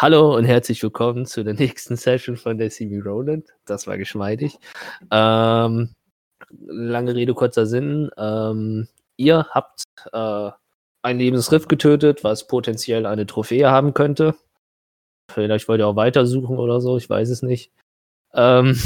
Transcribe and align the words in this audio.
Hallo 0.00 0.34
und 0.34 0.46
herzlich 0.46 0.82
willkommen 0.82 1.26
zu 1.26 1.44
der 1.44 1.52
nächsten 1.52 1.94
Session 1.94 2.38
von 2.38 2.56
der 2.56 2.70
CB 2.70 3.00
Roland. 3.00 3.50
Das 3.66 3.86
war 3.86 3.98
geschmeidig. 3.98 4.58
Ähm, 5.10 5.90
lange 6.48 7.14
Rede, 7.14 7.34
kurzer 7.34 7.66
Sinn. 7.66 8.10
Ähm, 8.16 8.88
ihr 9.18 9.46
habt 9.50 9.84
äh, 10.10 10.50
ein 11.02 11.18
Lebensriff 11.18 11.68
getötet, 11.68 12.24
was 12.24 12.46
potenziell 12.46 13.04
eine 13.04 13.26
Trophäe 13.26 13.70
haben 13.70 13.92
könnte. 13.92 14.36
Vielleicht 15.30 15.68
wollt 15.68 15.82
ihr 15.82 15.86
auch 15.86 15.96
weitersuchen 15.96 16.56
oder 16.56 16.80
so, 16.80 16.96
ich 16.96 17.10
weiß 17.10 17.28
es 17.28 17.42
nicht. 17.42 17.70
Ähm, 18.32 18.80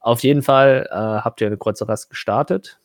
auf 0.00 0.24
jeden 0.24 0.42
Fall 0.42 0.88
äh, 0.90 0.96
habt 0.96 1.40
ihr 1.40 1.46
eine 1.46 1.56
kurze 1.56 1.88
Rast 1.88 2.10
gestartet. 2.10 2.80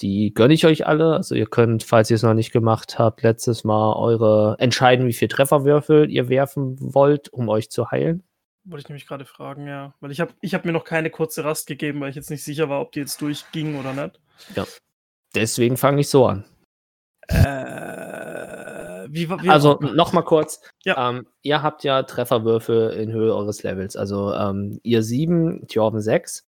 Die 0.00 0.32
gönne 0.32 0.54
ich 0.54 0.64
euch 0.64 0.86
alle. 0.86 1.14
Also 1.14 1.34
ihr 1.34 1.46
könnt, 1.46 1.82
falls 1.82 2.10
ihr 2.10 2.14
es 2.14 2.22
noch 2.22 2.34
nicht 2.34 2.52
gemacht 2.52 2.98
habt, 2.98 3.22
letztes 3.22 3.64
Mal 3.64 3.94
eure 3.94 4.56
entscheiden, 4.58 5.06
wie 5.06 5.12
viel 5.12 5.28
Trefferwürfel 5.28 6.10
ihr 6.10 6.28
werfen 6.28 6.76
wollt, 6.80 7.32
um 7.32 7.48
euch 7.48 7.70
zu 7.70 7.90
heilen. 7.90 8.22
Wollte 8.64 8.82
ich 8.82 8.88
nämlich 8.88 9.06
gerade 9.06 9.24
fragen, 9.24 9.66
ja. 9.66 9.94
Weil 10.00 10.10
ich 10.10 10.20
habe 10.20 10.32
ich 10.40 10.54
hab 10.54 10.64
mir 10.64 10.72
noch 10.72 10.84
keine 10.84 11.10
kurze 11.10 11.42
Rast 11.42 11.66
gegeben, 11.66 12.00
weil 12.00 12.10
ich 12.10 12.16
jetzt 12.16 12.30
nicht 12.30 12.44
sicher 12.44 12.68
war, 12.68 12.80
ob 12.80 12.92
die 12.92 13.00
jetzt 13.00 13.20
durchging 13.22 13.78
oder 13.78 13.92
nicht. 13.92 14.20
Ja. 14.54 14.66
Deswegen 15.34 15.76
fange 15.76 16.00
ich 16.00 16.08
so 16.08 16.26
an. 16.26 16.44
Äh, 17.28 19.06
wie, 19.10 19.28
wie 19.28 19.48
also 19.48 19.78
nochmal 19.80 20.24
kurz. 20.24 20.60
Ja. 20.84 21.10
Ähm, 21.10 21.26
ihr 21.42 21.62
habt 21.62 21.84
ja 21.84 22.02
Trefferwürfel 22.02 22.90
in 22.90 23.12
Höhe 23.12 23.34
eures 23.34 23.62
Levels. 23.62 23.96
Also 23.96 24.32
ähm, 24.32 24.80
ihr 24.82 25.02
7, 25.02 25.66
Thjorven 25.68 26.00
6. 26.00 26.47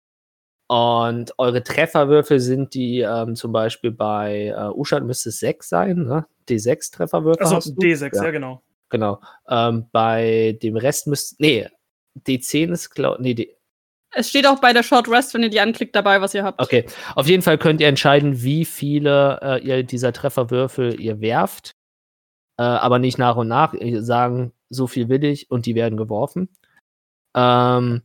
Und 0.68 1.34
eure 1.38 1.64
Trefferwürfel 1.64 2.40
sind 2.42 2.74
die 2.74 3.00
ähm, 3.00 3.36
zum 3.36 3.54
Beispiel 3.54 3.92
bei 3.92 4.48
äh, 4.48 4.70
Uschat 4.70 5.04
müsste 5.04 5.30
es 5.30 5.40
6 5.40 5.70
sein, 5.70 6.04
ne? 6.04 6.26
D6 6.50 6.92
Trefferwürfel. 6.94 7.44
Also 7.44 7.56
hast 7.56 7.68
du? 7.68 7.82
D6, 7.82 8.16
ja, 8.16 8.24
Ja. 8.26 8.32
genau. 8.32 8.62
Genau. 8.90 9.20
Ähm, 9.50 9.88
bei 9.92 10.58
dem 10.62 10.76
Rest 10.78 11.08
müsst. 11.08 11.40
Nee, 11.40 11.68
D10 12.26 12.72
ist 12.72 12.90
glaub. 12.92 13.20
Nee, 13.20 13.34
D 13.34 13.56
Es 14.14 14.30
steht 14.30 14.46
auch 14.48 14.60
bei 14.60 14.74
der 14.74 14.84
Short 14.84 15.10
Rest, 15.10 15.34
wenn 15.34 15.44
ihr 15.44 15.50
die 15.50 15.60
anklickt, 15.60 15.96
dabei, 15.96 16.22
was 16.22 16.34
ihr 16.34 16.44
habt. 16.44 16.62
Okay. 16.62 16.86
Auf 17.16 17.28
jeden 17.28 17.44
Fall 17.44 17.58
könnt 17.58 17.80
ihr 17.82 17.88
entscheiden, 17.88 18.42
wie 18.44 18.66
viele 18.66 19.40
äh, 19.42 19.60
ihr 19.66 19.84
dieser 19.84 20.14
Trefferwürfel 20.14 21.00
ihr 21.00 21.22
werft. 21.22 21.76
Äh, 22.58 22.64
aber 22.64 23.00
nicht 23.00 23.18
nach 23.18 23.36
und 23.36 23.48
nach. 23.48 23.74
Ihr 23.74 24.04
sagen, 24.04 24.52
so 24.70 24.88
viel 24.88 25.08
will 25.10 25.24
ich 25.24 25.50
und 25.52 25.66
die 25.66 25.76
werden 25.76 25.98
geworfen. 25.98 26.50
Ähm, 27.36 28.02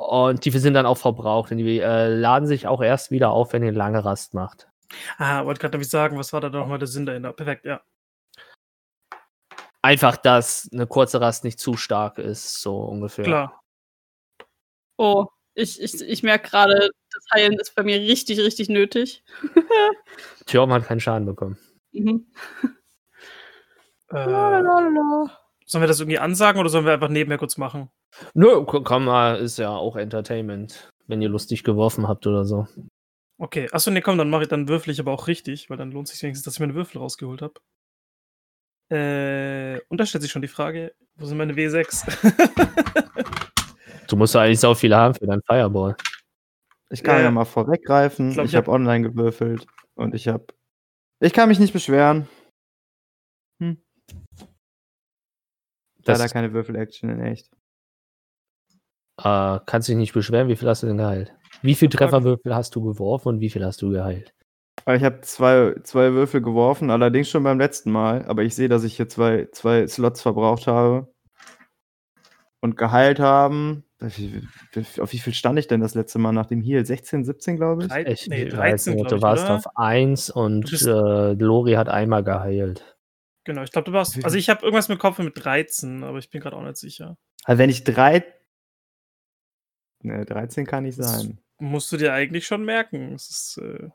und 0.00 0.46
die 0.46 0.50
sind 0.50 0.72
dann 0.72 0.86
auch 0.86 0.96
verbraucht. 0.96 1.52
Und 1.52 1.58
die 1.58 1.78
äh, 1.78 2.08
laden 2.08 2.46
sich 2.46 2.66
auch 2.66 2.80
erst 2.80 3.10
wieder 3.10 3.30
auf, 3.30 3.52
wenn 3.52 3.62
ihr 3.62 3.72
lange 3.72 4.02
Rast 4.02 4.32
macht. 4.32 4.66
Ah, 5.18 5.44
wollte 5.44 5.60
gerade 5.60 5.72
nämlich 5.72 5.90
sagen, 5.90 6.16
was 6.18 6.32
war 6.32 6.40
da 6.40 6.48
nochmal 6.48 6.78
der 6.78 6.88
Sinn 6.88 7.04
dahinter? 7.04 7.34
Perfekt, 7.34 7.66
ja. 7.66 7.82
Einfach, 9.82 10.16
dass 10.16 10.70
eine 10.72 10.86
kurze 10.86 11.20
Rast 11.20 11.44
nicht 11.44 11.60
zu 11.60 11.76
stark 11.76 12.18
ist, 12.18 12.62
so 12.62 12.78
ungefähr. 12.78 13.24
Klar. 13.24 13.60
Oh, 14.96 15.26
ich, 15.54 15.80
ich, 15.80 16.00
ich 16.00 16.22
merke 16.22 16.48
gerade, 16.48 16.90
das 17.12 17.24
Heilen 17.34 17.58
ist 17.58 17.74
bei 17.74 17.82
mir 17.82 18.00
richtig, 18.00 18.38
richtig 18.40 18.70
nötig. 18.70 19.22
Thjorm 20.46 20.72
hat 20.72 20.86
keinen 20.86 21.00
Schaden 21.00 21.26
bekommen. 21.26 21.58
Mhm. 21.92 22.26
Äh, 24.08 24.26
sollen 25.70 25.82
wir 25.82 25.88
das 25.88 26.00
irgendwie 26.00 26.18
ansagen 26.18 26.60
oder 26.60 26.68
sollen 26.68 26.84
wir 26.84 26.92
einfach 26.92 27.08
nebenher 27.08 27.38
kurz 27.38 27.56
machen? 27.56 27.90
Nö, 28.34 28.64
komm 28.64 29.04
mal, 29.04 29.36
ist 29.36 29.58
ja 29.58 29.70
auch 29.70 29.96
Entertainment, 29.96 30.90
wenn 31.06 31.22
ihr 31.22 31.28
lustig 31.28 31.62
geworfen 31.64 32.08
habt 32.08 32.26
oder 32.26 32.44
so. 32.44 32.66
Okay, 33.38 33.68
achso, 33.72 33.90
nee, 33.90 34.00
komm, 34.00 34.18
dann 34.18 34.28
mache 34.30 34.42
ich, 34.42 34.48
dann 34.48 34.68
würfel 34.68 34.92
ich 34.92 35.00
aber 35.00 35.12
auch 35.12 35.26
richtig, 35.28 35.70
weil 35.70 35.76
dann 35.78 35.92
lohnt 35.92 36.08
sich 36.08 36.22
wenigstens, 36.22 36.44
dass 36.44 36.54
ich 36.54 36.60
meine 36.60 36.74
Würfel 36.74 36.98
rausgeholt 37.00 37.40
habe. 37.42 37.54
Äh, 38.92 39.80
und 39.88 39.98
da 39.98 40.06
stellt 40.06 40.22
sich 40.22 40.32
schon 40.32 40.42
die 40.42 40.48
Frage, 40.48 40.94
wo 41.14 41.24
sind 41.26 41.38
meine 41.38 41.54
W6? 41.54 42.04
Du 44.08 44.16
musst 44.16 44.34
ja 44.34 44.40
eigentlich 44.42 44.58
so 44.60 44.74
viele 44.74 44.96
haben 44.96 45.14
für 45.14 45.26
deinen 45.26 45.42
Fireball. 45.46 45.96
Ich 46.90 47.04
kann 47.04 47.18
Ja, 47.18 47.22
ja, 47.22 47.30
mal 47.30 47.44
vorweggreifen. 47.44 48.32
Ich 48.32 48.36
Ich, 48.38 48.44
ich 48.46 48.56
habe 48.56 48.66
hab- 48.66 48.74
online 48.74 49.08
gewürfelt 49.08 49.66
und 49.94 50.14
ich 50.14 50.26
habe. 50.26 50.46
Ich 51.20 51.32
kann 51.32 51.48
mich 51.48 51.60
nicht 51.60 51.72
beschweren. 51.72 52.26
Hm. 53.62 53.80
Das, 56.04 56.18
Leider 56.18 56.32
keine 56.32 56.52
Würfel-Action 56.52 57.10
in 57.10 57.20
echt. 57.20 57.50
äh, 59.22 59.58
kannst 59.66 59.88
dich 59.88 59.96
nicht 59.96 60.12
beschweren, 60.14 60.48
wie 60.48 60.56
viel 60.56 60.68
hast 60.68 60.82
du 60.82 60.86
denn 60.86 60.96
geheilt? 60.98 61.34
Wie 61.62 61.74
viel 61.74 61.88
Trefferwürfel 61.88 62.54
hast 62.54 62.74
du 62.74 62.82
geworfen 62.82 63.28
und 63.28 63.40
wie 63.40 63.50
viel 63.50 63.64
hast 63.64 63.82
du 63.82 63.90
geheilt? 63.90 64.32
Ich 64.88 65.04
habe 65.04 65.20
zwei, 65.20 65.74
zwei 65.82 66.12
Würfel 66.14 66.40
geworfen, 66.40 66.90
allerdings 66.90 67.28
schon 67.28 67.42
beim 67.44 67.58
letzten 67.58 67.90
Mal. 67.92 68.24
Aber 68.26 68.42
ich 68.44 68.54
sehe, 68.54 68.68
dass 68.68 68.82
ich 68.82 68.96
hier 68.96 69.08
zwei, 69.08 69.46
zwei 69.52 69.86
Slots 69.86 70.22
verbraucht 70.22 70.66
habe. 70.66 71.12
Und 72.62 72.76
geheilt 72.76 73.20
haben. 73.20 73.84
Auf 74.00 74.16
wie, 74.18 75.18
viel 75.18 75.34
stand 75.34 75.58
ich 75.58 75.66
denn 75.66 75.80
das 75.80 75.94
letzte 75.94 76.18
Mal 76.18 76.32
nach 76.32 76.46
dem 76.46 76.62
Heal? 76.62 76.84
16, 76.86 77.24
17, 77.24 77.56
glaube 77.56 77.82
ich? 77.82 77.88
Drei- 77.88 78.04
Ich 78.06 78.26
nee, 78.28 78.44
weiß 78.46 78.84
13, 78.84 78.94
nicht, 78.94 79.00
glaub 79.02 79.08
du 79.10 79.16
ich, 79.16 79.22
warst 79.22 79.44
oder? 79.44 79.56
auf 79.56 79.76
1 79.76 80.30
und 80.30 80.72
äh, 80.72 81.32
Lori 81.34 81.72
hat 81.74 81.90
einmal 81.90 82.24
geheilt. 82.24 82.96
Genau, 83.44 83.62
ich 83.62 83.70
glaube, 83.72 83.86
du 83.90 83.92
warst. 83.92 84.22
Also 84.24 84.36
ich 84.36 84.48
habe 84.50 84.62
irgendwas 84.62 84.88
mit 84.88 84.98
Kopf 84.98 85.18
mit 85.18 85.42
13, 85.44 86.02
aber 86.04 86.18
ich 86.18 86.30
bin 86.30 86.40
gerade 86.40 86.56
auch 86.56 86.62
nicht 86.62 86.76
sicher. 86.76 87.16
Also 87.44 87.58
wenn 87.58 87.70
ich 87.70 87.84
drei. 87.84 88.24
Ne, 90.02 90.24
13 90.24 90.66
kann 90.66 90.84
nicht 90.84 90.98
Das- 90.98 91.20
sein. 91.22 91.38
Musst 91.58 91.92
du 91.92 91.98
dir 91.98 92.14
eigentlich 92.14 92.46
schon 92.46 92.64
merken. 92.64 93.12
Es 93.14 93.28
ist, 93.28 93.58
äh, 93.58 93.90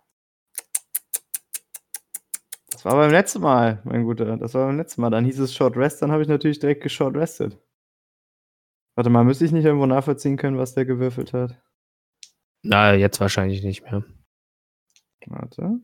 Das 2.71 2.85
war 2.85 2.93
beim 2.95 3.09
letzten 3.11 3.41
Mal, 3.41 3.81
mein 3.85 4.03
Guter. 4.03 4.37
Das 4.37 4.53
war 4.53 4.67
beim 4.67 4.77
letzten 4.77 5.01
Mal. 5.01 5.09
Dann 5.09 5.25
hieß 5.25 5.39
es 5.39 5.55
Short 5.55 5.75
Rest, 5.77 6.01
dann 6.01 6.11
habe 6.11 6.21
ich 6.21 6.27
natürlich 6.27 6.59
direkt 6.59 6.83
geshort 6.83 7.15
rested. 7.15 7.57
Warte 8.95 9.09
mal, 9.09 9.23
müsste 9.23 9.45
ich 9.45 9.51
nicht 9.51 9.65
irgendwo 9.65 9.87
nachvollziehen 9.87 10.37
können, 10.37 10.57
was 10.59 10.75
der 10.75 10.85
gewürfelt 10.85 11.33
hat? 11.33 11.59
Na, 12.61 12.93
jetzt 12.93 13.19
wahrscheinlich 13.19 13.63
nicht 13.63 13.81
mehr. 13.83 14.03
Warte. 15.25 15.79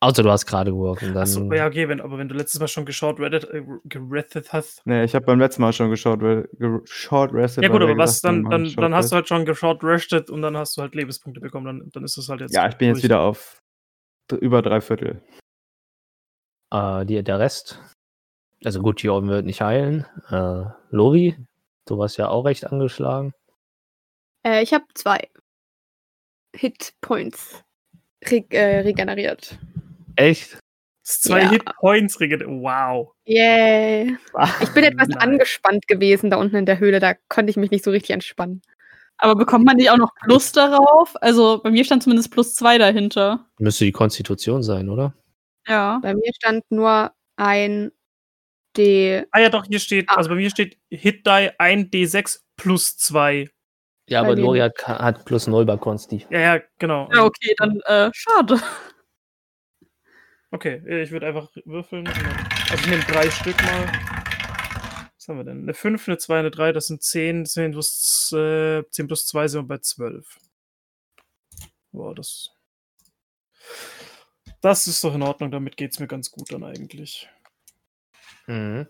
Außer 0.00 0.22
du 0.22 0.30
hast 0.30 0.46
gerade 0.46 0.70
geworfen. 0.70 1.12
Dann, 1.12 1.24
achso, 1.24 1.52
ja, 1.52 1.66
okay, 1.66 1.88
wenn, 1.88 2.00
aber 2.00 2.18
wenn 2.18 2.28
du 2.28 2.34
letztes 2.36 2.60
Mal 2.60 2.68
schon 2.68 2.86
geschaut 2.86 3.18
Reddit, 3.18 3.44
äh, 3.44 3.64
gerettet 3.84 4.52
hast. 4.52 4.86
Ne, 4.86 5.04
ich 5.04 5.14
habe 5.14 5.26
beim 5.26 5.40
letzten 5.40 5.62
Mal 5.62 5.72
schon 5.72 5.90
geshort, 5.90 6.22
re 6.22 6.48
ge 6.52 6.78
short 6.84 7.32
rested. 7.32 7.64
Ja, 7.64 7.70
gut, 7.70 7.82
aber 7.82 7.96
was, 7.96 8.22
gesagt 8.22 8.24
dann, 8.24 8.50
dann, 8.50 8.72
dann 8.76 8.94
hast 8.94 9.10
du 9.10 9.16
halt 9.16 9.26
schon 9.26 9.44
geschaut 9.44 9.82
rested 9.82 10.30
und 10.30 10.42
dann 10.42 10.56
hast 10.56 10.76
du 10.76 10.82
halt 10.82 10.94
Lebenspunkte 10.94 11.40
bekommen. 11.40 11.66
Dann, 11.66 11.90
dann 11.92 12.04
ist 12.04 12.16
das 12.16 12.28
halt 12.28 12.40
jetzt. 12.42 12.54
Ja, 12.54 12.68
ich 12.68 12.76
bin 12.76 12.88
jetzt 12.88 12.98
durch. 12.98 13.04
wieder 13.04 13.20
auf 13.20 13.60
über 14.40 14.62
drei 14.62 14.80
Viertel. 14.80 15.20
äh, 16.72 17.04
die, 17.06 17.22
der 17.22 17.38
Rest. 17.40 17.80
Also 18.64 18.80
gut, 18.80 19.02
Jordan 19.02 19.30
wird 19.30 19.46
nicht 19.46 19.60
heilen. 19.60 20.06
Äh, 20.30 20.64
Lori, 20.90 21.36
du 21.86 21.98
warst 21.98 22.18
ja 22.18 22.28
auch 22.28 22.44
recht 22.44 22.66
angeschlagen. 22.66 23.32
Äh, 24.44 24.62
ich 24.62 24.72
habe 24.72 24.84
zwei 24.94 25.28
Hitpoints 26.54 27.64
re 28.24 28.44
äh, 28.50 28.80
regeneriert. 28.80 29.58
Echt? 30.18 30.58
Zwei 31.04 31.42
Ja. 31.42 31.50
Hitpoints. 31.50 32.18
Wow. 32.20 33.12
Yay. 33.24 34.16
Ich 34.60 34.68
bin 34.74 34.84
etwas 34.84 35.08
Nein. 35.08 35.18
angespannt 35.18 35.86
gewesen 35.88 36.28
da 36.30 36.36
unten 36.36 36.56
in 36.56 36.66
der 36.66 36.78
Höhle, 36.80 37.00
da 37.00 37.14
konnte 37.28 37.50
ich 37.50 37.56
mich 37.56 37.70
nicht 37.70 37.84
so 37.84 37.90
richtig 37.90 38.10
entspannen. 38.10 38.60
Aber 39.16 39.34
bekommt 39.36 39.64
man 39.64 39.76
nicht 39.76 39.90
auch 39.90 39.96
noch 39.96 40.12
Plus 40.24 40.52
darauf? 40.52 41.14
Also 41.22 41.60
bei 41.62 41.70
mir 41.70 41.84
stand 41.84 42.02
zumindest 42.02 42.30
plus 42.30 42.54
zwei 42.54 42.78
dahinter. 42.78 43.46
Müsste 43.58 43.84
die 43.84 43.92
Konstitution 43.92 44.62
sein, 44.62 44.88
oder? 44.88 45.14
Ja. 45.66 45.98
Bei 46.02 46.14
mir 46.14 46.30
stand 46.34 46.64
nur 46.70 47.12
ein 47.36 47.90
D. 48.76 49.24
Ah 49.32 49.40
ja, 49.40 49.48
doch, 49.48 49.64
hier 49.66 49.78
steht, 49.80 50.08
Ah. 50.08 50.16
also 50.16 50.28
bei 50.30 50.36
mir 50.36 50.50
steht 50.50 50.76
Hit 50.90 51.26
Die 51.26 51.50
1D6 51.58 52.40
plus 52.56 52.96
2. 52.98 53.48
Ja, 54.08 54.20
Bei 54.22 54.28
aber 54.28 54.36
wem? 54.36 54.44
Lori 54.44 54.58
hat, 54.60 54.86
hat 54.86 55.24
plus 55.24 55.46
0 55.46 55.64
bei 55.64 55.76
Konsti. 55.76 56.26
Ja, 56.30 56.40
ja, 56.40 56.60
genau. 56.78 57.08
Ja, 57.12 57.24
okay, 57.24 57.54
dann 57.58 57.80
äh, 57.86 58.10
schade. 58.14 58.60
Okay, 60.50 60.82
äh, 60.86 61.02
ich 61.02 61.10
würde 61.10 61.26
einfach 61.26 61.50
würfeln. 61.64 62.06
Also 62.08 62.84
ich 62.84 62.86
nehme 62.86 63.02
drei 63.02 63.30
Stück 63.30 63.56
mal. 63.62 63.92
Was 65.16 65.28
haben 65.28 65.38
wir 65.38 65.44
denn? 65.44 65.62
Eine 65.62 65.74
5, 65.74 66.08
eine 66.08 66.18
2, 66.18 66.38
eine 66.38 66.50
3, 66.50 66.72
das 66.72 66.86
sind 66.86 67.02
10. 67.02 67.44
10 67.44 67.72
plus, 67.72 68.32
äh, 68.32 68.82
10 68.90 69.06
plus 69.06 69.26
2 69.26 69.48
sind 69.48 69.62
wir 69.62 69.76
bei 69.76 69.78
12. 69.78 70.38
Boah, 71.92 72.14
das. 72.14 72.50
Das 74.60 74.86
ist 74.86 75.04
doch 75.04 75.14
in 75.14 75.22
Ordnung, 75.22 75.50
damit 75.50 75.76
geht's 75.76 76.00
mir 76.00 76.06
ganz 76.06 76.30
gut 76.30 76.52
dann 76.52 76.64
eigentlich. 76.64 77.28
Mhm. 78.46 78.88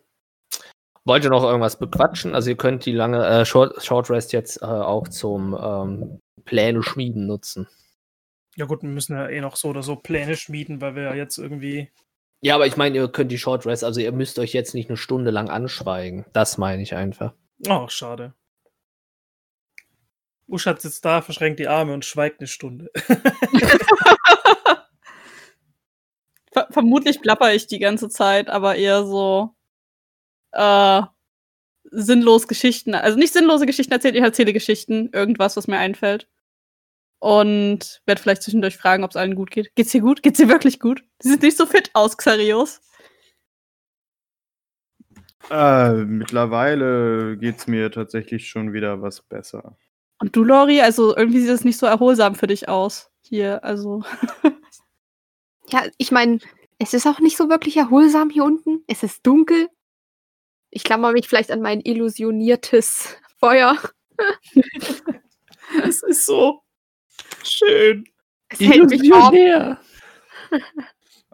Wollt 1.04 1.24
ihr 1.24 1.30
noch 1.30 1.42
irgendwas 1.42 1.78
bequatschen? 1.78 2.34
Also 2.34 2.50
ihr 2.50 2.56
könnt 2.56 2.84
die 2.86 2.92
lange 2.92 3.26
äh, 3.26 3.44
Short, 3.44 3.82
Short 3.82 4.10
Rest 4.10 4.32
jetzt 4.32 4.62
äh, 4.62 4.66
auch 4.66 5.08
zum 5.08 5.58
ähm, 5.60 6.20
Pläne 6.44 6.82
schmieden 6.82 7.26
nutzen. 7.26 7.66
Ja 8.58 8.64
gut, 8.64 8.82
wir 8.82 8.90
müssen 8.90 9.14
ja 9.14 9.28
eh 9.28 9.40
noch 9.40 9.54
so 9.54 9.68
oder 9.68 9.84
so 9.84 9.94
Pläne 9.94 10.36
schmieden, 10.36 10.80
weil 10.80 10.96
wir 10.96 11.04
ja 11.04 11.14
jetzt 11.14 11.38
irgendwie. 11.38 11.92
Ja, 12.40 12.56
aber 12.56 12.66
ich 12.66 12.76
meine, 12.76 12.96
ihr 12.96 13.06
könnt 13.06 13.30
die 13.30 13.38
Short 13.38 13.64
Rest, 13.66 13.84
also 13.84 14.00
ihr 14.00 14.10
müsst 14.10 14.40
euch 14.40 14.52
jetzt 14.52 14.74
nicht 14.74 14.90
eine 14.90 14.96
Stunde 14.96 15.30
lang 15.30 15.48
anschweigen. 15.48 16.26
Das 16.32 16.58
meine 16.58 16.82
ich 16.82 16.96
einfach. 16.96 17.34
Oh, 17.68 17.86
schade. 17.86 18.34
Uschat 20.48 20.80
sitzt 20.80 21.04
da, 21.04 21.22
verschränkt 21.22 21.60
die 21.60 21.68
Arme 21.68 21.94
und 21.94 22.04
schweigt 22.04 22.40
eine 22.40 22.48
Stunde. 22.48 22.90
Ver 26.50 26.66
vermutlich 26.70 27.20
plapper 27.20 27.54
ich 27.54 27.68
die 27.68 27.78
ganze 27.78 28.08
Zeit, 28.08 28.48
aber 28.48 28.74
eher 28.74 29.04
so. 29.04 29.54
Äh, 30.50 31.02
sinnlos 31.90 32.48
Geschichten, 32.48 32.96
also 32.96 33.16
nicht 33.16 33.32
sinnlose 33.32 33.66
Geschichten 33.66 33.92
erzählt, 33.92 34.16
ich 34.16 34.22
erzähle 34.22 34.52
Geschichten, 34.52 35.10
irgendwas, 35.12 35.56
was 35.56 35.68
mir 35.68 35.78
einfällt. 35.78 36.28
Und 37.20 38.00
werde 38.06 38.22
vielleicht 38.22 38.42
zwischendurch 38.42 38.76
fragen, 38.76 39.02
ob 39.02 39.10
es 39.10 39.16
allen 39.16 39.34
gut 39.34 39.50
geht. 39.50 39.74
Geht's 39.74 39.90
dir 39.90 40.00
gut? 40.00 40.22
Geht's 40.22 40.38
dir 40.38 40.48
wirklich 40.48 40.78
gut? 40.78 41.02
Sie 41.20 41.30
sind 41.30 41.42
nicht 41.42 41.56
so 41.56 41.66
fit 41.66 41.90
aus, 41.94 42.16
Xarios. 42.16 42.80
Äh, 45.50 45.92
mittlerweile 46.04 47.36
geht's 47.38 47.66
mir 47.66 47.90
tatsächlich 47.90 48.48
schon 48.48 48.72
wieder 48.72 49.02
was 49.02 49.22
besser. 49.22 49.76
Und 50.20 50.36
du, 50.36 50.44
Lori, 50.44 50.80
also 50.80 51.16
irgendwie 51.16 51.40
sieht 51.40 51.50
es 51.50 51.64
nicht 51.64 51.78
so 51.78 51.86
erholsam 51.86 52.34
für 52.34 52.46
dich 52.46 52.68
aus. 52.68 53.10
Hier, 53.22 53.64
also. 53.64 54.02
Ja, 55.70 55.84
ich 55.98 56.10
meine, 56.10 56.38
es 56.78 56.94
ist 56.94 57.06
auch 57.06 57.20
nicht 57.20 57.36
so 57.36 57.50
wirklich 57.50 57.76
erholsam 57.76 58.30
hier 58.30 58.42
unten. 58.44 58.84
Es 58.86 59.02
ist 59.02 59.26
dunkel. 59.26 59.68
Ich 60.70 60.82
klammer 60.82 61.12
mich 61.12 61.28
vielleicht 61.28 61.50
an 61.50 61.60
mein 61.60 61.80
illusioniertes 61.80 63.16
Feuer. 63.38 63.76
Es 65.84 66.02
ist 66.02 66.24
so 66.24 66.62
schön. 67.44 68.04
Es 68.48 68.60
hält 68.60 68.88
mich 68.90 69.10
warm. 69.10 69.34
Illusionär. 69.34 69.80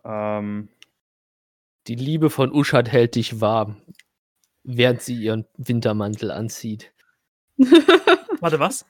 Ähm, 0.07 0.69
Die 1.87 1.95
Liebe 1.95 2.29
von 2.29 2.53
Uschat 2.53 2.93
hält 2.93 3.15
dich 3.15 3.41
warm, 3.41 3.81
während 4.65 5.01
sie 5.01 5.15
ihren 5.15 5.47
Wintermantel 5.57 6.31
anzieht. 6.31 6.93
Warte, 8.41 8.59
was? 8.59 8.85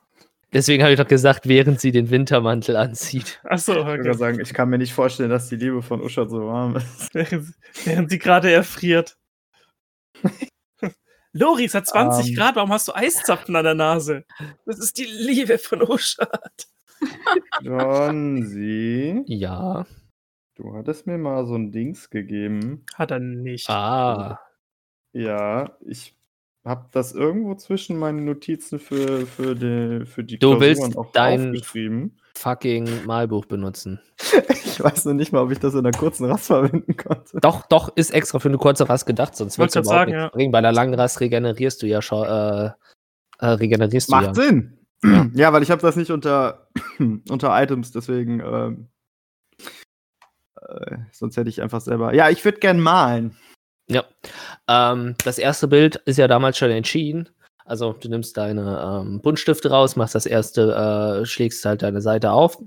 Deswegen 0.52 0.82
habe 0.82 0.92
ich 0.92 0.98
doch 0.98 1.06
gesagt, 1.06 1.46
während 1.46 1.80
sie 1.80 1.92
den 1.92 2.10
Wintermantel 2.10 2.74
anzieht. 2.76 3.40
Achso, 3.44 3.74
ich 3.74 3.78
okay. 4.00 4.12
sagen, 4.14 4.40
ich 4.40 4.52
kann 4.54 4.70
mir 4.70 4.78
nicht 4.78 4.92
vorstellen, 4.92 5.30
dass 5.30 5.48
die 5.48 5.54
Liebe 5.56 5.82
von 5.82 6.00
Usha 6.02 6.26
so 6.28 6.46
warm 6.48 6.74
ist. 6.76 7.14
Während, 7.14 7.44
sie- 7.46 7.54
während 7.84 8.10
sie 8.10 8.18
gerade 8.18 8.50
erfriert. 8.50 9.16
Lori, 11.32 11.64
es 11.64 11.74
hat 11.74 11.86
20 11.86 12.30
Ähm. 12.30 12.34
Grad, 12.36 12.56
warum 12.56 12.72
hast 12.72 12.88
du 12.88 12.92
Eiszapfen 12.94 13.54
an 13.56 13.64
der 13.64 13.74
Nase? 13.74 14.24
Das 14.66 14.78
ist 14.78 14.98
die 14.98 15.04
Liebe 15.04 15.58
von 15.58 15.82
Uschat. 15.82 16.66
Jonsi, 17.62 19.22
Ja. 19.26 19.86
du 20.56 20.74
hattest 20.74 21.06
mir 21.06 21.18
mal 21.18 21.46
so 21.46 21.54
ein 21.54 21.70
Dings 21.72 22.10
gegeben. 22.10 22.84
Hat 22.94 23.10
er 23.10 23.20
nicht. 23.20 23.68
Ah. 23.70 24.40
Ja, 25.12 25.76
ich 25.86 26.16
habe 26.64 26.88
das 26.92 27.12
irgendwo 27.12 27.54
zwischen 27.56 27.98
meinen 27.98 28.24
Notizen 28.24 28.78
für, 28.78 29.26
für, 29.26 29.54
die, 29.54 30.06
für 30.06 30.24
die 30.24 30.38
Du 30.38 30.58
willst 30.60 30.80
Klausuren 30.82 31.06
auch 31.06 31.12
dein- 31.12 31.50
aufgeschrieben. 31.50 32.16
Fucking 32.36 32.88
Malbuch 33.06 33.44
benutzen. 33.46 34.00
Ich 34.76 34.82
weiß 34.82 35.04
noch 35.04 35.12
nicht 35.14 35.30
mal, 35.32 35.40
ob 35.40 35.52
ich 35.52 35.60
das 35.60 35.74
in 35.74 35.86
einer 35.86 35.92
kurzen 35.96 36.24
Rast 36.24 36.46
verwenden 36.48 36.96
konnte. 36.96 37.38
Doch, 37.40 37.64
doch, 37.68 37.94
ist 37.94 38.10
extra 38.12 38.40
für 38.40 38.48
eine 38.48 38.58
kurze 38.58 38.88
Rast 38.88 39.06
gedacht, 39.06 39.36
sonst 39.36 39.56
wird 39.56 39.68
es 39.70 39.76
überhaupt 39.76 39.86
sagen, 39.86 40.10
nichts 40.10 40.22
ja. 40.24 40.28
bringen. 40.30 40.50
Bei 40.50 40.58
einer 40.58 40.72
langen 40.72 40.94
Rast 40.94 41.20
regenerierst 41.20 41.80
du 41.80 41.86
ja 41.86 42.02
schon, 42.02 42.26
äh, 42.26 42.70
äh, 43.38 43.46
regenerierst 43.46 44.08
du 44.10 44.16
ja. 44.16 44.20
Macht 44.22 44.34
Sinn. 44.34 44.83
Ja, 45.34 45.52
weil 45.52 45.62
ich 45.62 45.70
habe 45.70 45.82
das 45.82 45.96
nicht 45.96 46.10
unter, 46.10 46.68
unter 47.28 47.62
Items, 47.62 47.92
deswegen. 47.92 48.40
Ähm, 48.40 48.88
äh, 50.60 50.96
sonst 51.12 51.36
hätte 51.36 51.50
ich 51.50 51.60
einfach 51.62 51.80
selber. 51.80 52.14
Ja, 52.14 52.30
ich 52.30 52.44
würde 52.44 52.58
gern 52.58 52.80
malen. 52.80 53.36
Ja. 53.88 54.04
Ähm, 54.68 55.14
das 55.24 55.38
erste 55.38 55.68
Bild 55.68 55.96
ist 56.06 56.16
ja 56.16 56.26
damals 56.26 56.56
schon 56.56 56.70
entschieden. 56.70 57.28
Also 57.66 57.92
du 57.92 58.08
nimmst 58.08 58.36
deine 58.36 59.02
ähm, 59.02 59.20
Buntstifte 59.20 59.70
raus, 59.70 59.96
machst 59.96 60.14
das 60.14 60.26
erste, 60.26 61.20
äh, 61.22 61.26
schlägst 61.26 61.64
halt 61.64 61.82
deine 61.82 62.00
Seite 62.00 62.30
auf. 62.30 62.58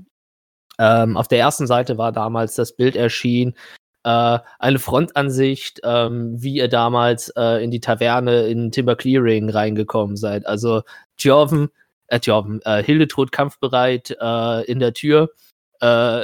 Ähm, 0.80 1.18
auf 1.18 1.28
der 1.28 1.40
ersten 1.40 1.68
Seite 1.68 1.98
war 1.98 2.12
damals 2.12 2.56
das 2.56 2.76
Bild 2.76 2.96
erschienen, 2.96 3.56
äh, 4.04 4.40
eine 4.60 4.80
Frontansicht, 4.80 5.82
ähm, 5.84 6.42
wie 6.42 6.56
ihr 6.56 6.68
damals 6.68 7.30
äh, 7.36 7.64
in 7.64 7.72
die 7.72 7.80
Taverne 7.80 8.48
in 8.48 8.72
Timber 8.72 8.96
Clearing 8.96 9.50
reingekommen 9.50 10.18
seid. 10.18 10.46
Also 10.46 10.84
Jorven, 11.18 11.70
äh, 12.08 12.20
Jorven, 12.22 12.62
äh, 12.64 12.84
Hildetrud 12.84 13.32
kampfbereit 13.32 14.16
äh, 14.20 14.64
in 14.66 14.80
der 14.80 14.94
Tür. 14.94 15.30
Äh, 15.80 16.24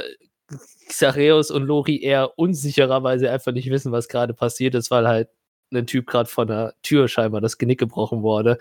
Xareus 0.88 1.50
und 1.50 1.64
Lori 1.64 2.02
eher 2.02 2.38
unsichererweise 2.38 3.30
einfach 3.30 3.52
nicht 3.52 3.70
wissen, 3.70 3.92
was 3.92 4.08
gerade 4.08 4.34
passiert 4.34 4.74
ist, 4.74 4.90
weil 4.90 5.08
halt 5.08 5.28
ein 5.72 5.86
Typ 5.86 6.06
gerade 6.06 6.28
von 6.28 6.46
der 6.46 6.74
Tür 6.82 7.08
scheinbar 7.08 7.40
das 7.40 7.58
Genick 7.58 7.80
gebrochen 7.80 8.22
wurde. 8.22 8.58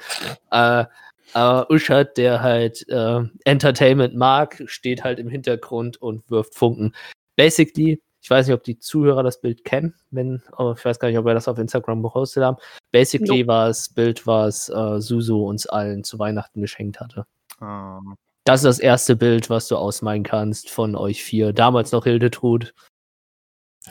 Äh, 0.51 0.85
aber 1.33 1.69
Uschat, 1.71 2.17
der 2.17 2.41
halt 2.41 2.87
äh, 2.89 3.21
Entertainment 3.45 4.15
mag, 4.15 4.61
steht 4.65 5.03
halt 5.03 5.19
im 5.19 5.29
Hintergrund 5.29 6.01
und 6.01 6.29
wirft 6.29 6.55
Funken. 6.55 6.93
Basically, 7.35 8.01
ich 8.23 8.29
weiß 8.29 8.47
nicht, 8.47 8.55
ob 8.55 8.63
die 8.63 8.79
Zuhörer 8.79 9.21
das 9.21 9.41
Bild 9.41 9.65
kennen, 9.65 9.93
wenn, 10.09 10.41
aber 10.53 10.75
ich 10.77 10.83
weiß 10.85 10.97
gar 10.97 11.09
nicht, 11.09 11.17
ob 11.17 11.25
wir 11.25 11.33
das 11.33 11.49
auf 11.49 11.57
Instagram 11.59 12.01
gepostet 12.01 12.41
haben. 12.43 12.55
Basically 12.91 13.45
war 13.45 13.67
es 13.67 13.89
Bild, 13.89 14.25
was 14.25 14.69
äh, 14.69 15.01
Susu 15.01 15.43
uns 15.45 15.67
allen 15.67 16.05
zu 16.05 16.17
Weihnachten 16.19 16.61
geschenkt 16.61 17.01
hatte. 17.01 17.25
Ah, 17.59 17.99
Das 18.45 18.61
ist 18.61 18.65
das 18.65 18.79
erste 18.79 19.17
Bild, 19.17 19.49
was 19.49 19.67
du 19.67 19.75
ausmalen 19.75 20.23
kannst 20.23 20.69
von 20.69 20.95
euch 20.95 21.21
vier. 21.21 21.51
Damals 21.51 21.91
noch 21.91 22.05
Hildetrud. 22.05 22.73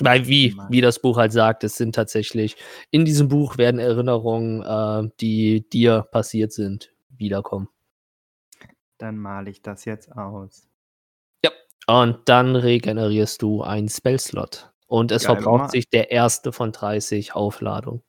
Weil 0.01 0.27
wie, 0.27 0.57
wie 0.71 0.81
das 0.81 0.99
Buch 0.99 1.19
halt 1.19 1.33
sagt, 1.33 1.63
es 1.65 1.77
sind 1.77 1.95
tatsächlich, 1.95 2.57
in 2.91 3.05
diesem 3.05 3.29
Buch 3.29 3.59
werden 3.59 3.79
Erinnerungen, 3.79 4.63
äh, 4.63 5.11
die 5.21 5.69
dir 5.69 6.07
passiert 6.11 6.53
sind, 6.55 6.95
wiederkommen. 7.11 7.69
dann 8.97 9.19
male 9.19 9.51
ich 9.51 9.61
das 9.61 9.85
jetzt 9.85 10.11
aus. 10.17 10.69
Und 11.87 12.29
dann 12.29 12.57
regenerierst 12.57 13.43
du 13.43 13.63
einen 13.63 13.89
Spellslot. 13.89 14.71
Und 14.87 15.11
es 15.11 15.25
Geil, 15.25 15.37
verbraucht 15.37 15.61
Mann. 15.61 15.71
sich 15.71 15.89
der 15.89 16.11
erste 16.11 16.53
von 16.53 16.73
30 16.73 17.35
Aufladung. 17.35 18.03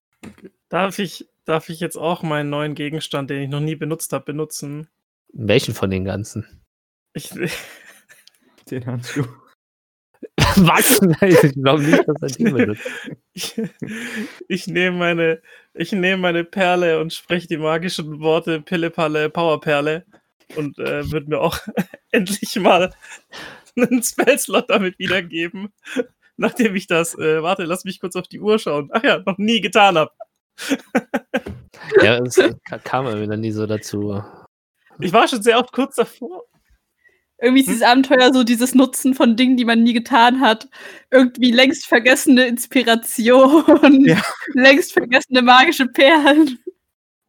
Darf 0.69 0.99
ich, 0.99 1.27
darf 1.45 1.69
ich 1.69 1.79
jetzt 1.79 1.97
auch 1.97 2.21
meinen 2.21 2.51
neuen 2.51 2.75
Gegenstand, 2.75 3.31
den 3.31 3.41
ich 3.41 3.49
noch 3.49 3.59
nie 3.59 3.75
benutzt 3.75 4.13
habe, 4.13 4.25
benutzen? 4.25 4.87
Welchen 5.33 5.73
von 5.73 5.89
den 5.89 6.05
ganzen? 6.05 6.45
Ich, 7.13 7.31
Den 8.69 8.85
Handschuh. 8.85 9.25
Was? 10.57 11.01
Nein, 11.01 11.37
ich 11.41 11.53
glaube 11.53 11.81
nicht, 11.83 12.07
dass 12.07 12.21
er 12.21 12.27
den 12.27 12.53
benutzt. 12.53 12.87
ich, 13.33 13.59
ich 14.47 14.67
nehme 14.67 14.97
meine, 14.97 15.41
ich 15.73 15.91
nehme 15.91 16.21
meine 16.21 16.43
Perle 16.43 16.99
und 16.99 17.13
spreche 17.13 17.47
die 17.47 17.57
magischen 17.57 18.19
Worte 18.19 18.61
Pille-Palle, 18.61 19.29
Powerperle 19.29 20.05
und 20.55 20.77
äh, 20.79 21.11
würde 21.11 21.29
mir 21.29 21.39
auch 21.39 21.57
endlich 22.11 22.55
mal 22.57 22.93
einen 23.75 24.03
Spellslot 24.03 24.69
damit 24.69 24.99
wiedergeben, 24.99 25.69
nachdem 26.37 26.75
ich 26.75 26.87
das, 26.87 27.17
äh, 27.17 27.41
warte, 27.43 27.63
lass 27.63 27.85
mich 27.85 27.99
kurz 27.99 28.15
auf 28.15 28.27
die 28.27 28.39
Uhr 28.39 28.59
schauen. 28.59 28.89
Ach 28.93 29.03
ja, 29.03 29.19
noch 29.25 29.37
nie 29.37 29.61
getan 29.61 29.97
habe. 29.97 30.11
Ja, 32.03 32.17
es 32.19 32.35
ka- 32.35 32.77
kam 32.79 33.05
mir 33.05 33.27
dann 33.27 33.39
nie 33.39 33.51
so 33.51 33.65
dazu. 33.65 34.21
Ich 34.99 35.11
war 35.13 35.27
schon 35.27 35.41
sehr 35.41 35.57
oft 35.59 35.71
kurz 35.71 35.95
davor. 35.95 36.43
Irgendwie 37.41 37.61
ist 37.61 37.69
dieses 37.69 37.81
Abenteuer 37.81 38.31
so 38.33 38.43
dieses 38.43 38.75
Nutzen 38.75 39.15
von 39.15 39.35
Dingen, 39.37 39.55
die 39.57 39.65
man 39.65 39.81
nie 39.81 39.93
getan 39.93 40.41
hat. 40.41 40.67
Irgendwie 41.09 41.51
längst 41.51 41.87
vergessene 41.87 42.45
Inspiration, 42.47 44.05
Ja. 44.05 44.21
längst 44.53 44.91
vergessene 44.93 45.41
magische 45.41 45.87
Perlen. 45.87 46.59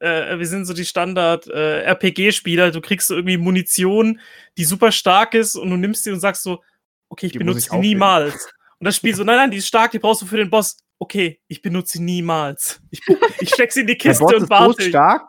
Äh, 0.00 0.38
wir 0.38 0.46
sind 0.46 0.64
so 0.64 0.74
die 0.74 0.84
Standard-RPG-Spieler. 0.84 2.70
du 2.70 2.80
kriegst 2.80 3.08
so 3.08 3.14
irgendwie 3.14 3.36
Munition, 3.36 4.20
die 4.56 4.64
super 4.64 4.92
stark 4.92 5.34
ist 5.34 5.56
und 5.56 5.70
du 5.70 5.76
nimmst 5.76 6.04
sie 6.04 6.10
und 6.10 6.20
sagst 6.20 6.42
so, 6.42 6.62
okay, 7.08 7.26
ich 7.26 7.32
Die 7.32 7.38
benutze 7.38 7.58
ich 7.60 7.68
sie 7.70 7.78
niemals. 7.78 8.50
Und 8.78 8.86
das 8.86 8.96
Spiel 8.96 9.14
so, 9.14 9.24
nein, 9.24 9.36
nein, 9.36 9.50
die 9.50 9.58
ist 9.58 9.68
stark, 9.68 9.90
die 9.90 9.98
brauchst 9.98 10.22
du 10.22 10.26
für 10.26 10.38
den 10.38 10.50
Boss. 10.50 10.78
Okay, 10.98 11.40
ich 11.48 11.62
benutze 11.62 11.98
sie 11.98 12.04
niemals. 12.04 12.80
Ich, 12.90 13.00
ich 13.40 13.50
steck 13.50 13.72
sie 13.72 13.80
in 13.80 13.86
die 13.86 13.98
Der 13.98 14.10
Kiste 14.10 14.24
Boss 14.24 14.34
und 14.34 14.42
ist 14.42 14.48
so 14.48 14.50
warte. 14.50 14.82
stark, 14.82 15.22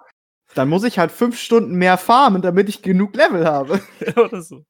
dann 0.53 0.69
muss 0.69 0.83
ich 0.83 0.99
halt 0.99 1.11
fünf 1.11 1.39
Stunden 1.39 1.75
mehr 1.75 1.97
farmen, 1.97 2.41
damit 2.41 2.69
ich 2.69 2.81
genug 2.81 3.15
Level 3.15 3.45
habe. 3.45 3.81
Oder 4.15 4.41
so. 4.41 4.65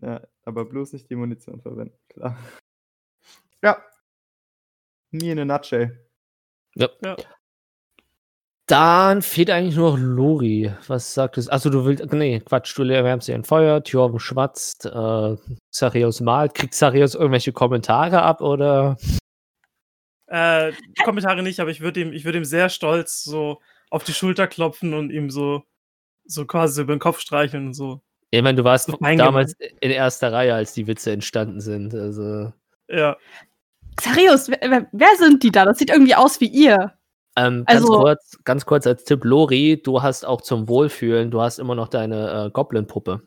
Ja, 0.00 0.22
aber 0.44 0.64
bloß 0.66 0.92
nicht 0.92 1.08
die 1.10 1.16
Munition 1.16 1.60
verwenden, 1.60 1.98
klar. 2.08 2.38
Ja. 3.62 3.82
Nie 5.10 5.30
in 5.30 5.38
a 5.38 5.44
nutshell. 5.44 6.06
Dann 8.66 9.20
fehlt 9.20 9.50
eigentlich 9.50 9.76
nur 9.76 9.90
noch 9.90 9.98
Lori. 9.98 10.72
Was 10.86 11.12
sagt 11.12 11.36
es? 11.36 11.50
Achso, 11.50 11.68
du 11.68 11.84
willst. 11.84 12.10
Nee, 12.12 12.40
Quatsch, 12.40 12.76
du 12.78 12.82
erwärmst 12.84 13.28
dir 13.28 13.34
ein 13.34 13.44
Feuer, 13.44 13.84
Thjorven 13.84 14.18
schwatzt, 14.18 14.86
äh, 14.86 15.36
Xarios 15.70 16.20
malt. 16.20 16.54
Kriegt 16.54 16.72
Xarios 16.72 17.14
irgendwelche 17.14 17.52
Kommentare 17.52 18.22
ab 18.22 18.40
oder? 18.40 18.96
Äh, 20.28 20.72
Kommentare 21.04 21.42
nicht, 21.42 21.60
aber 21.60 21.70
ich 21.70 21.82
würde 21.82 22.00
ihm, 22.00 22.12
ich 22.14 22.24
würde 22.24 22.38
ihm 22.38 22.46
sehr 22.46 22.70
stolz 22.70 23.22
so 23.22 23.60
auf 23.90 24.02
die 24.02 24.14
Schulter 24.14 24.46
klopfen 24.46 24.94
und 24.94 25.10
ihm 25.10 25.28
so, 25.28 25.62
so 26.24 26.46
quasi 26.46 26.74
so 26.74 26.82
über 26.82 26.94
den 26.96 27.00
Kopf 27.00 27.20
streicheln 27.20 27.66
und 27.66 27.74
so. 27.74 28.00
Ich 28.30 28.42
meine, 28.42 28.56
du 28.56 28.64
warst 28.64 28.86
So 28.86 28.96
damals 28.96 29.54
in 29.80 29.90
erster 29.90 30.32
Reihe, 30.32 30.54
als 30.54 30.72
die 30.72 30.86
Witze 30.86 31.12
entstanden 31.12 31.60
sind. 31.60 31.94
Also. 31.94 32.52
Ja. 32.88 33.16
Xarius, 33.96 34.48
wer, 34.48 34.58
wer, 34.62 34.88
wer 34.90 35.16
sind 35.18 35.42
die 35.42 35.52
da? 35.52 35.66
Das 35.66 35.78
sieht 35.78 35.90
irgendwie 35.90 36.14
aus 36.14 36.40
wie 36.40 36.48
ihr. 36.48 36.94
Ähm, 37.36 37.64
ganz, 37.66 37.80
Also- 37.80 38.00
kurz, 38.00 38.38
ganz 38.44 38.66
kurz 38.66 38.86
als 38.86 39.04
Tipp, 39.04 39.24
Lori, 39.24 39.80
du 39.82 40.02
hast 40.02 40.24
auch 40.24 40.40
zum 40.40 40.68
Wohlfühlen, 40.68 41.30
du 41.30 41.40
hast 41.40 41.58
immer 41.58 41.74
noch 41.74 41.88
deine 41.88 42.46
äh, 42.46 42.50
Goblin-Puppe. 42.50 43.22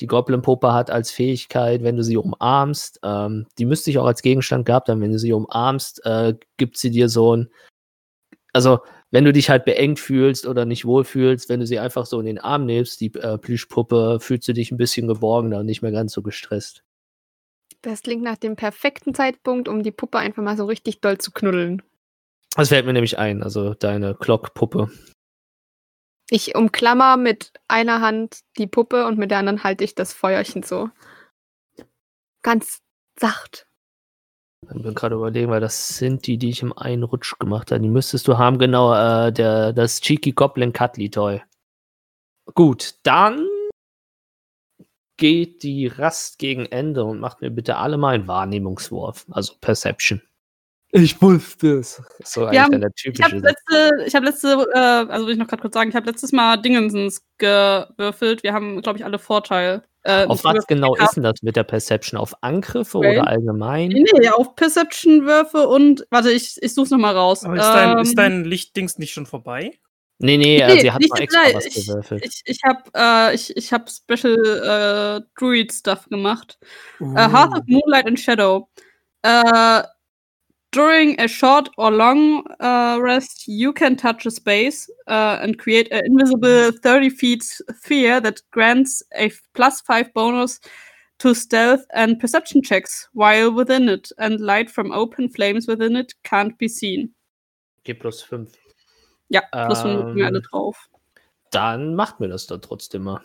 Die 0.00 0.06
Goblin-Puppe 0.08 0.72
hat 0.72 0.90
als 0.90 1.12
Fähigkeit, 1.12 1.84
wenn 1.84 1.96
du 1.96 2.02
sie 2.02 2.16
umarmst, 2.16 2.98
ähm, 3.04 3.46
die 3.58 3.64
müsste 3.64 3.90
ich 3.90 3.98
auch 3.98 4.06
als 4.06 4.22
Gegenstand 4.22 4.66
gehabt 4.66 4.88
haben, 4.88 5.00
wenn 5.00 5.12
du 5.12 5.18
sie 5.18 5.32
umarmst, 5.32 6.04
äh, 6.04 6.34
gibt 6.56 6.76
sie 6.76 6.90
dir 6.90 7.08
so 7.08 7.36
ein, 7.36 7.50
also 8.52 8.80
wenn 9.12 9.24
du 9.24 9.32
dich 9.32 9.48
halt 9.50 9.64
beengt 9.64 10.00
fühlst 10.00 10.46
oder 10.46 10.64
nicht 10.64 10.84
wohlfühlst, 10.84 11.48
wenn 11.48 11.60
du 11.60 11.66
sie 11.66 11.78
einfach 11.78 12.06
so 12.06 12.18
in 12.18 12.26
den 12.26 12.40
Arm 12.40 12.66
nimmst, 12.66 13.00
die 13.00 13.14
äh, 13.14 13.38
Plüschpuppe, 13.38 14.18
fühlst 14.20 14.48
du 14.48 14.52
dich 14.52 14.72
ein 14.72 14.76
bisschen 14.76 15.06
geborgener 15.06 15.60
und 15.60 15.66
nicht 15.66 15.82
mehr 15.82 15.92
ganz 15.92 16.12
so 16.12 16.22
gestresst. 16.22 16.82
Das 17.82 18.02
klingt 18.02 18.24
nach 18.24 18.36
dem 18.38 18.56
perfekten 18.56 19.14
Zeitpunkt, 19.14 19.68
um 19.68 19.84
die 19.84 19.92
Puppe 19.92 20.18
einfach 20.18 20.42
mal 20.42 20.56
so 20.56 20.64
richtig 20.64 21.00
doll 21.00 21.18
zu 21.18 21.30
knuddeln. 21.30 21.82
Das 22.54 22.68
fällt 22.68 22.86
mir 22.86 22.92
nämlich 22.92 23.18
ein, 23.18 23.42
also 23.42 23.74
deine 23.74 24.14
Glockpuppe. 24.14 24.90
Ich 26.30 26.54
umklammer 26.54 27.16
mit 27.16 27.52
einer 27.68 28.00
Hand 28.00 28.40
die 28.56 28.66
Puppe 28.66 29.06
und 29.06 29.18
mit 29.18 29.30
der 29.30 29.38
anderen 29.38 29.64
halte 29.64 29.84
ich 29.84 29.94
das 29.94 30.12
Feuerchen 30.12 30.62
so. 30.62 30.88
Ganz 32.42 32.80
sacht. 33.18 33.66
Ich 34.62 34.82
bin 34.82 34.94
gerade 34.94 35.16
überlegen, 35.16 35.50
weil 35.50 35.60
das 35.60 35.98
sind 35.98 36.26
die, 36.26 36.38
die 36.38 36.50
ich 36.50 36.62
im 36.62 36.72
einen 36.72 37.02
Rutsch 37.02 37.38
gemacht 37.38 37.70
habe. 37.70 37.82
Die 37.82 37.88
müsstest 37.88 38.26
du 38.28 38.38
haben, 38.38 38.58
genau, 38.58 38.94
äh, 38.94 39.32
der, 39.32 39.72
das 39.72 40.00
Cheeky 40.00 40.32
Goblin 40.32 40.72
Cuddly 40.72 41.10
Toy. 41.10 41.42
Gut, 42.54 42.94
dann 43.02 43.46
geht 45.16 45.62
die 45.62 45.86
Rast 45.86 46.38
gegen 46.38 46.66
Ende 46.66 47.04
und 47.04 47.20
macht 47.20 47.40
mir 47.40 47.50
bitte 47.50 47.76
alle 47.76 47.98
mal 47.98 48.14
einen 48.14 48.28
Wahrnehmungswurf, 48.28 49.26
also 49.30 49.54
Perception. 49.60 50.22
Ich 50.96 51.20
wusste 51.20 51.78
es. 51.78 52.00
So 52.22 52.42
Wir 52.42 52.46
eigentlich 52.50 52.60
haben- 52.60 52.80
der 52.80 52.90
Ich 52.94 53.04
habe 53.20 53.32
typische. 53.32 53.36
letzte, 53.38 53.90
ich 54.06 54.14
habe 54.14 54.26
letzte, 54.26 54.48
äh, 54.74 54.78
also 54.78 55.26
will 55.26 55.32
ich 55.32 55.38
noch 55.40 55.48
gerade 55.48 55.60
kurz 55.62 55.74
sagen, 55.74 55.90
ich 55.90 55.96
habe 55.96 56.06
letztes 56.06 56.30
Mal 56.30 56.56
Dingensens 56.58 57.20
gewürfelt. 57.38 58.44
Wir 58.44 58.52
haben, 58.52 58.80
glaube 58.80 58.98
ich, 59.00 59.04
alle 59.04 59.18
Vorteil. 59.18 59.82
Äh, 60.04 60.26
Auf 60.26 60.44
was 60.44 60.66
genau 60.68 60.92
gehabt. 60.92 61.10
ist 61.10 61.14
denn 61.16 61.24
das 61.24 61.42
mit 61.42 61.56
der 61.56 61.64
Perception? 61.64 62.20
Auf 62.20 62.34
Angriffe 62.42 62.98
Okay. 62.98 63.18
oder 63.18 63.26
allgemein? 63.26 63.88
Nee, 63.88 64.04
nee, 64.20 64.28
auf 64.28 64.54
Perception-Würfe 64.54 65.66
und, 65.66 66.06
warte, 66.10 66.30
ich, 66.30 66.62
ich 66.62 66.74
such's 66.74 66.90
nochmal 66.90 67.16
raus. 67.16 67.42
Aber 67.44 67.56
ist 67.56 67.62
dein, 67.64 67.90
Ähm, 67.92 67.98
ist 68.02 68.16
dein 68.18 68.44
Lichtdings 68.44 68.98
nicht 68.98 69.12
schon 69.14 69.26
vorbei? 69.26 69.72
Nee, 70.20 70.36
nee, 70.36 70.58
äh, 70.60 70.74
Nee, 70.74 70.80
sie 70.80 70.92
hat 70.92 71.00
nicht 71.00 71.10
noch 71.12 71.18
extra 71.20 71.40
gleich. 71.42 71.54
was 71.56 71.66
Ich- 71.66 71.86
gewürfelt. 71.86 72.24
Ich, 72.24 72.42
ich 72.44 72.58
habe 72.64 72.82
äh, 72.94 73.34
ich, 73.34 73.56
ich 73.56 73.72
hab 73.72 73.90
Special 73.90 75.22
äh, 75.24 75.26
Druid 75.40 75.72
Stuff 75.72 76.06
gemacht. 76.08 76.58
Uh. 77.00 77.16
Hearth 77.16 77.52
of 77.56 77.62
Moonlight 77.66 78.06
and 78.06 78.20
Shadow. 78.20 78.68
Uh, 79.26 79.82
during 80.74 81.18
a 81.20 81.28
short 81.28 81.68
or 81.78 81.92
long 81.92 82.44
uh, 82.58 82.98
rest, 83.00 83.46
you 83.46 83.72
can 83.72 83.94
touch 83.94 84.26
a 84.26 84.30
space 84.30 84.90
uh, 85.06 85.38
and 85.40 85.56
create 85.56 85.90
an 85.92 86.02
invisible 86.04 86.72
30 86.82 87.10
feet 87.10 87.44
sphere 87.44 88.20
that 88.20 88.42
grants 88.50 89.02
a 89.16 89.30
plus 89.54 89.80
5 89.82 90.12
bonus 90.14 90.58
to 91.20 91.32
stealth 91.32 91.84
and 91.94 92.18
perception 92.18 92.60
checks 92.60 93.08
while 93.12 93.52
within 93.52 93.88
it, 93.88 94.10
and 94.18 94.40
light 94.40 94.68
from 94.68 94.90
open 94.90 95.28
flames 95.28 95.68
within 95.68 95.94
it 95.94 96.12
can't 96.24 96.58
be 96.58 96.66
seen. 96.66 97.14
G 97.84 97.94
plus 97.94 98.20
5. 98.22 98.48
Ja, 99.28 99.42
plus 99.66 99.82
fünf 99.82 100.06
Ähm, 100.06 100.14
mir 100.14 100.26
alle 100.26 100.42
drauf. 100.42 100.88
Dann 101.52 101.94
macht 101.94 102.18
mir 102.18 102.28
das 102.28 102.48
doch 102.48 102.58
trotzdem 102.58 103.04
mal. 103.04 103.20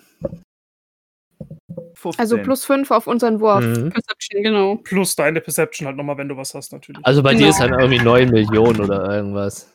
15. 1.96 2.20
Also 2.22 2.38
plus 2.38 2.64
fünf 2.64 2.92
auf 2.92 3.08
unseren 3.08 3.40
Wurf. 3.40 3.64
Mhm. 3.64 3.90
Perception, 4.30 4.44
genau. 4.44 4.76
Plus 4.78 5.16
deine 5.16 5.42
Perception 5.42 5.88
halt 5.88 5.98
nochmal, 5.98 6.18
wenn 6.18 6.30
du 6.30 6.38
was 6.38 6.54
hast, 6.54 6.72
natürlich. 6.72 7.04
Also 7.06 7.22
bei 7.24 7.32
dir 7.34 7.40
Genau. 7.40 7.50
ist 7.50 7.60
dann 7.60 7.80
irgendwie 7.80 8.00
9 8.00 8.30
Millionen 8.30 8.82
oder 8.82 9.16
irgendwas. 9.16 9.74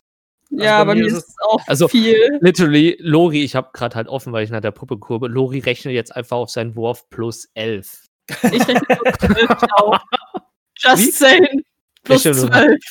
Ja, 0.50 0.84
bei 0.84 0.94
bei 0.94 1.00
mir 1.00 1.06
ist 1.06 1.14
es 1.14 1.34
auch 1.48 1.60
Also- 1.66 1.88
viel. 1.88 2.38
Literally, 2.40 2.96
Lori, 3.00 3.42
ich 3.42 3.56
habe 3.56 3.70
gerade 3.72 3.96
halt 3.96 4.08
offen, 4.08 4.32
weil 4.32 4.44
ich 4.44 4.50
nach 4.50 4.60
der 4.60 4.70
Puppe 4.70 4.98
kurbe. 4.98 5.26
Lori 5.28 5.58
rechnet 5.58 5.94
jetzt 5.94 6.14
einfach 6.14 6.36
auf 6.36 6.50
seinen 6.50 6.76
Wurf 6.76 7.08
plus 7.10 7.48
11. 7.54 8.06
Ich 8.28 8.52
rechne 8.68 8.80
plus 8.86 9.18
12 9.18 9.62
auch. 9.76 9.98
Just 10.78 10.98
Wie? 11.06 11.10
saying. 11.10 11.62
Plus 12.04 12.24
Rechne 12.26 12.40
nur. 12.42 12.50
12. 12.52 12.84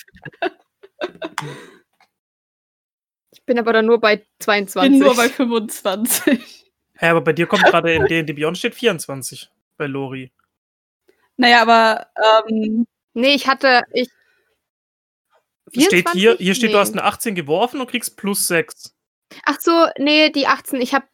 Ich 3.31 3.43
bin 3.45 3.59
aber 3.59 3.73
dann 3.73 3.85
nur 3.85 3.99
bei 3.99 4.15
Ich 4.15 4.21
22. 4.39 4.91
bin 4.91 4.99
nur 4.99 5.15
bei 5.15 5.29
25. 5.29 6.65
Hä, 6.97 7.07
aber 7.07 7.21
bei 7.21 7.33
dir 7.33 7.47
kommt 7.47 7.63
gerade 7.63 7.93
in 7.93 8.05
D&D 8.05 8.33
Beyond 8.33 8.57
steht 8.57 8.75
24 8.75 9.49
bei 9.77 9.87
Lori. 9.87 10.31
Naja, 11.37 11.61
aber 11.61 12.07
ähm, 12.47 12.85
nee, 13.13 13.33
ich 13.33 13.47
hatte. 13.47 13.81
Ich, 13.93 14.09
Steht 15.75 16.09
hier, 16.11 16.35
hier 16.37 16.53
steht, 16.53 16.67
Nee. 16.69 16.73
du 16.73 16.79
hast 16.79 16.91
eine 16.93 17.03
18 17.03 17.33
geworfen 17.33 17.81
und 17.81 17.89
kriegst 17.89 18.15
plus 18.15 18.47
6. 18.47 18.93
Ach 19.45 19.59
so, 19.59 19.87
nee, 19.97 20.29
die 20.29 20.45
18. 20.45 20.79
Ich 20.81 20.93
habe 20.93 21.07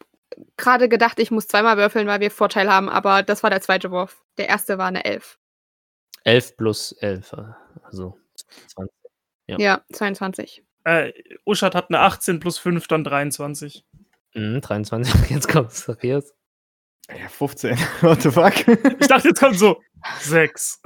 gerade 0.58 0.88
gedacht, 0.90 1.18
ich 1.18 1.30
muss 1.30 1.46
zweimal 1.48 1.78
würfeln, 1.78 2.06
weil 2.06 2.20
wir 2.20 2.30
Vorteil 2.30 2.70
haben, 2.70 2.90
aber 2.90 3.22
das 3.22 3.42
war 3.42 3.48
der 3.48 3.62
zweite 3.62 3.90
Wurf. 3.90 4.22
Der 4.36 4.48
erste 4.48 4.76
war 4.76 4.88
eine 4.88 5.04
11. 5.06 5.38
11 6.24 6.56
plus 6.58 6.92
11. 6.92 7.32
äh, 7.32 7.36
Also 7.84 8.18
20. 8.68 8.94
Ja. 9.46 9.58
Ja, 9.58 9.84
22. 9.92 10.62
Äh, 10.84 11.12
Uschat 11.46 11.74
hat 11.74 11.88
eine 11.88 12.00
18 12.00 12.38
plus 12.40 12.58
5, 12.58 12.86
dann 12.86 13.02
23. 13.04 13.86
Mhm, 14.34 14.60
23. 14.60 15.12
Jetzt 15.30 15.48
kommt 15.48 15.72
Sarius. 15.72 16.34
Ja, 17.08 17.28
15. 17.28 17.78
What 18.02 18.20
the 18.22 18.30
fuck? 18.30 18.52
Ich 19.00 19.08
dachte, 19.08 19.28
jetzt 19.28 19.40
kommt 19.40 19.58
so 19.58 19.80
6. 20.20 20.80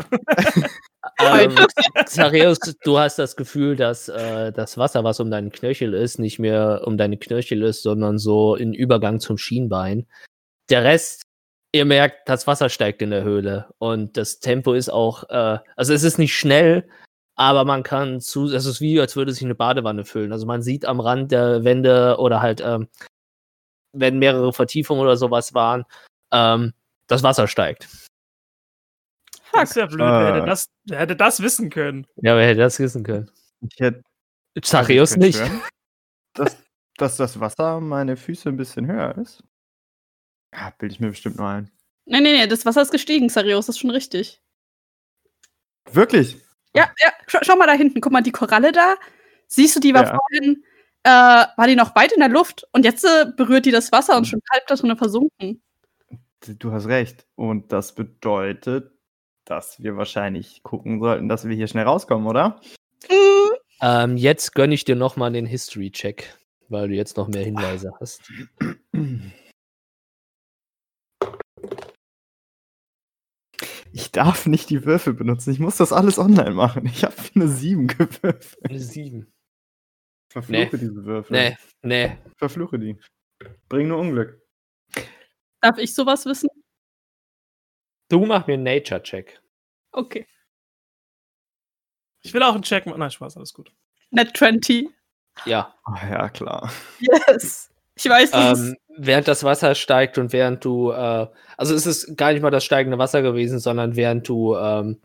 Ähm, 1.21 1.55
Sarius, 2.07 2.59
du 2.83 2.99
hast 2.99 3.19
das 3.19 3.37
Gefühl, 3.37 3.77
dass 3.77 4.09
äh, 4.09 4.53
das 4.53 4.79
Wasser, 4.79 5.05
was 5.05 5.21
um 5.21 5.31
deinen 5.31 5.53
Knöchel 5.53 5.95
ist, 5.95 6.19
nicht 6.19 6.39
mehr 6.39 6.83
um 6.87 6.97
deine 6.97 7.19
Knöchel 7.19 7.63
ist, 7.63 7.83
sondern 7.83 8.19
so 8.19 8.55
in 8.55 8.73
Übergang 8.73 9.21
zum 9.21 9.37
Schienbein. 9.39 10.07
Der 10.71 10.83
Rest, 10.83 11.23
ihr 11.73 11.85
merkt, 11.85 12.29
das 12.29 12.47
Wasser 12.47 12.69
steigt 12.69 13.03
in 13.03 13.11
der 13.11 13.23
Höhle 13.23 13.69
und 13.79 14.17
das 14.17 14.41
Tempo 14.41 14.73
ist 14.73 14.89
auch, 14.89 15.29
äh, 15.29 15.59
also 15.77 15.93
es 15.93 16.03
ist 16.05 16.19
nicht 16.19 16.35
schnell, 16.35 16.89
aber 17.37 17.65
man 17.65 17.83
kann 17.83 18.21
zu, 18.21 18.47
es 18.47 18.65
ist 18.65 18.81
wie, 18.81 19.01
als 19.01 19.17
würde 19.17 19.33
sich 19.33 19.45
eine 19.45 19.55
Badewanne 19.55 20.05
füllen. 20.05 20.33
Also 20.33 20.47
man 20.47 20.63
sieht 20.63 20.85
am 20.85 21.01
Rand 21.01 21.33
der 21.33 21.65
Wände 21.65 22.17
oder 22.19 22.41
halt, 22.41 22.63
ähm, 22.65 22.89
wenn 23.93 24.19
mehrere 24.19 24.53
Vertiefungen 24.53 25.03
oder 25.03 25.17
sowas 25.17 25.55
waren, 25.55 25.85
ähm, 26.33 26.73
das 27.09 27.23
Wasser 27.23 27.49
steigt. 27.49 27.89
Das 29.55 29.71
ist 29.71 29.77
ja 29.77 29.87
blöd. 29.87 30.01
Wer 30.01 30.27
hätte, 30.35 30.43
Äh. 30.43 30.47
das, 30.47 30.67
wer 30.85 30.99
hätte 30.99 31.17
das 31.17 31.41
wissen 31.41 31.71
können? 31.71 32.07
Ja, 32.17 32.37
wer 32.37 32.47
hätte 32.49 32.61
das 32.61 32.79
wissen 32.79 33.03
können? 33.05 33.31
Ich 33.61 33.79
hätte 33.81 34.03
Sarius 34.63 35.13
ich 35.17 35.21
könnte 35.37 35.49
nicht. 35.51 35.63
Dass, 36.35 36.57
dass 36.97 37.17
das 37.17 37.41
Wasser 37.41 37.81
meine 37.81 38.17
Füße 38.17 38.49
ein 38.49 38.57
bisschen 38.57 38.87
höher 38.87 39.17
ist. 39.19 39.43
Ja, 40.55 40.73
bilde 40.79 40.95
ich 40.95 41.01
mir 41.01 41.09
bestimmt 41.09 41.37
nur 41.39 41.49
ein. 41.49 41.71
nee, 42.07 42.21
nee, 42.21 42.33
nee, 42.33 42.47
das 42.47 42.65
Wasser 42.67 42.83
ist 42.83 42.91
gestiegen, 42.93 43.29
Sarius, 43.29 43.67
das 43.67 43.77
ist 43.77 43.81
schon 43.81 43.91
richtig. 43.91 44.41
Wirklich? 45.91 46.37
Ja, 46.75 46.91
ja, 47.01 47.13
schau, 47.27 47.39
schau 47.43 47.57
mal 47.57 47.67
da 47.67 47.73
hinten, 47.75 48.01
guck 48.01 48.13
mal, 48.13 48.21
die 48.23 48.33
Koralle 48.33 48.73
da. 48.73 48.97
Siehst 49.47 49.77
du, 49.77 49.81
die 49.81 49.95
war 49.95 50.05
Ja. 50.05 50.19
vorhin, 50.19 50.65
äh, 51.05 51.09
war 51.11 51.67
die 51.67 51.77
noch 51.77 51.95
weit 51.95 52.13
in 52.13 52.21
der 52.21 52.29
Luft 52.29 52.67
und 52.73 52.85
jetzt 52.85 53.05
äh, 53.05 53.27
berührt 53.37 53.67
die 53.67 53.71
das 53.71 53.93
Wasser 53.93 54.17
und 54.17 54.27
schon 54.27 54.41
halb 54.53 54.67
da 54.67 54.75
drin 54.75 54.97
versunken. 54.97 55.63
Du 56.59 56.73
hast 56.73 56.87
recht. 56.87 57.27
Und 57.37 57.73
das 57.73 57.95
bedeutet, 57.95 58.93
dass 59.45 59.83
wir 59.83 59.97
wahrscheinlich 59.97 60.63
gucken 60.63 61.01
sollten, 61.01 61.29
dass 61.29 61.47
wir 61.47 61.55
hier 61.55 61.67
schnell 61.67 61.85
rauskommen, 61.85 62.27
oder? 62.27 62.61
Ähm, 63.81 64.17
jetzt 64.17 64.55
gönne 64.55 64.75
ich 64.75 64.85
dir 64.85 64.97
nochmal 64.97 65.33
den 65.33 65.47
History-Check, 65.47 66.39
weil 66.69 66.89
du 66.89 66.95
jetzt 66.95 67.17
noch 67.17 67.29
mehr 67.29 67.45
Hinweise 67.45 67.93
hast. 68.01 68.33
Ich 73.93 74.11
darf 74.11 74.47
nicht 74.47 74.71
die 74.71 74.85
Würfel 74.85 75.15
benutzen. 75.15 75.53
Ich 75.53 75.61
muss 75.61 75.77
das 75.77 75.93
alles 75.93 76.19
online 76.19 76.51
machen. 76.51 76.87
Ich 76.87 77.05
habe 77.05 77.15
eine 77.35 77.47
7 77.49 77.87
gewürfelt. 77.87 78.57
Eine 78.69 78.81
7. 78.81 79.33
Verfluche 80.33 80.79
diese 80.79 81.05
Würfel. 81.05 81.37
Nee, 81.37 81.57
nee. 81.83 82.19
Verfluche 82.37 82.79
die. 82.79 82.99
Bring 83.69 83.89
nur 83.89 83.99
Unglück. 83.99 84.41
darf 85.61 85.79
ich 85.79 85.95
sowas 85.95 86.27
wissen? 86.27 86.49
Du 88.15 88.25
mach 88.27 88.47
mir 88.47 88.55
einen 88.55 88.63
Nature-Check. 88.63 89.41
Okay. 89.91 90.25
Ich 92.23 92.33
will 92.33 92.45
auch 92.45 92.55
einen 92.55 92.63
Check 92.63 92.87
machen. 92.87 93.01
Nein, 93.01 93.11
Spaß, 93.11 93.37
alles 93.37 93.53
gut. 93.53 93.73
Net 94.13 94.37
20. 94.37 94.89
Ja. 95.47 95.75
Ah, 95.83 96.09
ja, 96.09 96.29
klar. 96.29 96.73
Yes. 97.01 97.73
Ich 97.97 98.09
weiß, 98.09 98.31
das 98.31 98.61
Ähm, 98.61 98.77
während 98.97 99.27
das 99.27 99.43
Wasser 99.43 99.75
steigt 99.75 100.17
und 100.19 100.33
während 100.33 100.65
du, 100.65 100.93
äh, 100.93 101.27
also 101.57 101.75
es 101.75 101.87
ist 101.87 102.17
gar 102.17 102.33
nicht 102.33 102.43
mal 102.43 102.53
das 102.53 102.65
steigende 102.65 102.99
Wasser 102.99 103.21
gewesen, 103.21 103.59
sondern 103.59 103.97
während 103.97 104.29
du 104.29 104.55
ähm, 104.55 105.01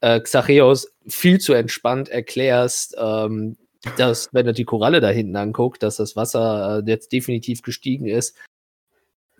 äh, 0.00 0.18
Xacheos 0.18 0.90
viel 1.06 1.38
zu 1.38 1.52
entspannt 1.52 2.08
erklärst, 2.08 2.96
ähm, 2.98 3.58
dass, 3.98 4.30
wenn 4.32 4.46
er 4.46 4.54
die 4.54 4.64
Koralle 4.64 5.00
da 5.00 5.10
hinten 5.10 5.36
anguckt, 5.36 5.82
dass 5.82 5.96
das 5.96 6.16
Wasser 6.16 6.78
äh, 6.78 6.90
jetzt 6.90 7.12
definitiv 7.12 7.60
gestiegen 7.60 8.06
ist, 8.06 8.34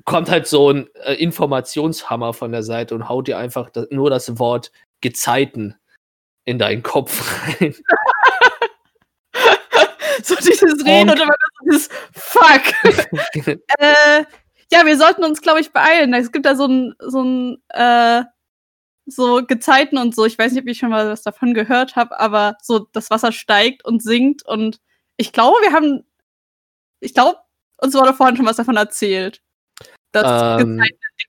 kommt 0.06 0.30
halt 0.30 0.46
so 0.46 0.70
ein 0.72 0.88
äh, 1.04 1.14
Informationshammer 1.14 2.32
von 2.32 2.52
der 2.52 2.62
Seite 2.62 2.94
und 2.94 3.08
haut 3.08 3.28
dir 3.28 3.36
einfach 3.38 3.68
das, 3.70 3.86
nur 3.90 4.08
das 4.08 4.38
Wort 4.38 4.72
Gezeiten 5.02 5.74
in 6.44 6.58
deinen 6.58 6.82
Kopf 6.82 7.22
rein. 7.60 7.74
so 10.22 10.34
dieses 10.36 10.84
Reden 10.86 11.10
Und- 11.10 11.20
immer 11.20 11.34
dieses 11.64 11.88
Fuck. 12.14 12.62
äh, 13.78 14.24
Ja, 14.72 14.84
wir 14.84 14.96
sollten 14.96 15.22
uns, 15.24 15.42
glaube 15.42 15.60
ich, 15.60 15.72
beeilen. 15.72 16.12
Es 16.14 16.32
gibt 16.32 16.46
da 16.46 16.56
so 16.56 16.66
ein, 16.66 16.94
so 16.98 17.22
ein, 17.22 17.62
äh, 17.68 18.24
so 19.06 19.44
Gezeiten 19.46 19.98
und 19.98 20.14
so. 20.14 20.24
Ich 20.24 20.36
weiß 20.38 20.52
nicht, 20.52 20.62
ob 20.62 20.68
ich 20.68 20.78
schon 20.78 20.90
mal 20.90 21.08
was 21.08 21.22
davon 21.22 21.54
gehört 21.54 21.94
habe, 21.94 22.18
aber 22.18 22.56
so 22.62 22.80
das 22.92 23.10
Wasser 23.10 23.30
steigt 23.30 23.84
und 23.84 24.02
sinkt 24.02 24.44
und 24.44 24.80
ich 25.16 25.32
glaube, 25.32 25.56
wir 25.62 25.72
haben, 25.72 26.04
ich 27.00 27.14
glaube, 27.14 27.38
uns 27.80 27.94
wurde 27.94 28.14
vorhin 28.14 28.36
schon 28.36 28.46
was 28.46 28.56
davon 28.56 28.76
erzählt, 28.76 29.42
dass 30.16 30.62
Ähm. 30.62 30.82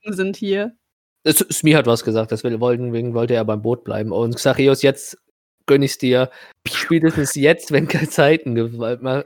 Dinge 0.04 0.16
sind 0.16 0.36
hier. 0.36 0.76
Es- 1.24 1.38
Smee 1.38 1.76
hat 1.76 1.86
was 1.86 2.04
gesagt, 2.04 2.32
das 2.32 2.44
will, 2.44 2.60
wollten, 2.60 2.92
wegen 2.92 3.14
wollte 3.14 3.34
er 3.34 3.44
beim 3.44 3.62
Boot 3.62 3.84
bleiben. 3.84 4.12
Und 4.12 4.36
Xachios, 4.36 4.82
jetzt 4.82 5.18
gönn 5.66 5.82
ich's 5.82 5.98
dir. 5.98 6.30
Spätestens 6.66 7.34
jetzt, 7.34 7.70
wenn 7.72 7.88
Zeiten 8.10 8.54
ge 8.54 8.70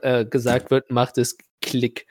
äh, 0.02 0.24
gesagt 0.24 0.70
wird, 0.70 0.90
macht 0.90 1.18
es 1.18 1.36
Klick. 1.60 2.06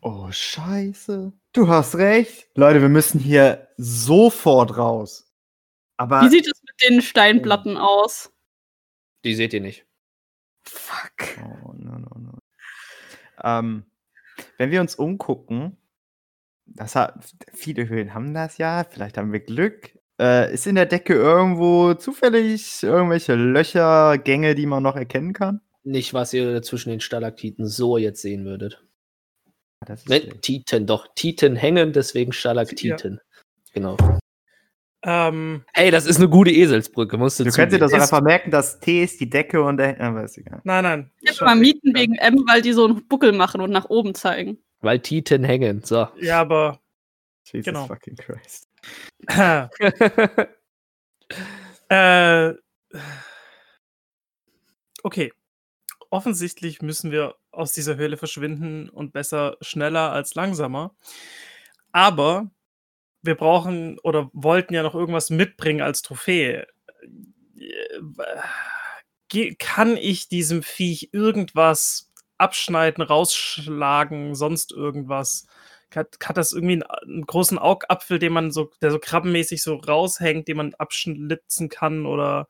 Oh, 0.00 0.28
scheiße. 0.30 1.32
Du 1.52 1.68
hast 1.68 1.96
recht. 1.96 2.48
Leute, 2.54 2.80
wir 2.80 2.88
müssen 2.88 3.20
hier 3.20 3.68
sofort 3.76 4.76
raus. 4.78 5.30
Aber. 5.98 6.22
Wie 6.22 6.30
sieht 6.30 6.46
es 6.46 6.62
mit 6.62 6.90
den 6.90 7.02
Steinplatten 7.02 7.76
aus? 7.76 8.32
Die 9.24 9.34
seht 9.34 9.52
ihr 9.52 9.60
nicht. 9.60 9.84
Fuck. 10.62 11.38
Oh, 11.44 11.72
no, 11.76 11.98
no, 11.98 12.18
no. 12.18 12.38
Ähm, 13.42 13.84
wenn 14.56 14.70
wir 14.70 14.80
uns 14.80 14.94
umgucken, 14.94 15.76
das 16.80 16.96
hat, 16.96 17.14
viele 17.52 17.88
Höhlen 17.88 18.14
haben 18.14 18.34
das 18.34 18.58
ja, 18.58 18.84
vielleicht 18.88 19.16
haben 19.18 19.32
wir 19.32 19.40
Glück. 19.40 19.90
Äh, 20.20 20.52
ist 20.52 20.66
in 20.66 20.74
der 20.74 20.86
Decke 20.86 21.14
irgendwo 21.14 21.94
zufällig 21.94 22.82
irgendwelche 22.82 23.34
Löcher, 23.34 24.18
Gänge, 24.18 24.54
die 24.54 24.66
man 24.66 24.82
noch 24.82 24.96
erkennen 24.96 25.32
kann? 25.32 25.60
Nicht, 25.82 26.12
was 26.12 26.32
ihr 26.34 26.60
zwischen 26.62 26.90
den 26.90 27.00
Stalaktiten 27.00 27.66
so 27.66 27.96
jetzt 27.96 28.20
sehen 28.22 28.44
würdet. 28.44 28.82
Ah, 29.80 29.86
Das 29.86 30.00
ist 30.00 30.08
Ne. 30.08 30.20
Titen, 30.40 30.86
doch. 30.86 31.06
Titen 31.14 31.56
hängen, 31.56 31.92
deswegen 31.92 32.32
Stalaktiten. 32.32 33.20
Genau. 33.72 33.96
Ähm, 35.02 35.64
Ey, 35.72 35.90
das 35.90 36.04
ist 36.04 36.18
eine 36.18 36.28
gute 36.28 36.50
Eselsbrücke, 36.50 37.16
musst 37.16 37.40
du 37.40 37.44
Du 37.44 37.50
könntest 37.50 37.76
dir 37.76 37.78
das. 37.78 37.92
Ist- 37.92 38.02
einfach 38.02 38.20
merken, 38.20 38.50
dass 38.50 38.80
T 38.80 39.02
ist 39.02 39.18
die 39.20 39.30
Decke 39.30 39.62
und 39.62 39.78
der. 39.78 39.98
Ah, 39.98 40.14
weiß 40.14 40.36
egal. 40.36 40.60
nein, 40.64 40.82
nein. 40.84 41.10
Ich 41.22 41.38
kann 41.38 41.46
mal 41.46 41.56
mieten 41.56 41.94
wegen 41.94 42.16
M, 42.16 42.44
weil 42.46 42.60
die 42.60 42.72
so 42.74 42.84
einen 42.84 43.06
Buckel 43.08 43.32
machen 43.32 43.62
und 43.62 43.70
nach 43.70 43.88
oben 43.88 44.14
zeigen. 44.14 44.58
Weil 44.80 45.00
Titen 45.00 45.44
hängen. 45.44 45.82
So. 45.84 46.08
Ja, 46.20 46.40
aber. 46.40 46.80
Jesus 47.44 47.64
Genau. 47.64 47.86
fucking 47.86 48.16
Christ. 48.16 48.68
äh, 51.88 52.52
okay. 55.02 55.32
Offensichtlich 56.12 56.82
müssen 56.82 57.12
wir 57.12 57.36
aus 57.52 57.72
dieser 57.72 57.96
Höhle 57.96 58.16
verschwinden 58.16 58.88
und 58.88 59.12
besser 59.12 59.56
schneller 59.60 60.10
als 60.12 60.34
langsamer. 60.34 60.94
Aber 61.92 62.50
wir 63.22 63.36
brauchen 63.36 63.98
oder 64.00 64.28
wollten 64.32 64.74
ja 64.74 64.82
noch 64.82 64.94
irgendwas 64.94 65.30
mitbringen 65.30 65.82
als 65.82 66.02
Trophäe. 66.02 66.66
Äh, 67.56 68.00
ge- 69.28 69.54
Kann 69.58 69.96
ich 69.96 70.28
diesem 70.28 70.62
Viech 70.64 71.10
irgendwas 71.12 72.09
abschneiden, 72.40 73.02
rausschlagen, 73.02 74.34
sonst 74.34 74.72
irgendwas? 74.72 75.46
Hat, 75.94 76.18
hat 76.24 76.36
das 76.36 76.52
irgendwie 76.52 76.74
einen, 76.74 76.82
einen 76.82 77.26
großen 77.26 77.58
Augapfel, 77.58 78.18
den 78.18 78.32
man 78.32 78.50
so, 78.52 78.70
der 78.80 78.92
so 78.92 78.98
krabbenmäßig 79.00 79.62
so 79.62 79.74
raushängt, 79.76 80.46
den 80.48 80.56
man 80.56 80.74
abschlitzen 80.74 81.68
kann 81.68 82.06
oder 82.06 82.46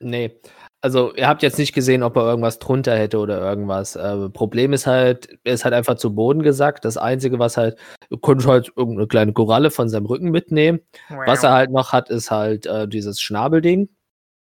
Nee. 0.00 0.40
Also, 0.80 1.12
ihr 1.16 1.26
habt 1.26 1.42
jetzt 1.42 1.58
nicht 1.58 1.72
gesehen, 1.72 2.04
ob 2.04 2.16
er 2.16 2.22
irgendwas 2.22 2.60
drunter 2.60 2.96
hätte 2.96 3.18
oder 3.18 3.40
irgendwas. 3.40 3.96
Äh, 3.96 4.28
Problem 4.30 4.72
ist 4.72 4.86
halt, 4.86 5.28
er 5.42 5.54
ist 5.54 5.64
halt 5.64 5.74
einfach 5.74 5.96
zu 5.96 6.14
Boden 6.14 6.42
gesackt. 6.42 6.84
Das 6.84 6.96
Einzige, 6.96 7.40
was 7.40 7.56
halt, 7.56 7.76
könnt 8.22 8.46
halt 8.46 8.70
irgendeine 8.76 9.08
kleine 9.08 9.32
Koralle 9.32 9.72
von 9.72 9.88
seinem 9.88 10.06
Rücken 10.06 10.30
mitnehmen. 10.30 10.80
Was 11.08 11.42
er 11.42 11.52
halt 11.52 11.70
noch 11.72 11.92
hat, 11.92 12.10
ist 12.10 12.30
halt 12.30 12.66
äh, 12.66 12.86
dieses 12.86 13.20
Schnabelding. 13.20 13.88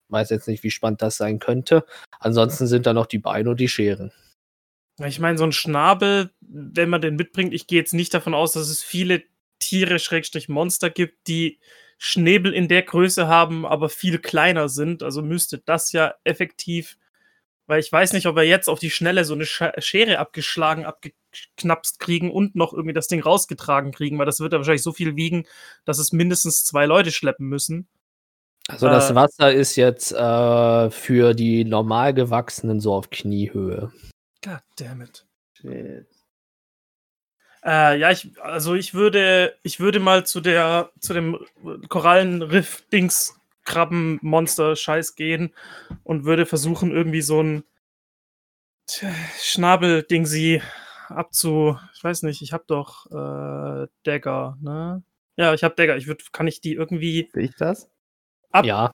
Weiß 0.10 0.30
jetzt 0.30 0.48
nicht, 0.50 0.64
wie 0.64 0.72
spannend 0.72 1.02
das 1.02 1.18
sein 1.18 1.40
könnte. 1.40 1.86
Ansonsten 2.20 2.68
sind 2.68 2.86
da 2.86 2.94
noch 2.94 3.06
die 3.06 3.20
Beine 3.20 3.50
und 3.52 3.60
die 3.60 3.70
Scheren. 3.70 4.12
Ich 5.06 5.20
meine, 5.20 5.38
so 5.38 5.44
ein 5.44 5.52
Schnabel, 5.52 6.32
wenn 6.42 6.90
man 6.90 7.02
den 7.02 7.16
mitbringt, 7.16 7.54
ich 7.54 7.68
gehe 7.68 7.80
jetzt 7.80 7.94
nicht 7.94 8.14
davon 8.14 8.34
aus, 8.34 8.54
dass 8.54 8.70
es 8.70 8.82
viele 8.82 9.24
Tiere, 9.60 10.00
Schrägstrich 10.00 10.50
Monster 10.50 10.90
gibt, 10.90 11.28
die 11.28 11.60
Schnäbel 12.00 12.54
in 12.54 12.68
der 12.68 12.84
Größe 12.84 13.28
haben, 13.28 13.66
aber 13.66 13.90
viel 13.90 14.20
kleiner 14.20 14.70
sind. 14.70 15.04
Also 15.04 15.22
müsste 15.22 15.60
das 15.60 15.92
ja 15.92 16.16
effektiv, 16.24 16.98
weil 17.68 17.80
ich 17.80 17.92
weiß 17.92 18.14
nicht, 18.14 18.26
ob 18.28 18.36
wir 18.36 18.44
jetzt 18.44 18.70
auf 18.70 18.80
die 18.80 18.90
Schnelle 18.92 19.26
so 19.26 19.34
eine 19.34 19.44
Sch- 19.44 19.82
Schere 19.82 20.20
abgeschlagen, 20.20 20.86
abgeknapst 20.86 22.00
kriegen 22.00 22.32
und 22.32 22.56
noch 22.56 22.74
irgendwie 22.74 22.94
das 22.94 23.08
Ding 23.08 23.22
rausgetragen 23.22 23.92
kriegen, 23.92 24.18
weil 24.18 24.26
das 24.26 24.40
wird 24.40 24.54
ja 24.54 24.60
wahrscheinlich 24.60 24.84
so 24.84 24.94
viel 24.94 25.16
wiegen, 25.16 25.46
dass 25.86 26.00
es 26.00 26.12
mindestens 26.12 26.66
zwei 26.66 26.86
Leute 26.86 27.12
schleppen 27.12 27.48
müssen. 27.48 27.88
Also, 28.68 28.88
das 28.88 29.12
Äh. 29.12 29.16
Wasser 29.16 29.52
ist 29.54 29.76
jetzt 29.76 30.12
äh, 30.12 30.90
für 30.90 31.34
die 31.34 31.66
normal 31.66 32.14
gewachsenen 32.14 32.80
so 32.80 32.94
auf 32.94 33.10
Kniehöhe. 33.10 33.92
God 34.44 34.62
damn 34.78 35.02
it. 35.02 35.26
Shit. 35.54 36.08
Äh, 37.64 38.00
ja, 38.00 38.12
ich, 38.12 38.40
also 38.42 38.76
ich 38.76 38.94
würde, 38.94 39.56
ich 39.64 39.80
würde 39.80 40.00
mal 40.00 40.26
zu 40.26 40.42
der, 40.42 40.92
zu 41.00 41.14
dem 41.14 41.38
Korallenriff-Dings 41.90 43.40
Krabbenmonster-Scheiß 43.66 45.16
gehen 45.16 45.54
und 46.04 46.24
würde 46.24 46.46
versuchen, 46.46 46.92
irgendwie 46.92 47.22
so 47.22 47.42
ein 47.44 47.64
Tja, 48.88 49.10
Schnabel-Ding 49.42 50.26
sie 50.26 50.62
abzu. 51.10 51.78
Ich 51.94 52.04
weiß 52.04 52.24
nicht, 52.24 52.42
ich 52.42 52.54
habe 52.54 52.64
doch 52.68 53.06
äh, 53.08 53.88
Dagger, 54.04 54.58
ne? 54.62 55.04
Ja, 55.36 55.54
ich 55.54 55.64
habe 55.64 55.76
Dagger. 55.76 55.98
Ich 55.98 56.08
würd, 56.08 56.32
kann 56.32 56.48
ich 56.48 56.62
die 56.62 56.74
irgendwie 56.74 57.30
Sehe 57.34 57.44
ich 57.44 57.56
das? 57.56 57.90
ab, 58.52 58.66
Ja, 58.66 58.94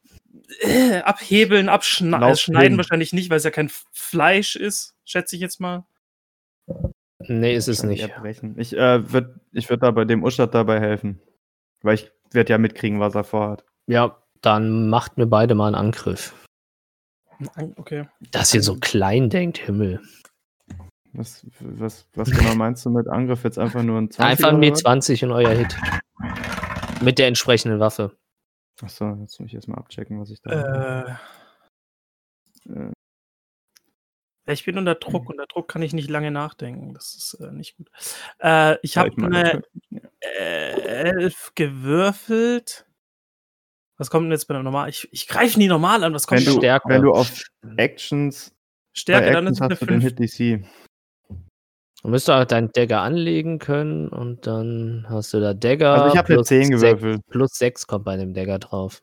äh, 0.62 1.00
abhebeln, 1.02 1.70
abschneiden? 1.70 2.62
Hin. 2.62 2.78
wahrscheinlich 2.78 3.14
nicht, 3.14 3.30
weil 3.30 3.38
es 3.38 3.44
ja 3.44 3.52
kein 3.52 3.70
Fleisch 3.92 4.56
ist, 4.56 4.96
schätze 5.06 5.36
ich 5.36 5.42
jetzt 5.42 5.60
mal. 5.60 5.86
nee, 7.20 7.56
ist 7.56 7.68
es 7.68 7.84
nicht. 7.84 8.02
erbrechen. 8.02 8.56
Ich 8.58 8.76
äh, 8.76 9.12
würde 9.12 9.40
ich 9.52 9.70
würd 9.70 9.84
da 9.84 9.92
bei 9.92 10.06
dem 10.06 10.24
Uschat 10.24 10.54
dabei 10.54 10.80
helfen. 10.80 11.22
Weil 11.82 11.96
ich 11.96 12.12
werde 12.32 12.52
ja 12.52 12.58
mitkriegen, 12.58 13.00
was 13.00 13.14
er 13.16 13.24
vorhat. 13.24 13.66
Ja, 13.88 14.18
dann 14.42 14.90
macht 14.90 15.18
mir 15.18 15.28
beide 15.28 15.56
mal 15.56 15.68
einen 15.68 15.76
Angriff. 15.76 16.34
Okay. 17.76 18.08
Dass 18.32 18.54
ihr 18.54 18.62
so 18.62 18.76
klein 18.76 19.30
denkt, 19.30 19.58
Himmel. 19.58 20.00
Was, 21.14 21.46
was, 21.60 22.08
was 22.16 22.32
genau 22.32 22.56
meinst 22.56 22.86
du 22.86 22.90
mit 22.90 23.08
Angriff? 23.08 23.44
Jetzt 23.44 23.60
einfach 23.60 23.84
nur 23.84 24.00
ein 24.00 24.10
20 24.10 24.26
Einfach 24.32 24.50
ein 24.50 24.58
oder 24.58 24.72
was? 24.72 24.84
W20 24.84 25.24
in 25.24 25.32
euer 25.32 25.52
Hit. 25.52 25.76
Mit 27.02 27.20
der 27.20 27.28
entsprechenden 27.28 27.80
Waffe. 27.80 28.16
Achso, 28.82 29.16
jetzt 29.22 29.40
muss 29.40 29.48
ich 29.48 29.56
erstmal 29.56 29.80
abchecken, 29.80 30.20
was 30.20 30.32
ich 30.32 30.42
da. 30.42 31.08
Äh, 31.08 31.16
Äh, 34.46 34.54
ich 34.54 34.66
bin 34.66 34.78
unter 34.78 34.96
Druck. 34.96 35.30
Unter 35.30 35.46
Druck 35.48 35.68
kann 35.68 35.82
ich 35.82 35.94
nicht 35.94 36.10
lange 36.10 36.32
nachdenken. 36.32 36.94
Das 36.94 37.16
ist 37.16 37.34
äh, 37.36 37.52
nicht 37.52 37.78
gut. 37.78 37.90
Äh, 38.40 38.78
ich 38.82 38.98
habe 38.98 39.12
eine 39.18 39.62
äh, 40.22 40.82
elf 40.82 41.52
gewürfelt. 41.56 42.86
Was 43.98 44.10
kommt 44.10 44.26
denn 44.26 44.32
jetzt 44.32 44.48
bei 44.48 44.54
der 44.54 44.64
normal? 44.64 44.90
Ich, 44.90 45.08
ich 45.12 45.28
greife 45.28 45.58
nie 45.60 45.68
normal 45.68 46.04
an. 46.04 46.14
Was 46.14 46.28
kommt 46.28 46.46
wenn, 46.46 46.54
du, 46.54 46.60
Stärke. 46.60 46.90
wenn 46.90 47.04
du 47.04 47.12
auf 47.12 47.44
Actions, 47.78 48.56
Stärke, 48.92 49.28
bei 49.28 49.34
dann 49.34 49.48
ist 49.48 49.62
Actions 49.62 49.82
es 49.82 49.88
eine 49.88 50.00
hast 50.00 50.16
du 50.16 50.16
den 50.16 50.60
5. 50.60 50.68
Du 52.04 52.10
müsst 52.10 52.30
auch 52.30 52.44
deinen 52.46 52.70
Dagger 52.74 53.02
anlegen 53.02 53.60
können 53.60 54.10
und 54.10 54.46
dann 54.46 55.06
hast 55.10 55.34
du 55.34 55.40
da 55.40 55.54
Dagger. 55.54 55.94
Also 55.94 56.08
ich 56.14 56.18
habe 56.18 56.28
eine 56.28 56.36
plus 56.38 56.48
10 56.48 56.78
sechs- 56.78 56.82
gewürfelt. 57.02 57.22
Plus 57.30 57.52
6 57.54 57.88
kommt 57.88 58.04
bei 58.06 58.18
dem 58.18 58.34
Dagger 58.34 58.60
drauf. 58.60 59.02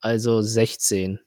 Also 0.00 0.42
16. 0.42 1.20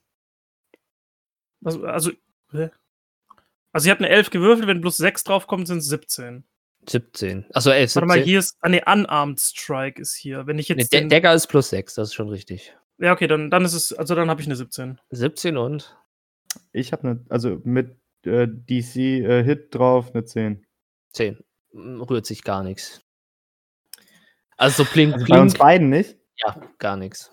Also, 1.63 1.85
also, 1.85 2.11
also 2.51 3.85
ich 3.85 3.89
habe 3.89 3.99
eine 4.03 4.09
11 4.09 4.29
gewürfelt. 4.29 4.67
Wenn 4.67 4.81
plus 4.81 4.97
6 4.97 5.23
draufkommt, 5.23 5.67
sind 5.67 5.79
es 5.79 5.85
17. 5.85 6.43
17. 6.89 7.45
Achso, 7.53 7.69
11, 7.71 7.95
Warte 7.95 8.05
17. 8.05 8.07
mal, 8.07 8.19
hier 8.21 8.39
ist. 8.39 8.57
Ah, 8.61 8.69
ne, 8.69 8.81
Unarmed 8.85 9.39
Strike 9.39 10.01
ist 10.01 10.15
hier. 10.15 10.47
Wenn 10.47 10.59
ich 10.59 10.69
Nee, 10.69 10.75
jetzt. 10.77 10.93
Da- 10.93 10.99
den, 10.99 11.09
Dagger 11.09 11.33
ist 11.33 11.47
plus 11.47 11.69
6, 11.69 11.95
das 11.95 12.09
ist 12.09 12.13
schon 12.13 12.29
richtig. 12.29 12.75
ja, 12.97 13.13
okay, 13.13 13.27
dann, 13.27 13.49
dann 13.49 13.63
ist 13.65 13.73
es. 13.73 13.93
Also 13.93 14.15
dann 14.15 14.29
habe 14.29 14.41
ich 14.41 14.47
eine 14.47 14.55
17. 14.55 14.99
17 15.11 15.57
und 15.57 15.97
Ich 16.73 16.91
habe 16.91 17.03
eine, 17.07 17.25
also 17.29 17.61
mit 17.63 17.97
äh, 18.25 18.47
DC 18.47 18.95
äh, 19.23 19.43
Hit 19.43 19.75
drauf 19.75 20.13
eine 20.13 20.25
10. 20.25 20.65
10. 21.13 21.43
Mm, 21.73 22.01
Rührt 22.01 22.25
sich 22.25 22.43
gar 22.43 22.63
nichts. 22.63 23.01
Also 24.57 24.83
so 24.83 24.91
blink, 24.91 25.27
Bei 25.27 25.39
uns 25.41 25.53
beiden 25.55 25.89
nicht? 25.89 26.17
Ja, 26.37 26.59
gar 26.79 26.97
nichts. 26.97 27.31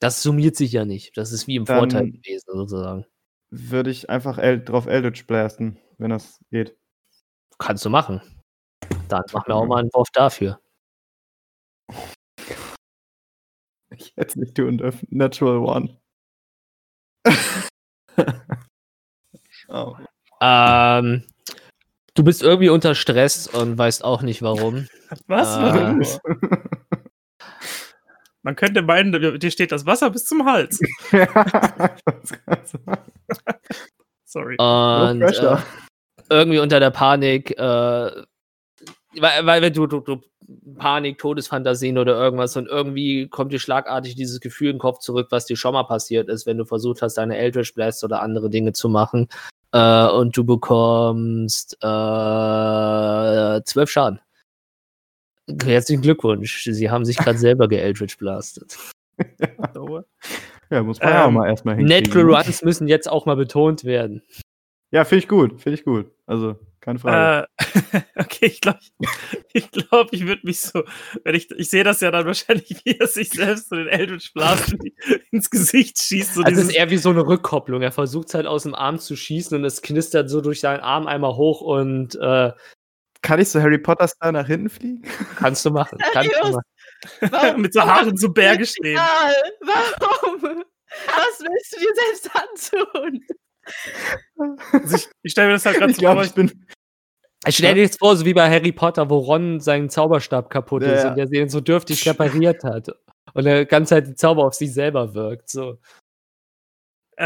Das 0.00 0.22
summiert 0.22 0.56
sich 0.56 0.72
ja 0.72 0.84
nicht. 0.84 1.16
Das 1.16 1.32
ist 1.32 1.46
wie 1.46 1.56
im 1.56 1.64
Dann- 1.64 1.78
Vorteil 1.78 2.10
gewesen, 2.10 2.46
sozusagen. 2.52 3.06
Würde 3.50 3.90
ich 3.90 4.10
einfach 4.10 4.38
El 4.38 4.62
drauf 4.64 4.86
Eldritch 4.86 5.26
blasten, 5.26 5.80
wenn 5.98 6.10
das 6.10 6.40
geht. 6.50 6.76
Kannst 7.58 7.84
du 7.84 7.90
machen. 7.90 8.20
Dann 9.08 9.22
mach 9.32 9.46
mir 9.46 9.54
auch 9.54 9.66
mal 9.66 9.78
einen 9.80 9.90
Wurf 9.92 10.08
dafür. 10.12 10.60
Ich 13.90 14.12
hätte 14.16 14.28
es 14.28 14.36
nicht 14.36 14.56
tun 14.56 14.78
dürfen. 14.78 15.06
Natural 15.10 15.58
One. 15.58 16.00
oh. 19.68 19.96
Ähm, 20.40 21.26
Du 22.14 22.22
bist 22.22 22.42
irgendwie 22.42 22.68
unter 22.68 22.94
Stress 22.94 23.48
und 23.48 23.76
weißt 23.76 24.04
auch 24.04 24.22
nicht 24.22 24.40
warum. 24.40 24.86
Was? 25.26 25.58
Warum? 25.58 26.02
Man 28.42 28.54
könnte 28.56 28.82
meinen, 28.82 29.38
dir 29.40 29.50
steht 29.50 29.72
das 29.72 29.86
Wasser 29.86 30.10
bis 30.10 30.26
zum 30.26 30.44
Hals. 30.44 30.78
Sorry. 34.24 34.56
Und 34.58 35.22
äh, 35.22 35.24
pressure. 35.24 35.62
irgendwie 36.28 36.58
unter 36.58 36.78
der 36.78 36.90
Panik, 36.90 37.52
äh, 37.52 37.62
weil, 37.62 39.46
weil 39.46 39.62
wenn 39.62 39.72
du, 39.72 39.86
du, 39.86 40.00
du 40.00 40.20
Panik, 40.76 41.16
Todesfantasien 41.16 41.96
oder 41.96 42.16
irgendwas 42.16 42.54
und 42.58 42.68
irgendwie 42.68 43.28
kommt 43.28 43.50
dir 43.50 43.58
schlagartig 43.58 44.14
dieses 44.14 44.40
Gefühl 44.40 44.72
im 44.72 44.78
Kopf 44.78 44.98
zurück, 44.98 45.28
was 45.30 45.46
dir 45.46 45.56
schon 45.56 45.72
mal 45.72 45.84
passiert 45.84 46.28
ist, 46.28 46.44
wenn 46.44 46.58
du 46.58 46.66
versucht 46.66 47.00
hast, 47.00 47.14
deine 47.14 47.38
Eldritch 47.38 47.72
Blast 47.72 48.04
oder 48.04 48.20
andere 48.20 48.50
Dinge 48.50 48.74
zu 48.74 48.90
machen 48.90 49.28
äh, 49.74 50.06
und 50.06 50.36
du 50.36 50.44
bekommst 50.44 51.74
äh, 51.82 53.60
zwölf 53.64 53.90
Schaden. 53.90 54.20
Herzlichen 55.62 56.00
Glückwunsch, 56.00 56.64
sie 56.64 56.90
haben 56.90 57.04
sich 57.04 57.18
gerade 57.18 57.38
selber 57.38 57.68
geeldritch 57.68 58.16
blastet. 58.16 58.78
ja, 60.70 60.82
muss 60.82 61.00
man 61.00 61.08
ja 61.08 61.24
auch 61.24 61.28
Ähm, 61.28 61.34
mal 61.34 61.48
erstmal 61.48 61.76
hinkriegen. 61.76 62.04
Natural 62.04 62.42
Runs 62.42 62.62
müssen 62.62 62.88
jetzt 62.88 63.10
auch 63.10 63.26
mal 63.26 63.36
betont 63.36 63.84
werden. 63.84 64.22
Ja, 64.92 65.04
finde 65.04 65.24
ich 65.24 65.28
gut, 65.28 65.60
finde 65.60 65.78
ich 65.78 65.84
gut. 65.84 66.10
Also, 66.24 66.56
keine 66.84 66.98
Frage. 66.98 67.48
Äh, 67.56 68.00
okay, 68.16 68.46
ich 68.46 68.60
glaube, 68.60 68.78
ich, 69.54 69.70
glaub, 69.70 70.12
ich 70.12 70.26
würde 70.26 70.42
mich 70.44 70.60
so, 70.60 70.84
wenn 71.24 71.34
ich, 71.34 71.50
ich 71.52 71.70
sehe 71.70 71.82
das 71.82 72.00
ja 72.00 72.10
dann 72.10 72.26
wahrscheinlich, 72.26 72.80
wie 72.84 72.98
er 72.98 73.06
sich 73.06 73.30
selbst 73.30 73.70
so 73.70 73.76
den 73.76 73.88
Eldritch 73.88 74.32
Blast 74.34 74.76
ins 75.30 75.48
Gesicht 75.48 75.98
schießt. 75.98 76.34
So 76.34 76.42
Also 76.42 76.52
es 76.52 76.58
dieses, 76.58 76.70
ist 76.70 76.76
eher 76.76 76.90
wie 76.90 76.98
so 76.98 77.10
eine 77.10 77.26
Rückkopplung. 77.26 77.80
Er 77.80 77.92
versucht 77.92 78.34
halt 78.34 78.46
aus 78.46 78.64
dem 78.64 78.74
Arm 78.74 78.98
zu 78.98 79.16
schießen 79.16 79.56
und 79.56 79.64
es 79.64 79.80
knistert 79.80 80.28
so 80.28 80.42
durch 80.42 80.60
seinen 80.60 80.80
Arm 80.80 81.06
einmal 81.06 81.36
hoch 81.36 81.62
und 81.62 82.16
äh, 82.16 82.52
Kann 83.22 83.40
ich 83.40 83.48
so 83.48 83.60
Harry 83.60 83.78
Potter-Style 83.78 84.32
nach 84.32 84.46
hinten 84.46 84.68
fliegen? 84.68 85.02
kannst 85.36 85.64
du 85.64 85.70
machen. 85.70 85.98
Kannst 86.12 86.30
du 86.42 86.48
machen. 86.50 86.62
Warum? 87.20 87.62
mit 87.62 87.72
so 87.72 87.80
Haaren 87.80 88.16
zu 88.16 88.32
Berge 88.32 88.66
stehen. 88.66 88.92
Egal. 88.92 89.34
Warum? 89.62 90.64
Was 91.06 91.40
willst 91.40 91.72
du 91.72 91.80
dir 91.80 91.94
selbst 91.94 92.30
antun? 92.70 93.24
Also 94.72 94.96
ich 94.96 95.08
ich 95.22 95.32
stelle 95.32 95.48
mir 95.48 95.54
das 95.54 95.66
halt 95.66 95.78
gerade 95.78 95.92
so 95.92 96.02
vor. 96.02 96.24
ich 96.24 96.32
bin. 96.34 96.66
Ich 97.46 97.56
stell 97.56 97.74
dir 97.74 97.82
jetzt 97.82 97.98
vor, 97.98 98.16
so 98.16 98.24
wie 98.24 98.32
bei 98.34 98.48
Harry 98.50 98.72
Potter, 98.72 99.10
wo 99.10 99.18
Ron 99.18 99.60
seinen 99.60 99.90
Zauberstab 99.90 100.48
kaputt 100.48 100.82
Ja, 100.82 100.92
ist 100.92 101.04
und 101.04 101.16
der 101.16 101.26
den 101.26 101.48
so 101.50 101.60
dürftig 101.60 102.06
repariert 102.08 102.64
hat. 102.64 102.88
Und 103.34 103.44
der 103.44 103.66
ganze 103.66 103.90
Zeit 103.90 104.06
die 104.06 104.14
Zauber 104.14 104.44
auf 104.46 104.54
sich 104.54 104.72
selber 104.72 105.14
wirkt. 105.14 105.50
So. 105.50 105.78
Äh, 107.16 107.24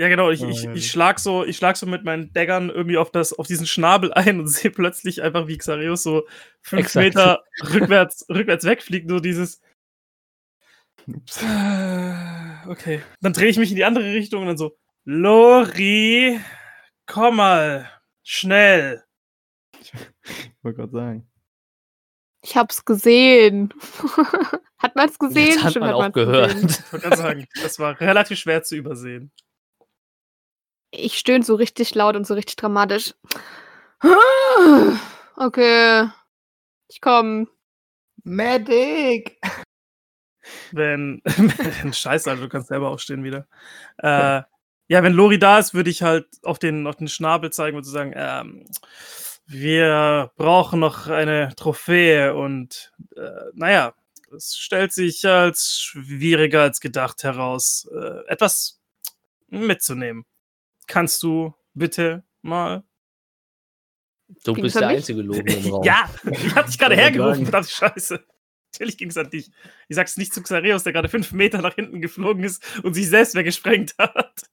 ja, 0.00 0.08
genau. 0.08 0.30
Ich, 0.30 0.42
Oh, 0.42 0.48
ich, 0.48 0.64
ich 0.64 0.90
schlag 0.90 1.20
so, 1.20 1.44
ich 1.44 1.56
schlag 1.58 1.76
so 1.76 1.86
mit 1.86 2.04
meinen 2.04 2.32
Daggern 2.32 2.70
irgendwie 2.70 2.96
auf 2.96 3.10
das, 3.10 3.32
auf 3.32 3.46
diesen 3.46 3.66
Schnabel 3.66 4.12
ein 4.14 4.40
und 4.40 4.48
sehe 4.48 4.70
plötzlich 4.70 5.22
einfach, 5.22 5.46
wie 5.46 5.58
Xarius 5.58 6.02
so 6.02 6.26
fünf 6.62 6.86
Exakt. 6.86 7.04
Meter 7.04 7.44
rückwärts, 7.72 8.26
rückwärts 8.28 8.64
wegfliegt. 8.64 9.08
Nur 9.08 9.20
dieses. 9.20 9.60
Ups. 11.06 11.42
äh, 11.42 12.66
Okay. 12.66 13.02
Dann 13.20 13.32
drehe 13.32 13.48
ich 13.48 13.58
mich 13.58 13.70
in 13.70 13.76
die 13.76 13.84
andere 13.84 14.04
Richtung 14.12 14.42
und 14.42 14.48
dann 14.48 14.58
so. 14.58 14.76
Lori, 15.04 16.40
komm 17.06 17.36
mal, 17.36 17.90
schnell. 18.22 19.04
Ich 19.78 19.92
wollte 20.62 20.78
gerade 20.78 20.92
sagen. 20.92 21.30
Ich 22.42 22.56
hab's 22.56 22.84
gesehen. 22.84 23.72
hat 24.78 24.96
man's 24.96 25.18
gesehen? 25.18 25.54
Das 25.54 25.58
hat 25.58 25.64
Bestimmt 25.64 25.86
man 25.86 25.94
auch 25.94 26.02
man's 26.02 26.14
gehört. 26.14 26.52
gesehen. 26.52 26.68
Ich 26.68 26.92
wollte 26.92 27.08
gerade 27.08 27.16
sagen, 27.22 27.48
das 27.62 27.78
war 27.78 28.00
relativ 28.00 28.38
schwer 28.38 28.62
zu 28.62 28.76
übersehen. 28.76 29.32
Ich 30.90 31.18
stöhne 31.18 31.44
so 31.44 31.54
richtig 31.54 31.94
laut 31.94 32.16
und 32.16 32.26
so 32.26 32.34
richtig 32.34 32.56
dramatisch. 32.56 33.14
Okay. 35.36 36.06
Ich 36.88 37.00
komm. 37.00 37.48
Medic! 38.24 39.40
wenn, 40.72 41.22
wenn 41.24 41.92
Scheiße, 41.92 42.30
also 42.30 42.42
du 42.42 42.48
kannst 42.48 42.68
selber 42.68 42.90
aufstehen 42.90 43.24
wieder. 43.24 43.46
Äh, 43.98 44.42
ja, 44.90 45.04
wenn 45.04 45.12
Lori 45.12 45.38
da 45.38 45.60
ist, 45.60 45.72
würde 45.72 45.88
ich 45.88 46.02
halt 46.02 46.26
auf 46.42 46.58
den, 46.58 46.88
auf 46.88 46.96
den 46.96 47.06
Schnabel 47.06 47.52
zeigen 47.52 47.76
und 47.76 47.84
zu 47.84 47.90
sagen, 47.92 48.12
ähm, 48.16 48.64
wir 49.46 50.32
brauchen 50.36 50.80
noch 50.80 51.06
eine 51.06 51.54
Trophäe 51.54 52.34
und 52.34 52.90
äh, 53.16 53.52
naja, 53.54 53.94
es 54.36 54.56
stellt 54.56 54.92
sich 54.92 55.24
als 55.24 55.80
schwieriger 55.80 56.62
als 56.62 56.80
gedacht 56.80 57.22
heraus, 57.22 57.88
äh, 57.94 58.26
etwas 58.26 58.80
mitzunehmen. 59.46 60.24
Kannst 60.88 61.22
du 61.22 61.54
bitte 61.72 62.24
mal? 62.42 62.82
Du 64.42 64.54
Ging's 64.54 64.64
bist 64.64 64.80
der 64.80 64.88
mich? 64.88 64.96
einzige 64.96 65.22
Logen 65.22 65.46
im 65.46 65.66
Raum. 65.72 65.84
Ja, 65.84 66.10
ich 66.32 66.52
hab 66.56 66.66
dich 66.66 66.78
gerade 66.80 66.96
hergerufen, 67.00 67.44
verdammte 67.44 67.70
Scheiße. 67.70 68.24
Natürlich 68.72 68.98
ging 68.98 69.10
es 69.10 69.16
an 69.16 69.30
dich. 69.30 69.52
Ich 69.86 69.94
sag's 69.94 70.16
nicht 70.16 70.34
zu 70.34 70.42
Xareus, 70.42 70.82
der 70.82 70.92
gerade 70.92 71.08
fünf 71.08 71.30
Meter 71.30 71.62
nach 71.62 71.76
hinten 71.76 72.00
geflogen 72.00 72.42
ist 72.42 72.64
und 72.82 72.94
sich 72.94 73.08
selbst 73.08 73.36
weggesprengt 73.36 73.94
hat. 73.96 74.49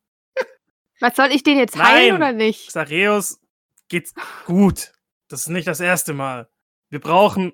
Was 0.99 1.15
soll 1.15 1.31
ich 1.31 1.43
den 1.43 1.57
jetzt 1.57 1.75
Nein. 1.75 1.85
heilen 1.85 2.15
oder 2.15 2.31
nicht? 2.31 2.67
Xareus 2.69 3.39
geht's 3.89 4.13
gut. 4.45 4.91
Das 5.27 5.41
ist 5.41 5.49
nicht 5.49 5.67
das 5.67 5.79
erste 5.79 6.13
Mal. 6.13 6.49
Wir 6.89 6.99
brauchen, 6.99 7.53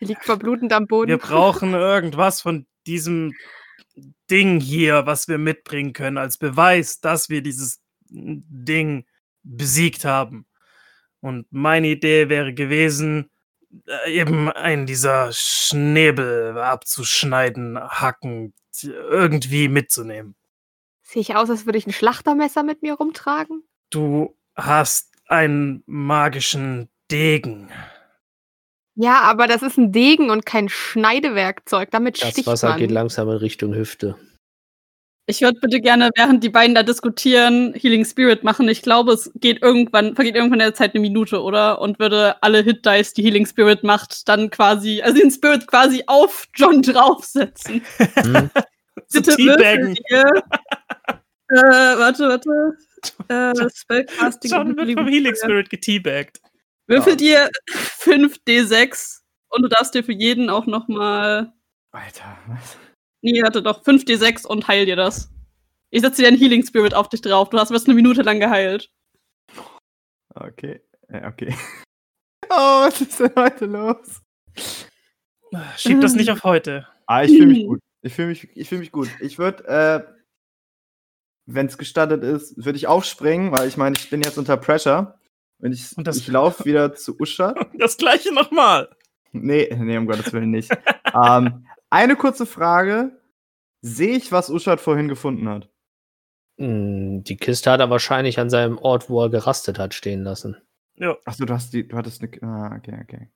Er 0.00 0.08
liegt 0.08 0.24
verblutend 0.24 0.72
am 0.72 0.86
Boden. 0.86 1.08
wir 1.08 1.18
brauchen 1.18 1.74
irgendwas 1.74 2.40
von 2.40 2.66
diesem 2.86 3.34
Ding 4.30 4.60
hier, 4.60 5.06
was 5.06 5.28
wir 5.28 5.38
mitbringen 5.38 5.92
können, 5.92 6.18
als 6.18 6.38
Beweis, 6.38 7.00
dass 7.00 7.28
wir 7.28 7.42
dieses 7.42 7.80
Ding 8.08 9.06
besiegt 9.42 10.04
haben. 10.04 10.46
Und 11.20 11.46
meine 11.50 11.88
Idee 11.88 12.28
wäre 12.28 12.54
gewesen, 12.54 13.30
äh, 13.86 14.12
eben 14.12 14.50
einen 14.50 14.86
dieser 14.86 15.30
Schnäbel 15.32 16.56
abzuschneiden, 16.58 17.78
hacken, 17.78 18.54
irgendwie 18.82 19.68
mitzunehmen. 19.68 20.34
Sehe 21.10 21.22
ich 21.22 21.34
aus, 21.34 21.50
als 21.50 21.66
würde 21.66 21.76
ich 21.76 21.88
ein 21.88 21.92
Schlachtermesser 21.92 22.62
mit 22.62 22.82
mir 22.82 22.94
rumtragen? 22.94 23.64
Du 23.90 24.36
hast 24.54 25.10
einen 25.26 25.82
magischen 25.86 26.88
Degen. 27.10 27.68
Ja, 28.94 29.22
aber 29.22 29.48
das 29.48 29.62
ist 29.62 29.76
ein 29.76 29.90
Degen 29.90 30.30
und 30.30 30.46
kein 30.46 30.68
Schneidewerkzeug. 30.68 31.90
Damit 31.90 32.22
Das 32.22 32.30
sticht 32.30 32.46
Wasser 32.46 32.68
man. 32.68 32.78
geht 32.78 32.92
langsam 32.92 33.28
in 33.28 33.38
Richtung 33.38 33.74
Hüfte. 33.74 34.14
Ich 35.26 35.40
würde 35.40 35.58
bitte 35.58 35.80
gerne, 35.80 36.10
während 36.14 36.44
die 36.44 36.48
beiden 36.48 36.76
da 36.76 36.84
diskutieren, 36.84 37.74
Healing 37.74 38.04
Spirit 38.04 38.44
machen. 38.44 38.68
Ich 38.68 38.82
glaube, 38.82 39.12
es 39.14 39.32
geht 39.34 39.62
irgendwann, 39.62 40.14
vergeht 40.14 40.36
irgendwann 40.36 40.60
in 40.60 40.66
der 40.66 40.74
Zeit 40.74 40.94
eine 40.94 41.00
Minute, 41.00 41.42
oder? 41.42 41.80
Und 41.80 41.98
würde 41.98 42.40
alle 42.40 42.62
Hit 42.62 42.86
Dice, 42.86 43.14
die 43.14 43.24
Healing 43.24 43.46
Spirit 43.46 43.82
macht, 43.82 44.28
dann 44.28 44.48
quasi, 44.48 45.02
also 45.02 45.18
den 45.18 45.32
Spirit 45.32 45.66
quasi 45.66 46.04
auf 46.06 46.46
John 46.54 46.82
draufsetzen. 46.82 47.82
Hm? 48.14 48.50
Bitte 49.12 49.36
würfel 49.38 49.96
ihr. 50.08 50.42
Äh, 51.50 51.98
warte, 51.98 52.28
warte. 52.28 52.76
Äh, 53.28 53.70
Spellcasting. 53.74 54.50
John 54.50 54.76
wird 54.76 54.92
vom 54.92 55.08
Healing 55.08 55.34
Spirit 55.34 55.70
geteabaggt. 55.70 56.40
Würfelt 56.86 57.20
ihr 57.20 57.50
5d6 58.00 59.20
und 59.50 59.62
du 59.62 59.68
darfst 59.68 59.94
dir 59.94 60.02
für 60.02 60.12
jeden 60.12 60.50
auch 60.50 60.66
noch 60.66 60.88
mal 60.88 61.52
Alter, 61.92 62.38
was? 62.46 62.76
Nee, 63.22 63.42
warte 63.42 63.62
doch, 63.62 63.82
5d6 63.82 64.46
und 64.46 64.66
heil 64.68 64.86
dir 64.86 64.96
das. 64.96 65.30
Ich 65.90 66.02
setze 66.02 66.22
dir 66.22 66.28
einen 66.28 66.38
Healing 66.38 66.64
Spirit 66.64 66.94
auf 66.94 67.08
dich 67.08 67.20
drauf. 67.20 67.50
Du 67.50 67.58
hast 67.58 67.70
wirst 67.70 67.86
eine 67.86 67.94
Minute 67.94 68.22
lang 68.22 68.38
geheilt. 68.38 68.90
Okay. 70.34 70.80
Ja, 71.08 71.28
okay. 71.28 71.54
Oh, 72.52 72.80
was 72.82 73.00
ist 73.00 73.20
denn 73.20 73.30
heute 73.36 73.66
los? 73.66 74.20
Schieb 75.76 76.00
das 76.00 76.14
nicht 76.14 76.32
auf 76.32 76.42
heute. 76.42 76.88
Ah, 77.06 77.22
ich 77.22 77.30
fühle 77.30 77.46
mich 77.46 77.64
gut. 77.66 77.80
Ich 78.02 78.12
fühle 78.12 78.26
mich, 78.26 78.48
ich 78.56 78.68
fühl 78.68 78.78
mich 78.78 78.90
gut. 78.90 79.08
Ich 79.20 79.38
würde, 79.38 79.64
äh, 79.68 80.19
wenn 81.46 81.66
es 81.66 81.78
gestattet 81.78 82.22
ist, 82.22 82.56
würde 82.64 82.76
ich 82.76 82.86
aufspringen, 82.86 83.52
weil 83.52 83.68
ich 83.68 83.76
meine, 83.76 83.96
ich 83.96 84.10
bin 84.10 84.22
jetzt 84.22 84.38
unter 84.38 84.56
Pressure. 84.56 85.18
Und 85.62 85.72
ich, 85.72 85.96
Und 85.96 86.08
ich 86.08 86.26
laufe 86.28 86.64
wieder 86.64 86.94
zu 86.94 87.18
Usha. 87.20 87.54
Das 87.74 87.96
gleiche 87.96 88.32
nochmal. 88.32 88.88
Nee, 89.32 89.68
nee, 89.78 89.96
um 89.96 90.06
Gottes 90.06 90.32
Willen 90.32 90.50
nicht. 90.50 90.70
ähm, 91.14 91.66
eine 91.90 92.16
kurze 92.16 92.46
Frage. 92.46 93.16
Sehe 93.82 94.16
ich, 94.16 94.30
was 94.32 94.50
Uschat 94.50 94.80
vorhin 94.80 95.08
gefunden 95.08 95.48
hat? 95.48 95.68
Hm, 96.58 97.24
Die 97.24 97.36
Kiste 97.36 97.70
hat 97.70 97.80
er 97.80 97.90
wahrscheinlich 97.90 98.38
an 98.38 98.50
seinem 98.50 98.76
Ort, 98.78 99.08
wo 99.08 99.22
er 99.22 99.30
gerastet 99.30 99.78
hat, 99.78 99.94
stehen 99.94 100.22
lassen. 100.22 100.56
Achso, 101.24 101.46
du 101.46 101.54
hast 101.54 101.72
die, 101.72 101.88
du 101.88 101.96
hattest 101.96 102.22
eine. 102.22 102.42
Ah, 102.42 102.76
okay, 102.76 102.98
okay. 103.02 103.30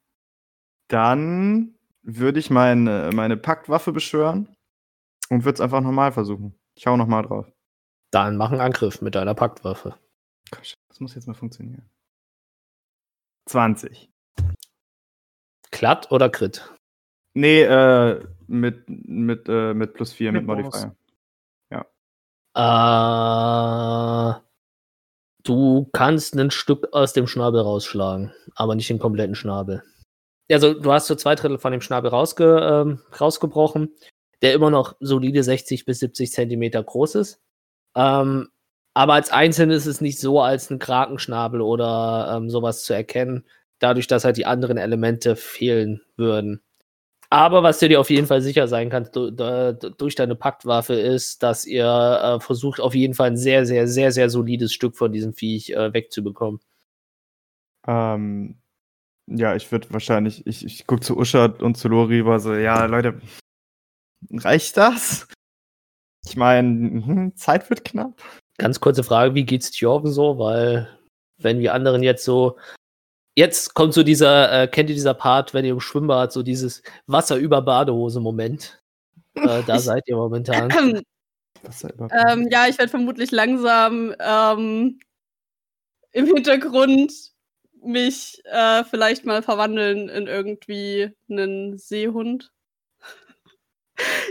Dann 0.89 1.75
würde 2.03 2.39
ich 2.39 2.51
meine, 2.51 3.11
meine 3.15 3.37
Paktwaffe 3.39 3.93
beschwören 3.93 4.55
und 5.31 5.45
würde 5.45 5.55
es 5.55 5.61
einfach 5.61 5.81
nochmal 5.81 6.13
versuchen. 6.13 6.55
Ich 6.75 6.87
hau 6.87 6.97
nochmal 6.97 7.23
drauf. 7.23 7.47
Dann 8.15 8.37
mach 8.37 8.53
einen 8.53 8.61
Angriff 8.61 9.03
mit 9.03 9.17
deiner 9.17 9.35
Paktwaffe. 9.35 9.99
Gosh, 10.51 10.75
das 10.89 11.01
muss 11.01 11.15
jetzt 11.17 11.27
mal 11.27 11.35
funktionieren. 11.35 11.91
20. 13.47 14.09
Glatt 15.73 16.13
oder 16.13 16.31
Crit? 16.31 16.73
Nee, 17.35 17.63
äh, 17.63 18.25
mit, 18.47 18.85
mit, 18.89 19.49
äh, 19.49 19.75
mit 19.75 19.95
plus 19.95 20.13
4, 20.13 20.31
mit, 20.31 20.43
Mit 20.43 20.47
Bonus. 20.47 20.87
Modifier. 20.87 20.97
Äh, 22.57 24.45
Du 25.47 25.91
kannst 25.93 26.35
ein 26.35 26.51
Stück 26.51 26.89
aus 26.93 27.13
dem 27.13 27.27
Schnabel 27.27 27.61
rausschlagen, 27.61 28.33
aber 28.55 28.75
nicht 28.75 28.89
den 28.89 28.99
kompletten 28.99 29.35
Schnabel. 29.35 29.83
Also 30.51 30.73
du 30.73 30.91
hast 30.91 31.07
so 31.07 31.15
zwei 31.17 31.35
Drittel 31.35 31.59
von 31.59 31.71
dem 31.73 31.83
Schnabel 31.83 32.11
rausge, 32.11 32.61
ähm, 32.63 33.01
rausgebrochen, 33.21 33.95
der 34.41 34.55
immer 34.55 34.71
noch 34.71 34.97
solide 35.01 35.43
60 35.43 35.85
bis 35.85 35.99
70 35.99 36.33
Zentimeter 36.33 36.83
groß 36.83 37.17
ist. 37.17 37.44
Ähm, 37.95 38.49
aber 38.95 39.15
als 39.15 39.31
Einzelne 39.31 39.75
ist 39.75 39.87
es 39.87 40.01
nicht 40.01 40.21
so 40.21 40.41
als 40.41 40.71
ein 40.71 40.79
Krakenschnabel 40.79 41.61
oder 41.61 42.35
ähm, 42.37 42.49
sowas 42.51 42.85
zu 42.85 42.95
erkennen, 42.95 43.45
dadurch, 43.81 44.07
dass 44.07 44.25
halt 44.25 44.37
die 44.37 44.47
anderen 44.47 44.77
Elemente 44.79 45.37
fehlen 45.37 46.01
würden. 46.17 46.63
Aber 47.31 47.65
was 47.65 47.81
du 47.81 47.89
dir 47.89 48.01
auf 48.01 48.11
jeden 48.11 48.29
Fall 48.29 48.41
sicher 48.43 48.69
sein 48.69 48.91
kannst 48.91 49.17
du, 49.17 49.33
da, 49.33 49.73
durch 49.73 50.15
deine 50.15 50.37
Paktwaffe 50.37 50.95
ist, 50.95 51.43
dass 51.43 51.67
ihr 51.67 51.85
äh, 51.85 52.41
versucht, 52.41 52.81
auf 52.81 52.95
jeden 52.95 53.15
Fall 53.15 53.31
ein 53.31 53.37
sehr, 53.37 53.67
sehr, 53.67 53.89
sehr, 53.89 54.13
sehr 54.13 54.31
solides 54.31 54.73
Stück 54.73 54.97
von 54.97 55.13
diesem 55.13 55.33
Viech 55.33 55.71
äh, 55.71 55.93
wegzubekommen. 55.93 56.61
Ähm, 57.89 58.59
ja, 59.27 59.57
ich 59.57 59.73
würde 59.73 59.93
wahrscheinlich, 59.93 60.47
ich, 60.47 60.65
ich 60.65 60.87
gucke 60.87 61.01
zu 61.01 61.17
Usha 61.17 61.47
und 61.47 61.77
zu 61.77 61.89
Lori, 61.89 62.25
war 62.25 62.39
so, 62.39 62.55
ja, 62.55 62.85
Leute, 62.85 63.21
reicht 64.31 64.77
das? 64.77 65.27
Ich 66.27 66.37
meine, 66.37 67.33
Zeit 67.35 67.69
wird 67.71 67.85
knapp. 67.85 68.23
Ganz 68.59 68.81
kurze 68.81 69.05
Frage, 69.05 69.35
wie 69.35 69.45
geht's 69.45 69.71
Tjorven 69.71 70.11
so? 70.13 70.39
Weil, 70.39 70.89
wenn 71.39 71.59
wir 71.59 71.75
anderen 71.75 72.03
jetzt 72.03 72.25
so. 72.25 72.57
Jetzt 73.37 73.75
kommt 73.75 73.95
so 73.95 74.05
dieser, 74.05 74.63
äh, 74.63 74.69
kennt 74.69 74.89
ihr 74.91 74.95
dieser 74.95 75.15
Part, 75.15 75.55
wenn 75.55 75.65
ihr 75.65 75.73
im 75.73 75.81
Schwimmbad 75.81 76.33
so 76.33 76.43
dieses 76.45 76.83
Wasser 77.07 77.37
über 77.37 77.61
Badehose-Moment? 77.63 78.81
Äh, 79.35 79.63
da 79.67 79.77
Ich- 79.77 79.83
seid 79.83 80.05
ihr 80.07 80.17
momentan. 80.17 80.71
Überhaupt- 80.71 82.13
Ähm, 82.29 82.49
ja, 82.51 82.67
ich 82.69 82.79
werde 82.79 82.91
vermutlich 82.91 83.31
langsam 83.33 84.15
ähm, 84.21 85.01
im 86.13 86.27
Hintergrund 86.27 87.13
mich 87.83 88.41
äh, 88.45 88.85
vielleicht 88.85 89.25
mal 89.25 89.43
verwandeln 89.43 90.09
in 90.09 90.27
irgendwie 90.29 91.11
einen 91.29 91.77
Seehund. 91.77 92.53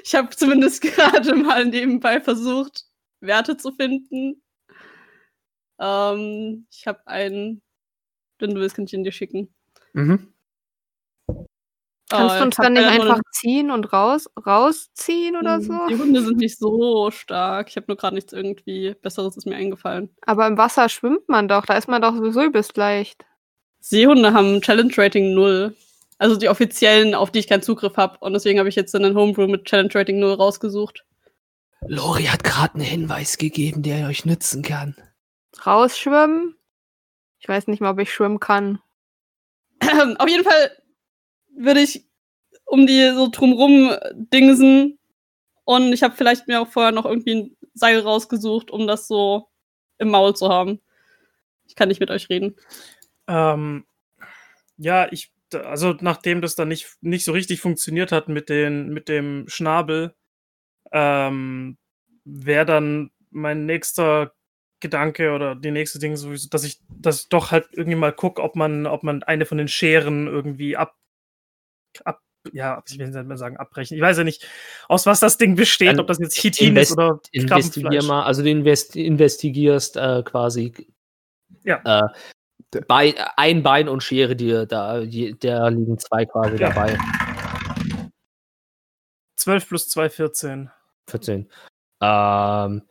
Ich 0.04 0.16
habe 0.16 0.30
zumindest 0.36 0.82
gerade 0.82 1.36
mal 1.36 1.66
nebenbei 1.66 2.20
versucht, 2.22 2.86
Werte 3.22 3.58
zu 3.58 3.72
finden. 3.72 4.42
Ähm, 5.80 6.68
ich 6.72 6.88
habe 6.88 7.06
einen, 7.08 7.62
wenn 8.40 8.54
du 8.54 8.62
willst, 8.62 8.76
kann 8.76 8.86
ich 8.86 8.94
ihn 8.94 9.04
dir 9.04 9.12
schicken. 9.12 9.54
Mhm. 9.94 10.34
Kannst 12.10 12.36
Oh, 12.36 12.38
du 12.38 12.44
uns 12.46 12.56
ich 12.56 12.60
hab 12.60 12.66
dann 12.66 12.74
nicht 12.74 12.86
einfach 12.86 13.22
ziehen 13.32 13.72
und 13.72 13.92
raus, 13.92 14.30
rausziehen 14.46 15.36
oder 15.36 15.62
so? 15.62 15.88
Die 15.88 15.96
Hunde 15.96 16.22
sind 16.22 16.38
nicht 16.38 16.60
so 16.60 17.10
stark. 17.10 17.70
Ich 17.70 17.76
habe 17.76 17.86
nur 17.88 17.98
gerade 17.98 18.16
nichts 18.16 18.34
irgendwie 18.34 18.94
Besseres 19.02 19.36
ist 19.36 19.48
mir 19.48 19.56
eingefallen. 19.56 20.10
Aber 20.26 20.46
im 20.46 20.58
Wasser 20.58 20.90
schwimmt 20.90 21.28
man 21.28 21.48
doch, 21.48 21.66
da 21.66 21.76
ist 21.76 21.88
man 21.88 22.02
doch 22.02 22.16
sowieso 22.16 22.44
übelst 22.44 22.78
leicht. 22.78 23.26
Seehunde 23.80 24.34
haben 24.34 24.62
Challenge 24.62 24.94
Rating 24.96 25.34
0. 25.34 25.76
Also 26.24 26.38
die 26.38 26.48
offiziellen, 26.48 27.16
auf 27.16 27.32
die 27.32 27.40
ich 27.40 27.50
keinen 27.50 27.64
Zugriff 27.64 27.98
habe. 27.98 28.18
Und 28.22 28.32
deswegen 28.32 28.58
habe 28.58 28.70
ich 28.70 28.78
jetzt 28.78 28.94
dann 28.94 29.04
einen 29.04 29.18
Homebrew 29.18 29.46
mit 29.46 29.66
Challenge 29.66 29.94
Rating 29.94 30.20
0 30.20 30.36
rausgesucht. 30.36 31.04
Lori 31.86 32.24
hat 32.24 32.46
gerade 32.46 32.76
einen 32.76 32.86
Hinweis 32.86 33.38
gegeben, 33.38 33.84
der 33.84 34.08
euch 34.08 34.24
nützen 34.24 34.62
kann. 34.62 34.96
Rausschwimmen? 35.66 36.56
Ich 37.40 37.50
weiß 37.50 37.68
nicht 37.68 37.82
mal, 37.82 37.92
ob 37.92 38.00
ich 38.00 38.14
schwimmen 38.14 38.40
kann. 38.40 38.80
auf 40.18 40.30
jeden 40.30 40.46
Fall 40.46 40.72
würde 41.58 41.82
ich 41.82 42.06
um 42.68 42.88
die 42.88 43.12
so 43.14 43.28
drumrum 43.30 43.94
dingsen. 44.14 45.00
Und 45.66 45.92
ich 45.92 46.04
habe 46.04 46.16
vielleicht 46.16 46.48
mir 46.48 46.62
auch 46.62 46.70
vorher 46.70 46.94
noch 46.94 47.06
irgendwie 47.06 47.36
ein 47.36 47.58
Seil 47.74 48.00
rausgesucht, 48.00 48.72
um 48.72 48.88
das 48.88 49.10
so 49.10 49.50
im 49.98 50.08
Maul 50.08 50.34
zu 50.38 50.48
haben. 50.48 50.80
Ich 51.68 51.76
kann 51.76 51.90
nicht 51.90 52.00
mit 52.00 52.12
euch 52.12 52.30
reden. 52.30 52.56
Ähm, 53.28 53.86
ja, 54.78 55.12
ich, 55.12 55.34
also 55.56 55.96
nachdem 56.02 56.42
das 56.42 56.56
dann 56.56 56.68
nicht, 56.68 56.98
nicht 57.02 57.26
so 57.26 57.32
richtig 57.32 57.62
funktioniert 57.62 58.12
hat 58.12 58.28
mit, 58.30 58.50
den, 58.50 58.94
mit 58.94 59.10
dem 59.10 59.46
Schnabel, 59.48 60.16
ähm, 60.92 61.78
wäre 62.26 62.66
dann 62.66 63.12
mein 63.32 63.66
nächster 63.66 64.34
Gedanke 64.80 65.32
oder 65.32 65.56
die 65.56 65.72
nächste 65.72 66.00
Ding 66.00 66.16
sowieso, 66.16 66.50
dass 66.50 66.64
ich, 66.64 66.82
ich 67.06 67.30
doch 67.30 67.52
halt 67.52 67.68
irgendwie 67.72 67.98
mal 67.98 68.14
gucke, 68.14 68.42
ob 68.42 68.56
man, 68.56 68.86
ob 68.86 69.04
man 69.04 69.24
eine 69.24 69.46
von 69.46 69.58
den 69.58 69.68
Scheren 69.68 70.28
irgendwie 70.28 70.76
ab, 70.78 70.96
ab 72.04 72.22
ja, 72.52 72.84
ich 72.88 73.00
will 73.00 73.08
nicht 73.08 73.26
mehr 73.26 73.38
sagen, 73.38 73.56
abbrechen. 73.56 73.96
Ich 73.96 74.04
weiß 74.04 74.18
ja 74.18 74.24
nicht, 74.26 74.46
aus 74.90 75.06
was 75.06 75.22
das 75.22 75.38
Ding 75.38 75.56
besteht, 75.56 75.90
Dann 75.90 76.00
ob 76.02 76.08
das 76.08 76.20
jetzt 76.20 76.38
Chitin 76.38 76.76
ist 76.76 76.92
invest- 76.92 76.94
oder 76.94 77.22
Investigier 77.32 77.90
Krabbenfleisch. 77.90 78.08
mal, 78.08 78.24
also 78.24 78.44
du 78.44 78.50
invest 78.50 78.96
investigierst 78.98 79.96
äh, 79.96 80.24
quasi 80.24 80.74
Ja. 81.64 81.82
äh, 81.86 82.10
Bein, 82.82 83.14
ein 83.38 83.64
Bein 83.64 83.88
und 83.90 84.02
Schere 84.04 84.36
dir 84.36 84.66
da, 84.66 85.02
die, 85.02 85.38
da 85.40 85.68
liegen 85.70 85.98
zwei 85.98 86.26
quasi 86.26 86.58
Ja. 86.58 86.70
dabei. 86.70 86.98
12 89.38 89.68
plus 89.68 89.90
2, 89.90 90.10
14. 90.10 90.70
14. 91.10 91.50
Ähm, 92.02 92.84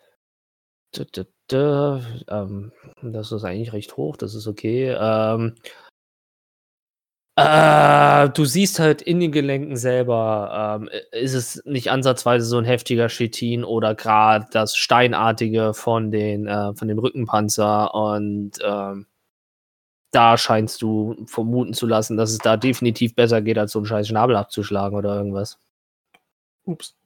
d- 0.96 1.04
d- 1.04 1.26
d- 1.50 2.00
ähm, 2.28 2.72
das 3.02 3.32
ist 3.32 3.44
eigentlich 3.44 3.72
recht 3.72 3.96
hoch, 3.96 4.16
das 4.16 4.34
ist 4.34 4.46
okay. 4.46 4.94
Ähm, 4.98 5.54
äh, 7.36 8.28
du 8.30 8.44
siehst 8.44 8.78
halt 8.78 9.00
in 9.00 9.18
den 9.20 9.32
Gelenken 9.32 9.76
selber, 9.76 10.78
ähm, 10.82 10.90
ist 11.12 11.32
es 11.32 11.62
nicht 11.64 11.90
ansatzweise 11.90 12.44
so 12.44 12.58
ein 12.58 12.66
heftiger 12.66 13.08
Chitin 13.08 13.64
oder 13.64 13.94
gerade 13.94 14.46
das 14.52 14.76
Steinartige 14.76 15.72
von, 15.72 16.10
den, 16.10 16.46
äh, 16.46 16.74
von 16.74 16.88
dem 16.88 16.98
Rückenpanzer 16.98 17.94
und 17.94 18.52
ähm, 18.62 19.06
da 20.12 20.38
scheinst 20.38 20.82
du 20.82 21.24
vermuten 21.26 21.74
zu 21.74 21.86
lassen, 21.86 22.16
dass 22.16 22.30
es 22.30 22.38
da 22.38 22.56
definitiv 22.56 23.14
besser 23.14 23.42
geht, 23.42 23.58
als 23.58 23.72
so 23.72 23.78
einen 23.80 23.86
scheiß 23.86 24.08
Schnabel 24.08 24.36
abzuschlagen 24.36 24.96
oder 24.96 25.16
irgendwas. 25.16 25.58
Ups. 26.64 26.96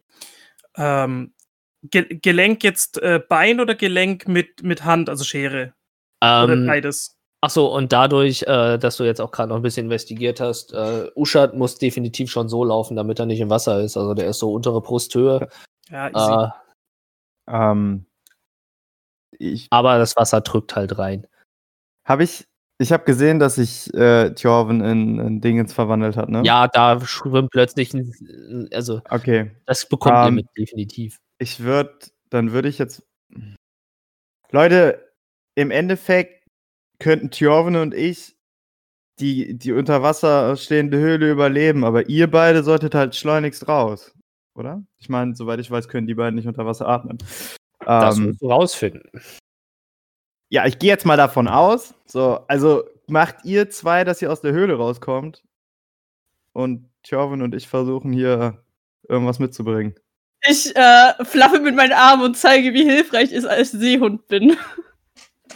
Ähm, 0.77 1.33
Ge 1.83 2.19
Gelenk 2.21 2.65
jetzt 2.65 2.99
äh, 2.99 3.21
Bein 3.27 3.61
oder 3.61 3.75
Gelenk 3.75 4.29
mit, 4.29 4.63
mit 4.63 4.85
Hand, 4.85 5.09
also 5.09 5.25
Schere? 5.25 5.73
Oder 6.23 6.53
Ähm, 6.53 6.67
beides? 6.67 7.17
Ach 7.43 7.51
so, 7.51 7.73
und 7.73 7.93
dadurch, 7.93 8.43
äh, 8.43 8.77
dass 8.79 8.97
du 8.97 9.05
jetzt 9.05 9.21
auch 9.21 9.31
gerade 9.31 9.51
noch 9.51 9.57
ein 9.57 9.63
bisschen 9.63 9.87
investigiert 9.87 10.41
hast, 10.41 10.73
äh, 10.73 11.11
Uschat 11.15 11.55
muss 11.55 11.79
definitiv 11.79 12.31
schon 12.31 12.49
so 12.49 12.65
laufen, 12.65 12.97
damit 12.97 13.19
er 13.21 13.27
nicht 13.27 13.41
im 13.41 13.51
Wasser 13.51 13.81
ist. 13.81 13.97
Also 13.97 14.15
der 14.15 14.29
ist 14.29 14.39
so 14.39 14.53
untere 14.53 14.81
Brusthöhe. 14.81 15.49
Ja, 15.89 16.09
easy. 16.09 16.45
Äh, 16.45 16.49
Ähm, 17.49 18.07
ich 19.39 19.69
aber 19.71 19.99
das 19.99 20.17
Wasser 20.17 20.41
drückt 20.41 20.75
halt 20.75 20.99
rein. 20.99 21.27
habe 22.05 22.25
ich, 22.25 22.47
ich 22.79 22.93
habe 22.93 23.05
gesehen, 23.05 23.39
dass 23.39 23.55
sich 23.57 23.93
äh, 23.95 24.35
Tjorven 24.35 24.83
in, 24.83 25.19
in 25.19 25.41
Dingens 25.41 25.73
verwandelt 25.73 26.17
hat, 26.17 26.29
ne? 26.29 26.43
Ja, 26.45 26.69
da 26.69 27.01
schwimmt 27.01 27.51
plötzlich, 27.51 27.95
ein, 27.95 28.69
also 28.73 29.01
Okay. 29.09 29.51
das 29.67 29.89
bekommt 29.89 30.17
ihr 30.17 30.29
Ähm, 30.29 30.35
mit, 30.35 30.47
definitiv. 30.57 31.19
Ich 31.39 31.61
würde, 31.61 31.99
dann 32.31 32.53
würde 32.53 32.69
ich 32.69 32.79
jetzt. 32.79 33.03
Leute, 34.51 35.03
im 35.55 35.71
Endeffekt 35.71 36.45
könnten 36.99 37.31
Tjorven 37.31 37.77
und 37.77 37.95
ich 37.95 38.37
die, 39.19 39.57
die 39.57 39.73
unter 39.73 40.03
Wasser 40.03 40.57
stehende 40.57 40.99
Höhle 40.99 41.31
überleben, 41.31 41.85
aber 41.85 42.09
ihr 42.09 42.31
beide 42.31 42.63
solltet 42.63 42.95
halt 42.95 43.15
schleunigst 43.17 43.67
raus, 43.67 44.15
oder? 44.55 44.83
Ich 44.99 45.09
meine, 45.09 45.35
soweit 45.35 45.59
ich 45.61 45.71
weiß, 45.71 45.89
können 45.89 46.07
die 46.07 46.15
beiden 46.15 46.35
nicht 46.35 46.47
unter 46.47 46.67
Wasser 46.67 46.87
atmen. 46.87 47.17
Das 47.85 48.19
Ähm, 48.19 48.27
musst 48.27 48.43
du 48.43 48.51
rausfinden. 48.51 49.11
Ja, 50.49 50.67
ich 50.67 50.79
gehe 50.79 50.91
jetzt 50.91 51.07
mal 51.07 51.17
davon 51.17 51.49
aus. 51.49 51.95
So, 52.07 52.41
also 52.49 52.85
macht 53.07 53.45
ihr 53.45 53.71
zwei, 53.71 54.05
dass 54.05 54.23
ihr 54.23 54.31
aus 54.31 54.41
der 54.41 54.53
Höhle 54.53 54.75
rauskommt 54.75 55.45
und 56.53 56.89
Tjorven 57.03 57.43
und 57.43 57.55
ich 57.55 57.69
versuchen 57.69 58.13
hier 58.13 58.63
irgendwas 59.09 59.39
mitzubringen. 59.39 59.95
Ich 60.49 60.75
äh, 60.77 61.25
flaffe 61.25 61.61
mit 61.61 61.75
meinen 61.75 61.93
Armen 61.93 62.25
und 62.25 62.37
zeige, 62.37 62.73
wie 62.75 62.85
hilfreich 62.85 63.33
ich 63.33 63.49
als 63.49 63.73
Seehund 63.73 64.29
bin. 64.29 64.57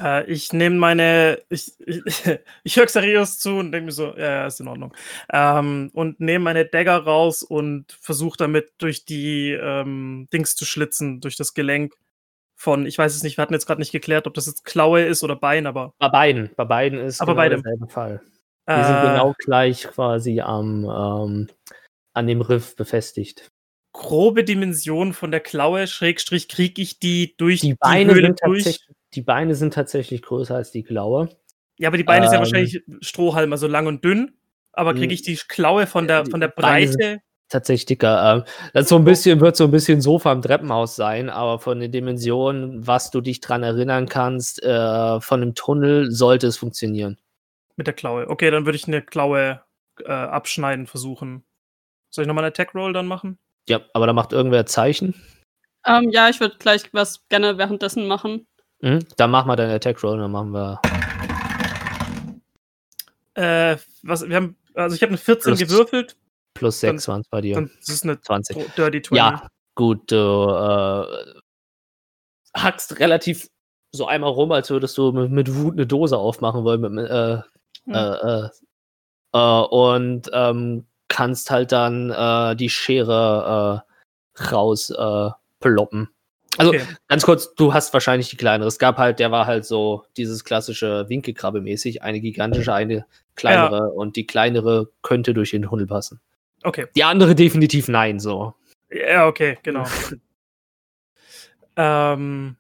Äh, 0.00 0.30
ich 0.30 0.52
nehme 0.52 0.76
meine, 0.76 1.40
ich, 1.48 1.72
ich, 1.80 2.04
ich 2.64 2.76
höre 2.76 2.86
Xarios 2.86 3.38
zu 3.38 3.56
und 3.56 3.72
denke 3.72 3.86
mir 3.86 3.92
so, 3.92 4.16
ja, 4.16 4.30
ja, 4.30 4.46
ist 4.46 4.60
in 4.60 4.68
Ordnung. 4.68 4.94
Ähm, 5.32 5.90
und 5.92 6.20
nehme 6.20 6.44
meine 6.44 6.64
Dagger 6.64 6.98
raus 6.98 7.42
und 7.42 7.98
versuche 8.00 8.36
damit 8.38 8.72
durch 8.78 9.04
die 9.04 9.50
ähm, 9.50 10.28
Dings 10.32 10.54
zu 10.54 10.64
schlitzen, 10.64 11.20
durch 11.20 11.36
das 11.36 11.54
Gelenk 11.54 11.94
von, 12.60 12.84
ich 12.84 12.98
weiß 12.98 13.14
es 13.16 13.22
nicht, 13.22 13.38
wir 13.38 13.42
hatten 13.42 13.54
jetzt 13.54 13.66
gerade 13.66 13.80
nicht 13.80 13.92
geklärt, 13.92 14.26
ob 14.26 14.34
das 14.34 14.46
jetzt 14.46 14.64
Klaue 14.64 15.02
ist 15.02 15.24
oder 15.24 15.34
Bein, 15.36 15.66
aber 15.66 15.94
Bei 15.98 16.08
beiden. 16.08 16.50
Bei 16.56 16.64
beiden 16.66 16.98
ist 17.00 17.20
Aber 17.20 17.32
genau 17.32 17.36
beidem. 17.42 17.62
derselbe 17.62 17.88
Fall. 17.88 18.20
Die 18.68 18.72
äh, 18.72 18.84
sind 18.84 19.00
genau 19.02 19.34
gleich 19.38 19.84
quasi 19.88 20.40
am, 20.42 20.84
ähm, 20.84 21.48
an 22.12 22.26
dem 22.26 22.40
Riff 22.42 22.76
befestigt. 22.76 23.48
grobe 23.92 24.44
Dimension 24.44 25.12
von 25.14 25.30
der 25.30 25.40
Klaue, 25.40 25.86
Schrägstrich, 25.86 26.48
kriege 26.48 26.80
ich 26.82 26.98
die 26.98 27.34
durch 27.38 27.60
Die 27.60 27.68
die, 27.70 27.74
Beine, 27.74 28.14
Höhle 28.14 28.26
sind 28.28 28.40
durch. 28.44 28.64
tatsächlich, 28.64 28.96
die 29.14 29.22
Beine 29.22 29.54
sind 29.54 29.74
tatsächlich 29.74 30.22
größer 30.22 30.54
als 30.54 30.70
die 30.70 30.82
Klaue. 30.82 31.30
Ja, 31.78 31.88
aber 31.88 31.96
die 31.96 32.04
Beine 32.04 32.26
sind 32.26 32.34
ja 32.34 32.38
Ähm, 32.38 32.44
wahrscheinlich 32.44 32.82
Strohhalm, 33.00 33.52
also 33.52 33.66
lang 33.66 33.86
und 33.86 34.04
dünn. 34.04 34.36
Aber 34.72 34.94
kriege 34.94 35.14
ich 35.14 35.22
die 35.22 35.36
Klaue 35.48 35.86
von 35.86 36.06
der, 36.06 36.24
Die 36.24 36.30
von 36.30 36.40
der 36.40 36.48
Breite 36.48 37.20
tatsächlich 37.50 37.86
dicker. 37.86 38.34
Ähm, 38.36 38.44
das 38.72 38.88
so 38.88 38.96
ein 38.96 39.04
bisschen, 39.04 39.40
wird 39.40 39.56
so 39.56 39.64
ein 39.64 39.70
bisschen 39.70 40.00
Sofa 40.00 40.32
im 40.32 40.42
Treppenhaus 40.42 40.96
sein, 40.96 41.28
aber 41.28 41.58
von 41.58 41.80
den 41.80 41.92
Dimensionen, 41.92 42.86
was 42.86 43.10
du 43.10 43.20
dich 43.20 43.40
dran 43.40 43.62
erinnern 43.62 44.08
kannst, 44.08 44.62
äh, 44.62 45.20
von 45.20 45.42
einem 45.42 45.54
Tunnel 45.54 46.10
sollte 46.10 46.46
es 46.46 46.56
funktionieren. 46.56 47.18
Mit 47.76 47.86
der 47.86 47.94
Klaue. 47.94 48.28
Okay, 48.28 48.50
dann 48.50 48.64
würde 48.64 48.76
ich 48.76 48.86
eine 48.86 49.02
Klaue 49.02 49.60
äh, 50.04 50.12
abschneiden 50.12 50.86
versuchen. 50.86 51.44
Soll 52.10 52.22
ich 52.22 52.28
nochmal 52.28 52.44
eine 52.44 52.48
Attack 52.48 52.74
Roll 52.74 52.92
dann 52.92 53.06
machen? 53.06 53.38
Ja, 53.68 53.80
aber 53.94 54.06
da 54.06 54.12
macht 54.12 54.32
irgendwer 54.32 54.66
Zeichen. 54.66 55.14
Ähm, 55.86 56.10
ja, 56.10 56.28
ich 56.28 56.40
würde 56.40 56.56
gleich 56.58 56.92
was 56.92 57.26
gerne 57.28 57.56
währenddessen 57.56 58.06
machen. 58.06 58.46
Mhm. 58.80 59.00
Dann 59.16 59.30
machen 59.30 59.48
wir 59.48 59.56
deine 59.56 59.74
Attack 59.74 60.02
Roll, 60.02 60.18
dann 60.18 60.32
machen 60.32 60.52
wir. 60.52 60.80
Äh, 63.34 63.76
was, 64.02 64.28
wir 64.28 64.36
haben, 64.36 64.56
also 64.74 64.96
ich 64.96 65.02
habe 65.02 65.10
eine 65.10 65.18
14 65.18 65.54
Plus 65.54 65.68
gewürfelt. 65.68 66.16
Plus 66.54 66.80
Dann- 66.80 66.98
6 66.98 67.08
waren 67.08 67.20
es 67.22 67.28
bei 67.28 67.40
dir. 67.40 67.54
Dann 67.54 67.70
das 67.78 67.88
ist 67.88 68.04
eine 68.04 68.20
20. 68.20 68.56
Dirty 68.76 69.02
20. 69.02 69.16
Ja, 69.16 69.48
gut, 69.74 70.10
du 70.10 70.16
äh, 70.16 71.40
hackst 72.56 72.98
relativ 72.98 73.48
so 73.92 74.06
einmal 74.06 74.30
rum, 74.30 74.52
als 74.52 74.70
würdest 74.70 74.96
du 74.98 75.12
mit, 75.12 75.30
mit 75.30 75.54
Wut 75.54 75.74
eine 75.74 75.86
Dose 75.86 76.16
aufmachen 76.16 76.64
wollen. 76.64 76.80
Mit, 76.80 77.10
äh, 77.10 77.38
Hm. 77.86 77.94
äh, 77.94 78.44
äh, 78.44 78.48
äh, 79.32 79.62
und 79.70 80.30
ähm, 80.34 80.86
kannst 81.08 81.50
halt 81.50 81.72
dann 81.72 82.10
äh, 82.10 82.54
die 82.56 82.68
Schere 82.68 83.82
äh, 84.38 84.42
raus 84.52 84.90
äh, 84.90 85.30
ploppen. 85.60 86.08
Also 86.58 86.70
Okay. 86.72 86.82
ganz 87.08 87.24
kurz, 87.24 87.54
du 87.54 87.72
hast 87.72 87.92
wahrscheinlich 87.94 88.28
die 88.28 88.36
kleinere. 88.36 88.68
Es 88.68 88.78
gab 88.78 88.98
halt, 88.98 89.18
der 89.18 89.30
war 89.30 89.46
halt 89.46 89.64
so 89.64 90.04
dieses 90.16 90.44
klassische 90.44 91.06
Winkelkrabbe-mäßig, 91.08 92.02
eine 92.02 92.20
gigantische, 92.20 92.74
eine 92.74 93.06
kleinere 93.34 93.90
und 93.92 94.16
die 94.16 94.26
kleinere 94.26 94.90
könnte 95.02 95.32
durch 95.32 95.52
den 95.52 95.62
Tunnel 95.62 95.86
passen. 95.86 96.20
Okay. 96.62 96.86
Die 96.94 97.04
andere 97.04 97.34
definitiv 97.34 97.88
nein, 97.88 98.20
so. 98.20 98.54
Ja, 98.90 99.26
okay, 99.26 99.58
genau. 99.62 99.84
ähm, 101.76 102.56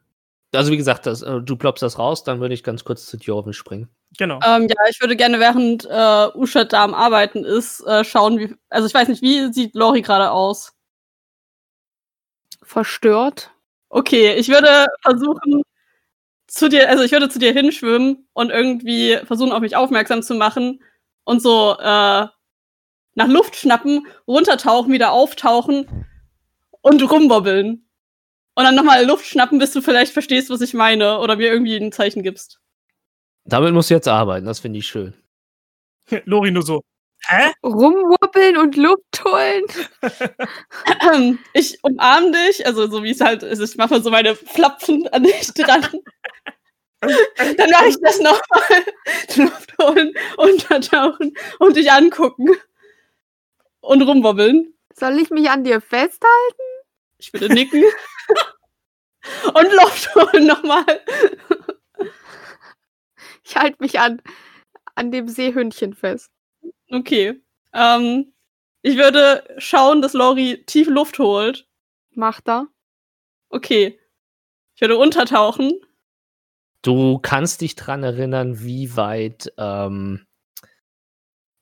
Also 0.52 0.72
wie 0.72 0.76
gesagt, 0.76 1.06
das, 1.06 1.22
äh, 1.22 1.40
du 1.40 1.56
ploppst 1.56 1.82
das 1.82 1.98
raus, 1.98 2.24
dann 2.24 2.40
würde 2.40 2.54
ich 2.54 2.64
ganz 2.64 2.84
kurz 2.84 3.06
zu 3.06 3.16
Jorven 3.16 3.52
springen. 3.52 3.88
genau. 4.18 4.40
Ähm, 4.44 4.68
ja, 4.68 4.76
ich 4.88 5.00
würde 5.00 5.16
gerne, 5.16 5.38
während 5.38 5.86
äh, 5.88 6.28
Uschat 6.36 6.72
da 6.72 6.82
am 6.84 6.94
Arbeiten 6.94 7.44
ist, 7.44 7.80
äh, 7.86 8.04
schauen, 8.04 8.38
wie. 8.38 8.54
Also 8.68 8.86
ich 8.86 8.94
weiß 8.94 9.08
nicht, 9.08 9.22
wie 9.22 9.52
sieht 9.52 9.74
Lori 9.74 10.02
gerade 10.02 10.30
aus? 10.30 10.72
Verstört. 12.62 13.50
Okay, 13.90 14.34
ich 14.34 14.48
würde 14.48 14.86
versuchen, 15.02 15.62
zu 16.46 16.68
dir, 16.68 16.88
also 16.88 17.04
ich 17.04 17.12
würde 17.12 17.28
zu 17.28 17.38
dir 17.38 17.52
hinschwimmen 17.52 18.28
und 18.32 18.50
irgendwie 18.50 19.18
versuchen, 19.24 19.52
auf 19.52 19.60
mich 19.60 19.76
aufmerksam 19.76 20.22
zu 20.22 20.34
machen 20.34 20.82
und 21.24 21.40
so 21.42 21.76
äh, 21.78 22.26
nach 23.14 23.28
Luft 23.28 23.56
schnappen, 23.56 24.06
runtertauchen, 24.26 24.92
wieder 24.92 25.12
auftauchen 25.12 26.06
und 26.80 27.10
rumwobbeln. 27.10 27.86
Und 28.54 28.64
dann 28.64 28.74
nochmal 28.74 29.06
Luft 29.06 29.26
schnappen, 29.26 29.58
bis 29.58 29.72
du 29.72 29.80
vielleicht 29.80 30.12
verstehst, 30.12 30.50
was 30.50 30.60
ich 30.60 30.74
meine 30.74 31.18
oder 31.20 31.36
mir 31.36 31.50
irgendwie 31.52 31.76
ein 31.76 31.92
Zeichen 31.92 32.22
gibst. 32.22 32.60
Damit 33.44 33.72
musst 33.72 33.90
du 33.90 33.94
jetzt 33.94 34.08
arbeiten, 34.08 34.46
das 34.46 34.60
finde 34.60 34.78
ich 34.78 34.86
schön. 34.86 35.14
Lori 36.24 36.50
nur 36.50 36.62
so. 36.62 36.82
Hä? 37.26 37.52
Rumwuppeln 37.62 38.56
und 38.56 38.76
Luft 38.76 39.24
holen. 39.24 39.64
Ich 41.52 41.78
umarm 41.82 42.32
dich, 42.32 42.66
also 42.66 42.88
so 42.88 43.02
wie 43.02 43.10
es 43.10 43.20
halt 43.20 43.42
ist, 43.42 43.60
ich 43.60 43.76
mache 43.76 44.00
so 44.00 44.10
meine 44.10 44.34
Flapfen 44.34 45.06
an 45.08 45.24
dich 45.24 45.52
dran. 45.54 45.86
Dann 47.00 47.70
mache 47.70 47.88
ich 47.88 47.96
das 48.00 48.20
nochmal. 48.20 48.84
Luft 49.36 49.78
holen, 49.78 50.14
untertauchen 50.36 51.34
und 51.58 51.76
dich 51.76 51.90
angucken. 51.90 52.48
Und 53.80 54.02
rumwobbeln. 54.02 54.74
Soll 54.94 55.18
ich 55.18 55.30
mich 55.30 55.48
an 55.50 55.64
dir 55.64 55.80
festhalten? 55.80 56.62
Ich 57.18 57.32
würde 57.32 57.52
nicken. 57.52 57.82
und 59.54 59.72
Luft 59.72 60.14
holen 60.14 60.46
nochmal. 60.46 60.84
Ich 63.44 63.56
halte 63.56 63.76
mich 63.80 63.98
an, 63.98 64.22
an 64.94 65.10
dem 65.10 65.28
Seehündchen 65.28 65.94
fest. 65.94 66.30
Okay. 66.90 67.40
Ähm, 67.72 68.32
ich 68.82 68.96
würde 68.96 69.44
schauen, 69.58 70.02
dass 70.02 70.12
Lori 70.12 70.64
tief 70.66 70.88
Luft 70.88 71.18
holt. 71.18 71.66
Macht 72.10 72.48
er. 72.48 72.68
Okay. 73.48 73.98
Ich 74.74 74.80
würde 74.80 74.96
untertauchen. 74.96 75.72
Du 76.82 77.18
kannst 77.18 77.60
dich 77.60 77.76
dran 77.76 78.02
erinnern, 78.02 78.60
wie 78.62 78.96
weit 78.96 79.52
ähm, 79.58 80.26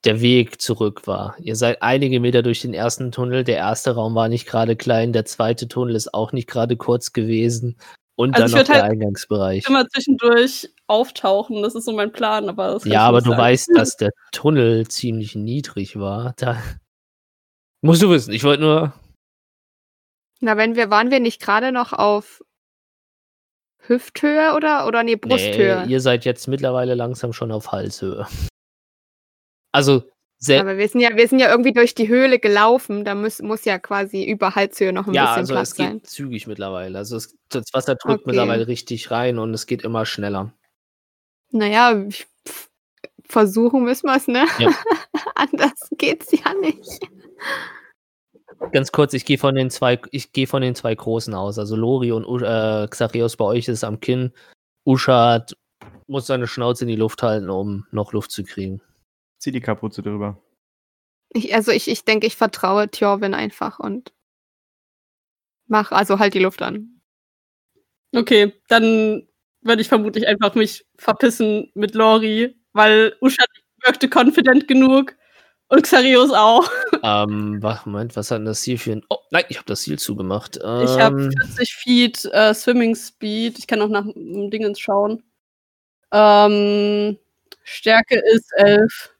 der 0.04 0.20
Weg 0.20 0.60
zurück 0.62 1.06
war. 1.06 1.36
Ihr 1.38 1.56
seid 1.56 1.82
einige 1.82 2.20
Meter 2.20 2.42
durch 2.42 2.60
den 2.60 2.74
ersten 2.74 3.10
Tunnel. 3.10 3.44
Der 3.44 3.56
erste 3.56 3.94
Raum 3.94 4.14
war 4.14 4.28
nicht 4.28 4.46
gerade 4.46 4.76
klein, 4.76 5.12
der 5.12 5.24
zweite 5.24 5.68
Tunnel 5.68 5.96
ist 5.96 6.14
auch 6.14 6.32
nicht 6.32 6.48
gerade 6.48 6.76
kurz 6.76 7.12
gewesen. 7.12 7.76
Und 8.16 8.34
Also 8.34 8.46
ich 8.46 8.52
dann 8.52 8.60
noch 8.60 8.66
der 8.66 8.82
halt 8.82 8.92
Eingangsbereich. 8.92 9.68
Immer 9.68 9.86
zwischendurch 9.88 10.68
auftauchen. 10.88 11.62
Das 11.62 11.74
ist 11.76 11.84
so 11.84 11.92
mein 11.92 12.10
Plan, 12.10 12.48
aber 12.48 12.78
Ja, 12.84 12.90
ich 12.92 12.98
aber 12.98 13.20
du 13.20 13.30
sagen. 13.30 13.42
weißt, 13.42 13.70
dass 13.76 13.96
der 13.96 14.10
Tunnel 14.32 14.88
ziemlich 14.88 15.36
niedrig 15.36 15.98
war. 15.98 16.34
Da 16.36 16.60
musst 17.80 18.02
du 18.02 18.10
wissen. 18.10 18.32
Ich 18.32 18.42
wollte 18.42 18.62
nur. 18.62 18.92
Na, 20.40 20.56
wenn 20.56 20.74
wir, 20.76 20.90
waren 20.90 21.10
wir 21.10 21.20
nicht 21.20 21.40
gerade 21.40 21.70
noch 21.70 21.92
auf 21.92 22.42
Hüfthöhe 23.86 24.54
oder, 24.54 24.86
oder 24.86 25.02
nee, 25.02 25.16
Brusthöhe? 25.16 25.84
Nee, 25.86 25.92
ihr 25.92 26.00
seid 26.00 26.24
jetzt 26.24 26.46
mittlerweile 26.48 26.94
langsam 26.94 27.32
schon 27.32 27.52
auf 27.52 27.72
Halshöhe. 27.72 28.26
Also, 29.72 30.02
Aber 30.50 30.78
wir 30.78 30.88
sind 30.88 31.00
ja, 31.00 31.16
wir 31.16 31.28
sind 31.28 31.40
ja 31.40 31.50
irgendwie 31.50 31.72
durch 31.72 31.94
die 31.94 32.08
Höhle 32.08 32.38
gelaufen. 32.38 33.04
Da 33.04 33.14
muss, 33.14 33.40
muss 33.42 33.64
ja 33.64 33.78
quasi 33.78 34.24
über 34.24 34.54
Halshöhe 34.54 34.92
noch 34.92 35.06
ein 35.06 35.14
ja, 35.14 35.24
bisschen 35.24 35.38
also 35.40 35.54
Platz 35.54 35.68
es 35.70 35.74
geht 35.74 35.86
sein. 35.86 36.04
zügig 36.04 36.46
mittlerweile. 36.46 36.98
Also 36.98 37.16
es, 37.16 37.36
das 37.48 37.64
Wasser 37.72 37.94
drückt 37.96 38.20
Okay. 38.20 38.22
mittlerweile 38.26 38.66
richtig 38.68 39.10
rein 39.10 39.38
und 39.38 39.52
es 39.54 39.66
geht 39.66 39.82
immer 39.82 40.06
schneller. 40.06 40.52
Naja, 41.50 42.04
ich- 42.08 42.26
pff, 42.46 42.68
versuchen 43.24 43.84
müssen 43.84 44.06
wir 44.06 44.16
es, 44.16 44.28
ne? 44.28 44.46
Ja. 44.58 44.70
Anders 45.34 45.72
geht's 45.98 46.30
ja 46.32 46.54
nicht. 46.60 47.00
Ganz 48.72 48.90
kurz, 48.92 49.12
ich 49.14 49.24
gehe 49.24 49.38
von 49.38 49.54
den 49.54 49.70
zwei, 49.70 50.00
ich 50.10 50.32
gehe 50.32 50.46
von 50.46 50.62
den 50.62 50.74
zwei 50.74 50.94
großen 50.94 51.32
aus. 51.34 51.58
Also 51.58 51.76
Lori 51.76 52.10
und 52.12 52.24
äh, 52.42 52.86
Xareus 52.88 53.36
bei 53.36 53.44
euch 53.44 53.68
ist 53.68 53.84
am 53.84 54.00
Kinn. 54.00 54.32
Uschat 54.84 55.56
muss 56.06 56.26
seine 56.26 56.46
Schnauze 56.46 56.84
in 56.84 56.88
die 56.88 56.96
Luft 56.96 57.22
halten, 57.22 57.50
um 57.50 57.86
noch 57.92 58.12
Luft 58.12 58.30
zu 58.32 58.42
kriegen. 58.42 58.80
Zieh 59.38 59.52
die 59.52 59.60
Kapuze 59.60 60.02
drüber. 60.02 60.40
Ich, 61.30 61.54
also 61.54 61.72
ich, 61.72 61.88
ich 61.88 62.04
denke, 62.04 62.26
ich 62.26 62.36
vertraue 62.36 62.90
Thorvin 62.90 63.34
einfach 63.34 63.78
und 63.78 64.12
mach 65.66 65.92
also 65.92 66.18
halt 66.18 66.34
die 66.34 66.40
Luft 66.40 66.62
an. 66.62 67.00
Okay, 68.14 68.54
dann 68.68 69.28
würde 69.60 69.82
ich 69.82 69.88
vermutlich 69.88 70.26
einfach 70.26 70.54
mich 70.54 70.86
verpissen 70.96 71.70
mit 71.74 71.94
Lori, 71.94 72.56
weil 72.72 73.14
Uschat 73.20 73.48
wirkte 73.84 74.08
confident 74.08 74.66
genug 74.66 75.14
und 75.68 75.82
Xarios 75.82 76.32
auch. 76.32 76.68
ähm, 77.02 77.58
was, 77.62 77.84
Moment, 77.84 78.16
was 78.16 78.30
hat 78.30 78.38
denn 78.38 78.46
das 78.46 78.62
Ziel 78.62 78.78
für 78.78 78.92
ein. 78.92 79.04
Oh, 79.10 79.18
nein, 79.30 79.44
ich 79.48 79.58
habe 79.58 79.66
das 79.66 79.82
Ziel 79.82 79.98
zugemacht. 79.98 80.56
Ich 80.56 80.62
habe 80.62 81.24
Ähm, 81.24 81.32
40 81.32 81.74
Feet 81.74 82.24
äh, 82.32 82.54
Swimming 82.54 82.96
Speed. 82.96 83.58
Ich 83.58 83.66
kann 83.66 83.82
auch 83.82 83.88
nach 83.88 84.04
dem 84.04 84.50
Dingens 84.50 84.80
schauen. 84.80 85.22
Ähm, 86.12 87.18
Stärke 87.64 88.22
ist 88.32 88.50
11. 88.56 89.10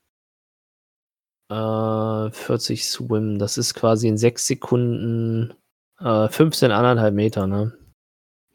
äh, 1.51 2.31
40 2.31 2.85
Swim, 2.89 3.39
das 3.39 3.59
ist 3.59 3.75
quasi 3.75 4.09
in 4.09 4.19
6 4.19 4.47
Sekunden 4.47 5.55
äh, 6.01 6.29
15, 6.29 6.71
anderthalb 6.71 7.15
Meter, 7.15 7.47
ne? 7.47 7.77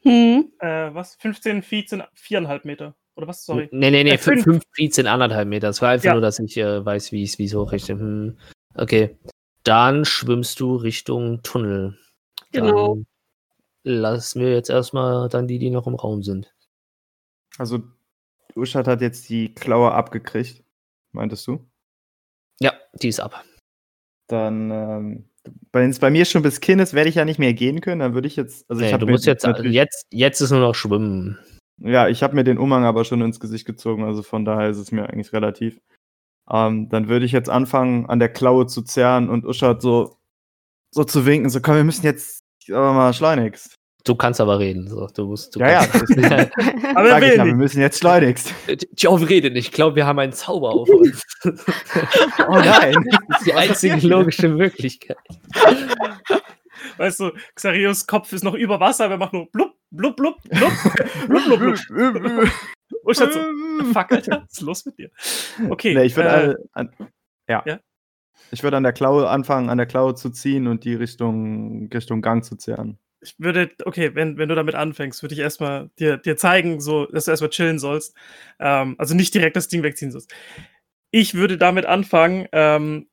Hm. 0.02 0.52
Äh, 0.60 0.94
was? 0.94 1.16
15 1.16 1.62
Feet 1.62 1.88
sind 1.88 2.04
viereinhalb 2.14 2.64
Meter. 2.64 2.94
Oder 3.16 3.28
was? 3.28 3.44
Sorry. 3.44 3.68
Nee, 3.72 3.90
nee, 3.90 4.04
nee, 4.04 4.10
Äh, 4.10 4.18
fünf. 4.18 4.44
5 4.44 4.62
Feet 4.72 4.94
sind 4.94 5.06
anderthalb 5.06 5.48
Meter. 5.48 5.68
Das 5.68 5.80
war 5.82 5.90
einfach 5.90 6.04
Ja. 6.06 6.12
nur, 6.12 6.20
dass 6.22 6.38
ich 6.38 6.56
äh, 6.56 6.84
weiß, 6.84 7.12
wie 7.12 7.22
ich 7.22 7.38
es 7.38 7.54
hochrichte. 7.54 7.94
Hm. 7.94 8.36
Okay. 8.74 9.16
Dann 9.62 10.04
schwimmst 10.04 10.60
du 10.60 10.76
Richtung 10.76 11.42
Tunnel. 11.42 11.96
Genau. 12.52 12.96
Dann 12.96 13.06
lassen 13.84 14.40
wir 14.40 14.52
jetzt 14.52 14.68
erstmal 14.68 15.28
dann 15.28 15.46
die, 15.46 15.58
die 15.58 15.70
noch 15.70 15.86
im 15.86 15.94
Raum 15.94 16.22
sind. 16.22 16.52
Also, 17.56 17.82
Uschat 18.56 18.86
hat 18.86 19.00
jetzt 19.00 19.28
die 19.28 19.54
Klaue 19.54 19.92
abgekriegt, 19.92 20.62
meintest 21.12 21.46
du? 21.46 21.66
Ja, 22.60 22.72
die 23.02 23.08
ist 23.08 23.20
ab. 23.20 23.44
Dann, 24.28 24.70
ähm, 24.70 25.28
wenn 25.72 25.90
es 25.90 25.98
bei 25.98 26.10
mir 26.10 26.24
schon 26.24 26.42
bis 26.42 26.60
Kinn 26.60 26.78
ist, 26.78 26.94
werde 26.94 27.08
ich 27.10 27.16
ja 27.16 27.24
nicht 27.24 27.38
mehr 27.38 27.52
gehen 27.52 27.80
können. 27.80 28.00
Dann 28.00 28.14
würde 28.14 28.26
ich 28.28 28.36
jetzt, 28.36 28.68
also 28.70 28.80
ich 28.80 28.86
Nee, 28.88 28.92
habe 28.94 29.04
du 29.06 29.12
musst 29.12 29.26
jetzt, 29.26 29.46
jetzt, 29.64 30.06
jetzt 30.10 30.40
ist 30.40 30.50
nur 30.50 30.60
noch 30.60 30.74
Schwimmen. 30.74 31.38
ja, 31.78 32.08
ich 32.08 32.22
habe 32.22 32.34
mir 32.34 32.44
den 32.44 32.58
Umhang 32.58 32.84
aber 32.84 33.04
schon 33.04 33.20
ins 33.22 33.40
Gesicht 33.40 33.66
gezogen, 33.66 34.04
also 34.04 34.22
von 34.22 34.44
daher 34.44 34.70
ist 34.70 34.78
es 34.78 34.92
mir 34.92 35.08
eigentlich 35.10 35.32
relativ. 35.32 35.80
Ähm, 36.50 36.88
dann 36.88 37.08
würde 37.08 37.26
ich 37.26 37.32
jetzt 37.32 37.50
anfangen, 37.50 38.06
an 38.06 38.18
der 38.18 38.28
Klaue 38.30 38.66
zu 38.66 38.82
zerren 38.82 39.28
und 39.30 39.44
Uschat 39.44 39.82
so, 39.82 40.16
so 40.90 41.04
zu 41.04 41.26
winken, 41.26 41.50
so 41.50 41.60
komm, 41.60 41.76
wir 41.76 41.84
müssen 41.84 42.04
jetzt 42.06 42.42
aber 42.70 42.92
mal 42.92 43.12
schleunigst. 43.12 43.74
Du 44.04 44.14
kannst 44.14 44.38
aber 44.38 44.58
reden. 44.58 44.86
So. 44.86 45.06
Du 45.06 45.26
musst, 45.26 45.56
du 45.56 45.60
Ja, 45.60 45.70
ja, 45.70 45.80
Aber 46.94 47.08
er 47.08 47.10
sag 47.20 47.22
ich 47.22 47.36
ja, 47.36 47.44
wir 47.44 47.54
müssen 47.54 47.80
jetzt 47.80 47.98
schleunigst. 47.98 48.52
Tjov 48.96 49.26
redet 49.28 49.54
nicht. 49.54 49.68
Ich 49.68 49.72
glaube, 49.72 49.96
wir 49.96 50.04
haben 50.04 50.18
einen 50.18 50.34
Zauber 50.34 50.70
auf 50.70 50.88
uns. 50.90 51.22
Oh 52.46 52.58
nein. 52.58 52.94
Das 53.28 53.40
ist 53.40 53.46
die 53.46 53.54
einzige 53.54 54.06
logische 54.06 54.48
Möglichkeit. 54.48 55.16
Weißt 56.98 57.20
du, 57.20 57.32
Xarios 57.54 58.06
Kopf 58.06 58.32
ist 58.32 58.44
noch 58.44 58.54
über 58.54 58.78
Wasser, 58.78 59.06
aber 59.06 59.14
er 59.14 59.18
macht 59.18 59.32
nur 59.32 59.50
blub, 59.50 59.72
blub, 59.90 60.16
blub, 60.16 60.36
blub, 60.42 60.72
blub, 61.26 61.58
blub, 61.58 62.12
blub. 62.12 62.50
Und 63.02 63.14
statt 63.14 63.32
so, 63.32 63.40
fuck, 63.92 64.12
Alter, 64.12 64.42
was 64.42 64.52
ist 64.52 64.60
los 64.60 64.86
mit 64.86 64.98
dir? 64.98 65.10
Okay. 65.70 65.94
Nee, 65.94 66.04
ich 66.04 66.16
würde 66.16 66.52
äh, 66.52 66.68
an, 66.72 66.90
ja. 67.48 67.62
ja? 67.64 67.80
Ich 68.50 68.62
würde 68.62 68.76
an 68.76 68.82
der 68.82 68.92
Klaue 68.92 69.28
anfangen, 69.28 69.70
an 69.70 69.78
der 69.78 69.86
Klaue 69.86 70.14
zu 70.14 70.30
ziehen 70.30 70.66
und 70.66 70.84
die 70.84 70.94
Richtung, 70.94 71.88
Richtung 71.92 72.20
Gang 72.20 72.44
zu 72.44 72.56
zerren. 72.56 72.98
Ich 73.24 73.34
würde, 73.38 73.70
okay, 73.84 74.14
wenn, 74.14 74.38
wenn 74.38 74.48
du 74.48 74.54
damit 74.54 74.74
anfängst, 74.74 75.22
würde 75.22 75.34
ich 75.34 75.40
erstmal 75.40 75.90
dir, 75.98 76.18
dir 76.18 76.36
zeigen, 76.36 76.80
so, 76.80 77.06
dass 77.06 77.24
du 77.24 77.30
erstmal 77.30 77.50
chillen 77.50 77.78
sollst. 77.78 78.14
Ähm, 78.60 78.94
also 78.98 79.14
nicht 79.14 79.34
direkt 79.34 79.56
das 79.56 79.68
Ding 79.68 79.82
wegziehen 79.82 80.12
sollst. 80.12 80.32
Ich 81.10 81.34
würde 81.34 81.58
damit 81.58 81.86
anfangen, 81.86 82.48
ähm, 82.52 83.08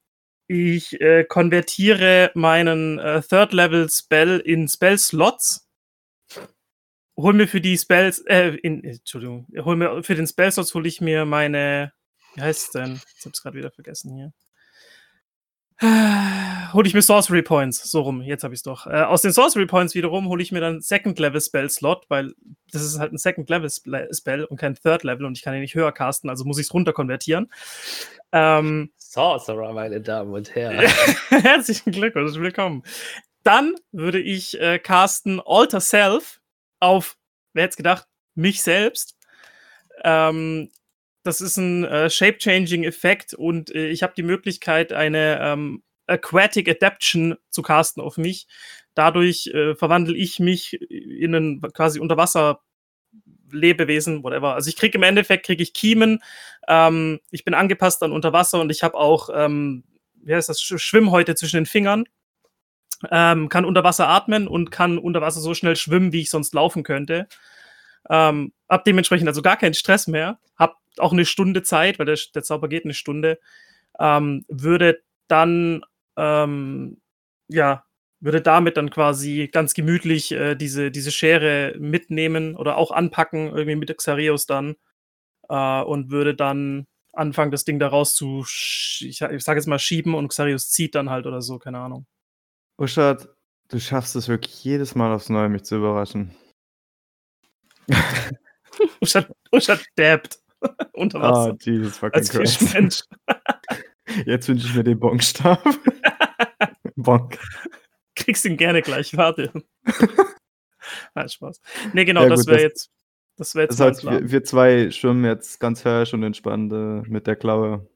ich 0.48 1.00
äh, 1.00 1.24
konvertiere 1.24 2.32
meinen 2.36 3.00
äh, 3.00 3.22
Third-Level-Spell 3.22 4.40
in 4.40 4.68
Spell-Slots. 4.68 5.70
Hol 7.18 7.34
mir 7.34 7.48
für 7.48 7.62
die 7.62 7.78
Spells, 7.78 8.20
äh, 8.28 8.56
in, 8.62 8.84
Entschuldigung, 8.84 9.48
hol 9.60 9.76
mir 9.76 10.04
für 10.04 10.16
den 10.16 10.28
Spell-Slots 10.28 10.74
hole 10.74 10.88
ich 10.88 11.00
mir 11.00 11.26
meine, 11.26 11.94
wie 12.36 12.42
heißt 12.42 12.66
es 12.66 12.72
denn? 12.72 13.02
Ich 13.18 13.26
hab's 13.26 13.42
gerade 13.42 13.58
wieder 13.58 13.72
vergessen 13.72 14.14
hier. 14.14 14.34
hole 16.74 16.88
ich 16.88 16.94
mir 16.94 17.02
Sorcery 17.02 17.42
Points, 17.42 17.90
so 17.90 18.02
rum, 18.02 18.22
jetzt 18.22 18.44
habe 18.44 18.54
ich 18.54 18.60
es 18.60 18.64
doch. 18.64 18.86
Äh, 18.86 19.02
aus 19.02 19.22
den 19.24 19.32
Sorcery 19.32 19.66
Points 19.66 19.96
wiederum 19.96 20.28
hole 20.28 20.42
ich 20.42 20.52
mir 20.52 20.62
dann 20.62 20.82
Second 20.82 21.18
Level 21.18 21.42
Spell 21.42 21.70
Slot, 21.70 22.06
weil 22.08 22.34
das 22.72 22.84
ist 22.84 23.00
halt 23.00 23.12
ein 23.12 23.18
Second 23.18 23.50
Level 23.50 23.70
Spell 23.70 24.46
und 24.46 24.58
kein 24.58 24.76
Third 24.76 25.04
Level 25.04 25.26
und 25.26 25.38
ich 25.38 25.44
kann 25.44 25.56
ihn 25.56 25.62
nicht 25.62 25.76
höher 25.76 25.92
casten, 25.92 26.30
also 26.30 26.46
muss 26.46 26.60
ich 26.60 26.68
es 26.68 26.74
runter 26.74 26.94
konvertieren. 26.94 27.52
Ähm, 28.32 28.92
Sorcerer, 28.98 29.74
meine 29.74 30.02
Damen 30.02 30.34
und 30.34 30.54
Herren. 30.54 30.88
herzlichen 31.30 31.92
Glückwunsch, 31.92 32.38
willkommen. 32.38 32.84
Dann 33.44 33.76
würde 33.92 34.20
ich 34.20 34.60
äh, 34.62 34.78
casten 34.78 35.42
Alter 35.44 35.82
Self 35.82 36.42
auf, 36.80 37.18
wer 37.54 37.64
hätte 37.64 37.72
es 37.72 37.78
gedacht, 37.78 38.08
mich 38.36 38.62
selbst. 38.62 39.18
Ähm, 40.04 40.70
das 41.24 41.42
ist 41.42 41.58
ein 41.58 41.84
äh, 41.84 42.10
Shape-Changing-Effekt 42.10 43.34
und 43.34 43.74
äh, 43.74 43.90
ich 43.90 44.04
habe 44.04 44.14
die 44.16 44.24
Möglichkeit, 44.24 44.94
eine 44.94 45.40
ähm, 45.42 45.84
Aquatic 46.08 46.70
Adaption 46.70 47.38
zu 47.50 47.62
casten 47.62 48.02
auf 48.02 48.18
mich. 48.18 48.48
Dadurch 48.94 49.48
äh, 49.48 49.76
verwandle 49.76 50.16
ich 50.18 50.40
mich 50.40 50.74
in 50.90 51.34
ein 51.34 51.62
quasi 51.74 52.00
Unterwasser 52.00 52.62
Lebewesen, 53.52 54.24
whatever. 54.24 54.54
Also 54.54 54.70
ich 54.70 54.78
kriege 54.78 54.98
im 54.98 55.04
Endeffekt 55.04 55.46
kriege 55.46 55.62
ich 55.62 55.74
Kiemen. 55.74 56.22
Ähm, 56.68 57.20
ich 57.32 57.44
bin 57.44 57.54
angepasst 57.54 58.02
an 58.04 58.12
Unterwasser 58.12 58.60
und 58.62 58.72
ich 58.72 58.84
habe 58.84 58.96
auch, 58.96 59.30
ähm, 59.34 59.84
wie 60.16 60.34
heißt 60.34 60.50
das, 60.50 60.62
Sch 60.62 60.78
Schwimmhäute 60.78 61.36
zwischen 61.36 61.58
den 61.58 61.66
Fingern. 61.66 62.06
Ähm, 63.10 63.50
kann 63.50 63.66
unter 63.66 63.84
Wasser 63.84 64.08
atmen 64.08 64.48
und 64.48 64.70
kann 64.70 64.98
unter 65.00 65.22
Wasser 65.22 65.40
so 65.40 65.54
schnell 65.54 65.76
schwimmen, 65.76 66.14
wie 66.14 66.22
ich 66.22 66.30
sonst 66.30 66.54
laufen 66.54 66.84
könnte. 66.84 67.28
Ähm, 68.10 68.54
hab 68.70 68.84
dementsprechend 68.84 69.28
also 69.28 69.42
gar 69.42 69.58
keinen 69.58 69.74
Stress 69.74 70.08
mehr. 70.08 70.40
Hab 70.56 70.81
auch 70.98 71.14
eine 71.14 71.26
Stunde 71.26 71.64
Zeit, 71.64 72.00
weil 72.00 72.06
der, 72.06 72.20
der 72.34 72.44
Zauber 72.44 72.68
geht 72.68 72.86
eine 72.86 72.94
Stunde. 72.94 73.40
Ähm, 74.00 74.46
würde 74.48 75.02
dann, 75.28 75.84
ähm, 76.18 77.02
ja, 77.48 77.86
würde 78.20 78.42
damit 78.42 78.78
dann 78.78 78.90
quasi 78.90 79.50
ganz 79.52 79.74
gemütlich 79.74 80.32
äh, 80.32 80.56
diese, 80.56 80.92
diese 80.92 81.12
Schere 81.12 81.76
mitnehmen 81.80 82.56
oder 82.56 82.78
auch 82.78 82.92
anpacken, 82.92 83.48
irgendwie 83.50 83.76
mit 83.76 83.98
Xareus 83.98 84.46
dann. 84.46 84.76
Äh, 85.50 85.82
und 85.82 86.12
würde 86.12 86.36
dann 86.36 86.88
anfangen, 87.14 87.52
das 87.52 87.66
Ding 87.66 87.80
da 87.80 87.88
raus 87.88 88.16
zu, 88.16 88.46
ich, 88.46 89.22
ich 89.22 89.44
sage 89.44 89.60
jetzt 89.60 89.68
mal, 89.68 89.80
schieben 89.80 90.14
und 90.14 90.30
Xarius 90.30 90.70
zieht 90.70 90.96
dann 90.96 91.10
halt 91.10 91.26
oder 91.26 91.42
so, 91.42 91.60
keine 91.60 91.80
Ahnung. 91.80 92.06
Uschat, 92.78 93.28
du 93.70 93.80
schaffst 93.80 94.16
es 94.16 94.28
wirklich 94.28 94.64
jedes 94.64 94.96
Mal 94.96 95.14
aufs 95.14 95.30
Neue, 95.30 95.50
mich 95.50 95.64
zu 95.64 95.76
überraschen. 95.76 96.36
Uschat, 99.02 99.30
Uschat 99.52 99.84
dabbt 99.96 100.41
unter 100.94 101.20
Oh, 101.20 101.22
Wasser. 101.22 101.58
Jesus 101.62 101.98
fucking 101.98 102.20
als 102.20 102.30
Christ. 102.30 102.58
Fischmensch. 102.58 103.04
Jetzt 104.26 104.48
wünsche 104.50 104.68
ich 104.68 104.76
mir 104.76 104.84
den 104.84 105.00
Bonkstab. 105.00 105.64
Bonk. 106.96 107.40
Kriegst 108.16 108.44
ihn 108.46 108.58
gerne 108.58 108.82
gleich, 108.82 109.16
warte. 109.16 109.52
Nein, 111.16 111.30
Spaß. 111.30 111.62
Nee, 111.94 112.06
genau, 112.06 112.24
Ja, 112.24 112.30
das 112.30 112.42
gut, 112.42 112.48
wäre 112.48 112.58
das- 112.58 112.64
jetzt. 112.64 112.90
Das 113.38 113.56
wäre 113.56 113.64
jetzt 113.68 113.80
Das 113.80 113.88
heißt, 113.88 114.04
wir, 114.04 114.30
wir 114.32 114.44
zwei 114.44 114.92
schwimmen 114.92 115.24
jetzt 115.26 115.60
ganz 115.60 115.84
herrsch 115.86 116.14
und 116.14 116.22
entspannt 116.22 116.72
äh, 116.74 117.10
mit 117.10 117.26
der 117.28 117.36
Klaue. 117.36 117.88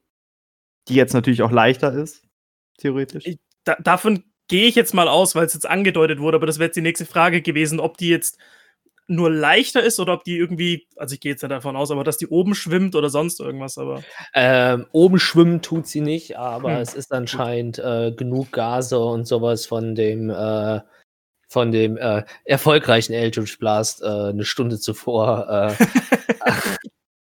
Die 0.88 0.95
jetzt 0.95 1.13
natürlich 1.13 1.41
auch 1.43 1.51
leichter 1.51 1.91
ist, 1.93 2.24
theoretisch. 2.78 3.26
Ich- 3.28 3.39
Da, 3.66 3.76
davon 3.76 4.24
gehe 4.47 4.68
ich 4.68 4.76
jetzt 4.76 4.93
mal 4.93 5.07
aus, 5.07 5.36
weil 5.36 5.45
es 5.45 5.53
jetzt 5.53 5.68
angedeutet 5.68 6.20
wurde, 6.20 6.38
aber 6.38 6.45
das 6.47 6.57
wäre 6.59 6.68
jetzt 6.68 6.76
die 6.78 6.82
nächste 6.82 7.05
Frage 7.05 7.41
gewesen, 7.41 7.80
ob 7.80 7.97
die 7.97 8.09
jetzt 8.09 8.39
nur 9.08 9.30
leichter 9.30 9.84
ist 9.84 9.99
oder 9.99 10.14
ob 10.14 10.24
die 10.24 10.38
irgendwie, 10.38 10.88
also 10.95 11.14
ich 11.14 11.20
gehe 11.20 11.32
jetzt 11.32 11.41
nicht 11.43 11.51
davon 11.51 11.76
aus, 11.76 11.91
aber 11.91 12.03
dass 12.03 12.18
die 12.18 12.28
oben 12.28 12.56
schwimmt 12.56 12.95
oder 12.95 13.10
sonst 13.10 13.39
irgendwas, 13.39 13.78
aber 13.78 14.03
Ähm, 14.34 14.88
oben 14.91 15.20
schwimmen 15.20 15.62
tut 15.62 15.88
sie 15.88 16.01
nicht, 16.01 16.38
aber 16.38 16.76
Hm. 16.76 16.82
es 16.82 16.93
ist 16.93 17.12
anscheinend 17.12 17.78
äh, 17.80 18.12
genug 18.12 18.51
Gase 18.51 18.99
und 18.99 19.26
sowas 19.28 19.66
von 19.66 19.95
dem 19.95 20.30
äh, 20.30 20.82
von 21.47 21.72
dem 21.72 21.97
äh, 21.97 22.24
erfolgreichen 22.43 23.14
Eldritch 23.14 23.60
Blast 23.60 24.01
äh, 24.01 24.06
eine 24.06 24.43
Stunde 24.45 24.80
zuvor 24.80 25.47
äh, 25.49 25.86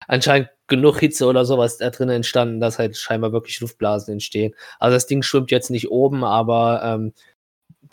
anscheinend 0.09 0.51
genug 0.67 0.99
Hitze 0.99 1.27
oder 1.27 1.45
sowas 1.45 1.79
da 1.79 1.91
drin 1.91 2.09
entstanden, 2.11 2.61
dass 2.61 2.79
halt 2.79 2.97
scheinbar 2.97 3.33
wirklich 3.33 3.61
Luftblasen 3.61 4.13
entstehen. 4.13 4.55
Also 4.79 4.97
das 4.97 5.07
Ding 5.07 5.23
schwimmt 5.23 5.51
jetzt 5.53 5.71
nicht 5.71 5.91
oben, 5.91 6.25
aber 6.25 6.83
ähm, 6.85 7.13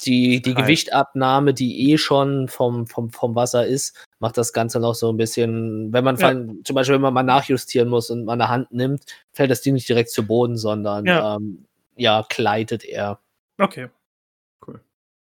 die, 0.06 0.42
die. 0.42 0.54
Gewichtabnahme, 0.54 1.54
die 1.54 1.92
eh 1.92 1.98
schon 1.98 2.48
vom, 2.48 2.86
vom, 2.88 3.10
vom 3.10 3.36
Wasser 3.36 3.66
ist, 3.66 3.96
macht 4.20 4.38
das 4.38 4.54
Ganze 4.54 4.80
noch 4.80 4.94
so 4.96 5.10
ein 5.12 5.18
bisschen, 5.18 5.92
wenn 5.94 6.04
man 6.04 6.18
Ja. 6.18 6.32
zum 6.64 6.76
Beispiel, 6.76 6.96
wenn 6.96 7.02
man 7.02 7.14
mal 7.14 7.24
nachjustieren 7.24 7.90
muss 7.90 8.10
und 8.10 8.26
mal 8.26 8.34
eine 8.34 8.50
Hand 8.50 8.72
nimmt, 8.72 9.04
fällt 9.34 9.50
das 9.52 9.62
Ding 9.62 9.74
nicht 9.74 9.90
direkt 9.90 10.12
zu 10.12 10.26
Boden, 10.26 10.58
sondern 10.58 11.06
Ja. 11.06 11.36
ähm, 11.36 11.66
ja, 11.96 12.26
gleitet 12.30 12.86
er. 12.86 13.20
okay. 13.60 13.88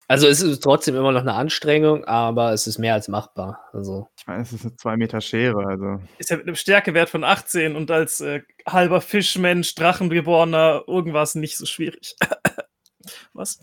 Also 0.09 0.29
es 0.29 0.41
ist 0.41 0.63
trotzdem 0.63 0.95
immer 0.95 1.11
noch 1.11 1.23
eine 1.23 1.35
Anstrengung, 1.35 2.05
aber 2.05 2.53
es 2.53 2.69
ist 2.69 2.79
mehr 2.79 2.95
als 2.95 3.09
machbar. 3.09 3.59
Also 3.73 4.07
Ich 4.17 4.25
meine, 4.29 4.43
es 4.43 4.53
ist 4.53 4.65
eine 4.65 4.77
2 4.77 4.97
Meter 4.97 5.21
Schere, 5.21 5.67
also. 5.67 6.01
Ist 6.19 6.31
ja 6.31 6.37
mit 6.37 6.47
einem 6.47 6.55
Stärkewert 6.55 7.09
von 7.11 7.25
18 7.25 7.75
und 7.75 7.91
als 7.91 8.21
äh, 8.21 8.43
halber 8.69 9.01
Fischmensch, 9.01 9.75
Drachengeborener, 9.75 10.85
irgendwas 10.87 11.35
nicht 11.35 11.57
so 11.59 11.67
schwierig. 11.67 12.15
Was? 13.33 13.59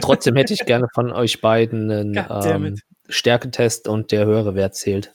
Trotzdem 0.00 0.36
hätte 0.36 0.52
ich 0.54 0.64
gerne 0.66 0.86
von 0.94 1.12
euch 1.12 1.40
beiden 1.40 1.90
einen 1.90 2.26
ähm, 2.30 2.76
Stärketest 3.08 3.88
und 3.88 4.12
der 4.12 4.26
höhere 4.26 4.54
Wert 4.54 4.74
zählt. 4.74 5.14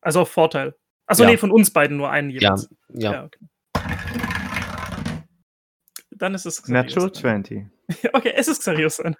Also 0.00 0.20
auf 0.20 0.30
Vorteil. 0.30 0.74
Achso, 1.06 1.22
Ja. 1.24 1.30
nee, 1.30 1.36
von 1.36 1.50
uns 1.52 1.70
beiden 1.72 1.96
nur 1.96 2.10
einen 2.10 2.30
Ja, 2.30 2.40
jeweils. 2.40 2.68
ja. 2.94 3.24
okay. 3.24 3.38
Dann 6.10 6.34
ist 6.34 6.46
es 6.46 6.66
Natural 6.68 7.10
Xarius. 7.10 7.20
20. 7.20 7.66
Okay, 8.12 8.32
es 8.34 8.48
ist 8.48 8.60
Xarius 8.60 8.96
dann. 8.98 9.16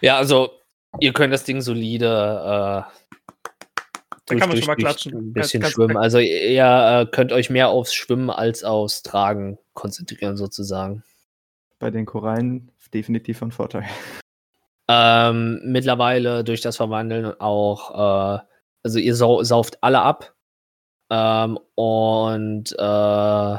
Ja, 0.00 0.16
also 0.18 0.50
ihr 1.00 1.12
könnt 1.12 1.32
das 1.32 1.44
Ding 1.44 1.60
solide 1.60 2.06
äh, 2.06 2.82
Da 4.26 4.34
kann 4.36 4.48
man 4.48 4.58
schon 4.58 4.66
mal 4.66 4.76
klatschen. 4.76 5.12
ein 5.14 5.32
Ganz- 5.32 5.46
bisschen 5.46 5.62
ganz 5.62 5.72
schwimmen. 5.74 5.90
weg. 5.90 6.02
Also 6.02 6.18
ihr 6.18 7.06
äh, 7.08 7.10
könnt 7.10 7.32
euch 7.32 7.48
mehr 7.50 7.68
aufs 7.68 7.94
Schwimmen 7.94 8.30
als 8.30 8.62
aufs 8.64 9.02
Tragen 9.02 9.58
konzentrieren 9.72 10.36
sozusagen. 10.36 11.02
Bei 11.78 11.90
den 11.90 12.04
Korallen 12.06 12.70
definitiv 12.94 13.38
von 13.38 13.52
Vorteil. 13.52 13.84
Ähm, 14.88 15.60
mittlerweile 15.64 16.44
durch 16.44 16.60
das 16.62 16.76
Verwandeln 16.76 17.38
auch, 17.40 18.38
äh, 18.38 18.38
also 18.82 18.98
ihr 18.98 19.14
sau 19.14 19.42
sauft 19.42 19.78
alle 19.82 20.00
ab 20.00 20.34
ähm, 21.10 21.58
und 21.74 22.72
äh, 22.78 23.56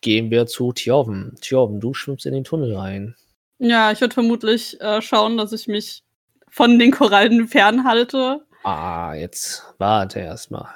gehen 0.00 0.30
wir 0.30 0.46
zu 0.46 0.72
Tjoven. 0.72 1.36
Tjoven, 1.40 1.80
du 1.80 1.92
schwimmst 1.92 2.24
in 2.24 2.32
den 2.32 2.44
Tunnel 2.44 2.74
rein. 2.74 3.14
Ja, 3.58 3.92
ich 3.92 4.00
würde 4.00 4.14
vermutlich 4.14 4.80
äh, 4.80 5.02
schauen, 5.02 5.36
dass 5.36 5.52
ich 5.52 5.68
mich 5.68 6.02
von 6.48 6.78
den 6.78 6.92
Korallen 6.92 7.46
fernhalte. 7.46 8.40
Ah, 8.64 9.12
jetzt 9.14 9.64
warte 9.78 10.20
erstmal. 10.20 10.68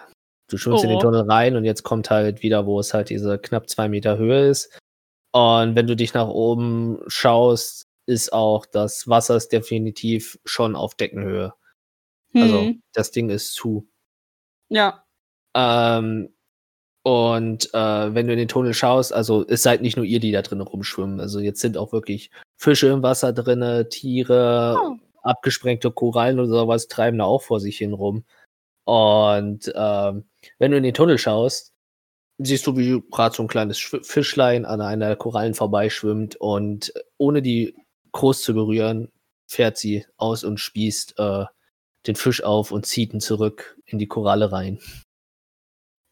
Du 0.50 0.58
schwimmst 0.58 0.84
in 0.84 0.90
den 0.90 0.98
Oh. 0.98 1.00
Tunnel 1.02 1.22
rein 1.22 1.56
und 1.56 1.64
jetzt 1.64 1.82
kommt 1.82 2.10
halt 2.10 2.42
wieder, 2.42 2.66
wo 2.66 2.78
es 2.78 2.92
halt 2.92 3.08
diese 3.08 3.38
knapp 3.38 3.70
zwei 3.70 3.88
Meter 3.88 4.18
Höhe 4.18 4.48
ist. 4.48 4.78
Und 5.32 5.74
wenn 5.74 5.86
du 5.86 5.96
dich 5.96 6.12
nach 6.12 6.28
oben 6.28 6.98
schaust, 7.06 7.86
ist 8.06 8.32
auch 8.32 8.66
das 8.66 9.08
Wasser 9.08 9.36
ist 9.36 9.52
definitiv 9.52 10.38
schon 10.44 10.76
auf 10.76 10.94
Deckenhöhe. 10.94 11.54
Also 12.34 12.62
Hm, 12.62 12.82
das 12.92 13.10
Ding 13.12 13.30
ist 13.30 13.54
zu. 13.54 13.88
ja. 14.70 15.04
Ähm, 15.56 16.30
und 17.04 17.72
äh, 17.74 18.14
wenn 18.14 18.26
du 18.26 18.32
in 18.32 18.38
den 18.38 18.48
Tunnel 18.48 18.74
schaust, 18.74 19.12
also 19.12 19.46
es 19.48 19.62
seid 19.62 19.82
nicht 19.82 19.96
nur 19.96 20.06
ihr, 20.06 20.20
die 20.20 20.32
da 20.32 20.42
drin 20.42 20.60
rumschwimmen. 20.62 21.20
Also 21.20 21.38
jetzt 21.40 21.60
sind 21.60 21.76
auch 21.76 21.92
wirklich 21.92 22.30
Fische 22.58 22.88
im 22.88 23.02
Wasser 23.02 23.32
drinne, 23.32 23.88
Tiere, 23.90 24.76
Oh. 24.80 24.96
abgesprengte 25.22 25.90
Korallen 25.92 26.38
oder 26.40 26.48
sowas 26.48 26.88
treiben 26.88 27.18
da 27.18 27.24
auch 27.24 27.42
vor 27.42 27.60
sich 27.60 27.78
hin 27.78 27.92
rum. 27.92 28.24
Und 28.84 29.72
ähm, 29.76 30.24
wenn 30.58 30.70
du 30.72 30.76
in 30.78 30.82
den 30.84 30.94
Tunnel 30.94 31.18
schaust, 31.18 31.72
siehst 32.38 32.66
du, 32.66 32.76
wie 32.76 33.02
gerade 33.10 33.34
so 33.36 33.42
ein 33.44 33.48
kleines 33.48 33.78
Fischlein 33.78 34.64
an 34.66 34.80
einer 34.80 35.16
Korallen 35.16 35.54
vorbeischwimmt 35.54 36.36
und 36.36 36.92
ohne 37.18 37.42
die 37.42 37.76
groß 38.14 38.42
zu 38.42 38.54
berühren, 38.54 39.12
fährt 39.46 39.76
sie 39.76 40.06
aus 40.16 40.44
und 40.44 40.58
spießt 40.58 41.18
äh, 41.18 41.44
den 42.06 42.16
Fisch 42.16 42.42
auf 42.42 42.72
und 42.72 42.86
zieht 42.86 43.12
ihn 43.12 43.20
zurück 43.20 43.76
in 43.84 43.98
die 43.98 44.08
Koralle 44.08 44.52
rein. 44.52 44.80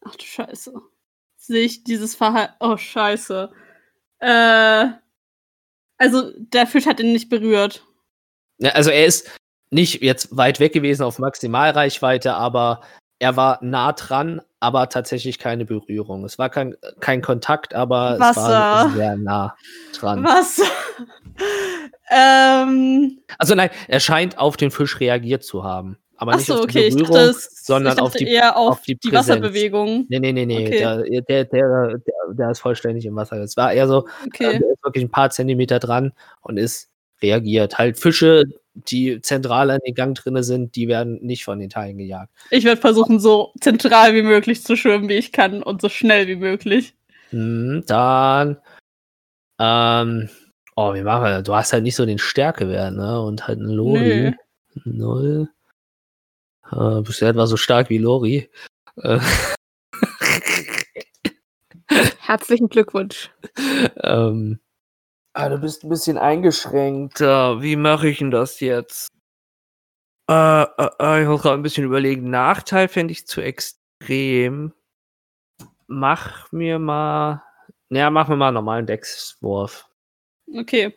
Ach 0.05 0.15
du 0.15 0.25
Scheiße. 0.25 0.73
Sehe 1.37 1.65
ich 1.65 1.83
dieses 1.83 2.15
Verhalten. 2.15 2.53
Oh, 2.59 2.77
Scheiße. 2.77 3.51
Äh. 4.19 4.85
Also, 5.97 6.33
der 6.37 6.67
Fisch 6.67 6.85
hat 6.85 6.99
ihn 6.99 7.13
nicht 7.13 7.29
berührt. 7.29 7.85
Ja, 8.57 8.71
also 8.71 8.89
er 8.89 9.05
ist 9.05 9.29
nicht 9.69 10.01
jetzt 10.01 10.35
weit 10.35 10.59
weg 10.59 10.73
gewesen 10.73 11.03
auf 11.03 11.19
Maximalreichweite, 11.19 12.33
aber 12.33 12.81
er 13.19 13.37
war 13.37 13.59
nah 13.61 13.93
dran, 13.93 14.41
aber 14.63 14.87
tatsächlich 14.87 15.39
keine 15.39 15.65
Berührung. 15.65 16.23
Es 16.23 16.39
war 16.39 16.49
kein, 16.49 16.77
kein 17.01 17.21
Kontakt, 17.21 17.75
aber 17.75 18.13
es 18.13 18.19
war 18.19 18.85
Wasser. 18.85 18.95
sehr 18.95 19.17
nah 19.17 19.55
dran. 19.91 20.23
Was? 20.23 20.61
ähm. 22.09 23.19
Also 23.37 23.55
nein, 23.55 23.69
er 23.89 23.99
scheint 23.99 24.37
auf 24.37 24.55
den 24.55 24.71
Fisch 24.71 25.01
reagiert 25.01 25.43
zu 25.43 25.65
haben. 25.65 25.97
Aber 26.15 26.37
nicht 26.37 26.49
Achso, 26.49 26.61
auf 26.61 26.67
die 26.67 26.77
okay. 26.77 26.87
Ich 26.87 26.95
Berührung, 26.95 27.13
dachte, 27.13 27.39
sondern 27.51 27.99
auf 27.99 28.13
die 28.13 28.25
eher 28.25 28.55
auf, 28.55 28.71
auf 28.71 28.81
die 28.83 28.95
die. 28.95 29.11
Wasserbewegung. 29.11 30.05
Nee, 30.07 30.19
nee, 30.19 30.31
nee, 30.31 30.45
nee. 30.45 30.65
Okay. 30.65 31.21
Der, 31.27 31.43
der, 31.43 31.45
der, 31.45 31.97
der, 32.31 32.51
ist 32.51 32.59
vollständig 32.59 33.05
im 33.05 33.17
Wasser. 33.17 33.41
Es 33.41 33.57
war 33.57 33.73
eher 33.73 33.89
so, 33.89 34.07
Okay. 34.27 34.59
der 34.59 34.71
ist 34.71 34.83
wirklich 34.83 35.03
ein 35.03 35.11
paar 35.11 35.29
Zentimeter 35.29 35.79
dran 35.79 36.13
und 36.39 36.55
ist 36.55 36.92
reagiert. 37.23 37.77
Halt 37.77 37.97
Fische, 37.97 38.43
die 38.73 39.21
zentral 39.21 39.71
an 39.71 39.79
den 39.85 39.95
Gang 39.95 40.15
drinne 40.15 40.43
sind, 40.43 40.75
die 40.75 40.87
werden 40.87 41.19
nicht 41.21 41.43
von 41.43 41.59
den 41.59 41.69
Teilen 41.69 41.97
gejagt. 41.97 42.31
Ich 42.51 42.65
werde 42.65 42.81
versuchen, 42.81 43.19
so 43.19 43.53
zentral 43.59 44.13
wie 44.13 44.21
möglich 44.21 44.63
zu 44.63 44.75
schwimmen, 44.75 45.09
wie 45.09 45.13
ich 45.13 45.31
kann 45.31 45.63
und 45.63 45.81
so 45.81 45.89
schnell 45.89 46.27
wie 46.27 46.35
möglich. 46.35 46.93
Hm, 47.29 47.83
dann, 47.87 48.57
ähm, 49.59 50.29
oh, 50.75 50.93
wie 50.93 51.01
machen 51.01 51.23
wir 51.23 51.29
das? 51.31 51.43
Du 51.43 51.55
hast 51.55 51.73
halt 51.73 51.83
nicht 51.83 51.95
so 51.95 52.05
den 52.05 52.19
Stärkewert, 52.19 52.93
ne? 52.93 53.21
Und 53.21 53.47
halt 53.47 53.59
einen 53.59 53.69
Lori. 53.69 54.35
Null. 54.85 55.49
Äh, 56.71 57.01
bist 57.01 57.21
du 57.21 57.25
etwa 57.25 57.47
so 57.47 57.57
stark 57.57 57.89
wie 57.89 57.99
Lori? 57.99 58.49
Äh, 58.97 59.19
Herzlichen 62.19 62.69
Glückwunsch. 62.69 63.31
ähm, 64.03 64.59
ah, 65.33 65.49
du 65.49 65.57
bist 65.57 65.83
ein 65.83 65.89
bisschen 65.89 66.17
eingeschränkt. 66.17 67.21
Äh, 67.21 67.61
wie 67.61 67.75
mache 67.75 68.07
ich 68.07 68.19
denn 68.19 68.31
das 68.31 68.59
jetzt? 68.59 69.09
Äh, 70.29 70.63
äh, 70.63 70.89
äh, 70.99 71.21
ich 71.21 71.27
muss 71.27 71.41
gerade 71.41 71.55
ein 71.55 71.63
bisschen 71.63 71.85
überlegen. 71.85 72.29
Nachteil 72.29 72.87
fände 72.87 73.11
ich 73.11 73.27
zu 73.27 73.41
extrem. 73.41 74.73
Mach 75.87 76.51
mir 76.51 76.79
mal. 76.79 77.43
Naja, 77.89 78.09
mach 78.09 78.27
mir 78.27 78.35
mal 78.35 78.47
einen 78.47 78.55
normalen 78.55 78.85
Deckswurf. 78.85 79.87
Okay. 80.55 80.95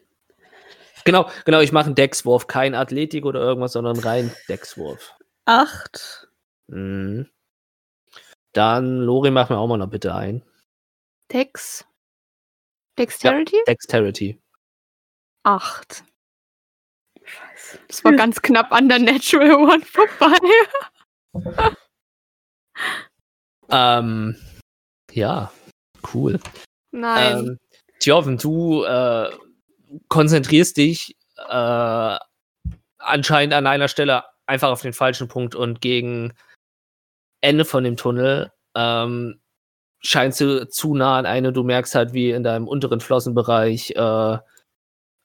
Genau, 1.05 1.31
genau, 1.45 1.61
ich 1.61 1.73
mache 1.73 1.87
einen 1.87 1.95
Deckswurf, 1.95 2.47
kein 2.47 2.75
Athletik 2.75 3.27
oder 3.27 3.41
irgendwas, 3.41 3.73
sondern 3.73 3.99
rein 3.99 4.35
Deckswurf. 4.49 5.15
Acht. 5.45 6.29
Mhm. 6.67 7.29
Dann, 8.53 9.01
Lori, 9.01 9.31
mach 9.31 9.51
mir 9.51 9.59
auch 9.59 9.69
mal 9.69 9.77
noch 9.77 9.91
bitte 9.91 10.15
ein. 10.15 10.43
Dex. 11.33 11.85
Dexterity? 12.99 13.57
Dexterity. 13.67 14.41
Acht. 15.43 16.05
Das 17.89 18.05
war 18.05 18.13
ganz 18.13 18.41
knapp 18.43 18.73
an 18.73 18.89
der 18.89 18.99
Natural 18.99 19.55
One 19.55 19.85
vorbei. 19.85 20.37
Ähm, 23.71 24.37
ja, 25.13 25.53
cool. 26.15 26.41
Nein. 26.93 27.39
Ähm, 27.39 27.59
Tjoven, 27.99 28.39
du 28.39 28.85
äh, 28.85 29.31
konzentrierst 30.09 30.77
dich 30.77 31.17
äh, 31.49 32.19
anscheinend 32.99 33.55
an 33.55 33.67
einer 33.67 33.89
Stelle 33.89 34.25
einfach 34.47 34.71
auf 34.71 34.83
den 34.83 34.93
falschen 34.93 35.29
Punkt 35.29 35.55
und 35.55 35.81
gegen 35.81 36.33
Ende 37.41 37.65
von 37.65 37.85
dem 37.85 37.97
Tunnel 37.97 38.53
ähm, 38.75 39.41
scheinst 40.01 40.41
du 40.41 40.69
zu 40.69 40.95
nah 40.95 41.19
an 41.19 41.27
eine, 41.27 41.53
du 41.53 41.63
merkst 41.63 41.95
halt, 41.95 42.13
wie 42.13 42.31
in 42.31 42.43
deinem 42.43 42.69
unteren 42.69 43.01
Flossenbereich 43.01 43.91
äh, 43.91 44.39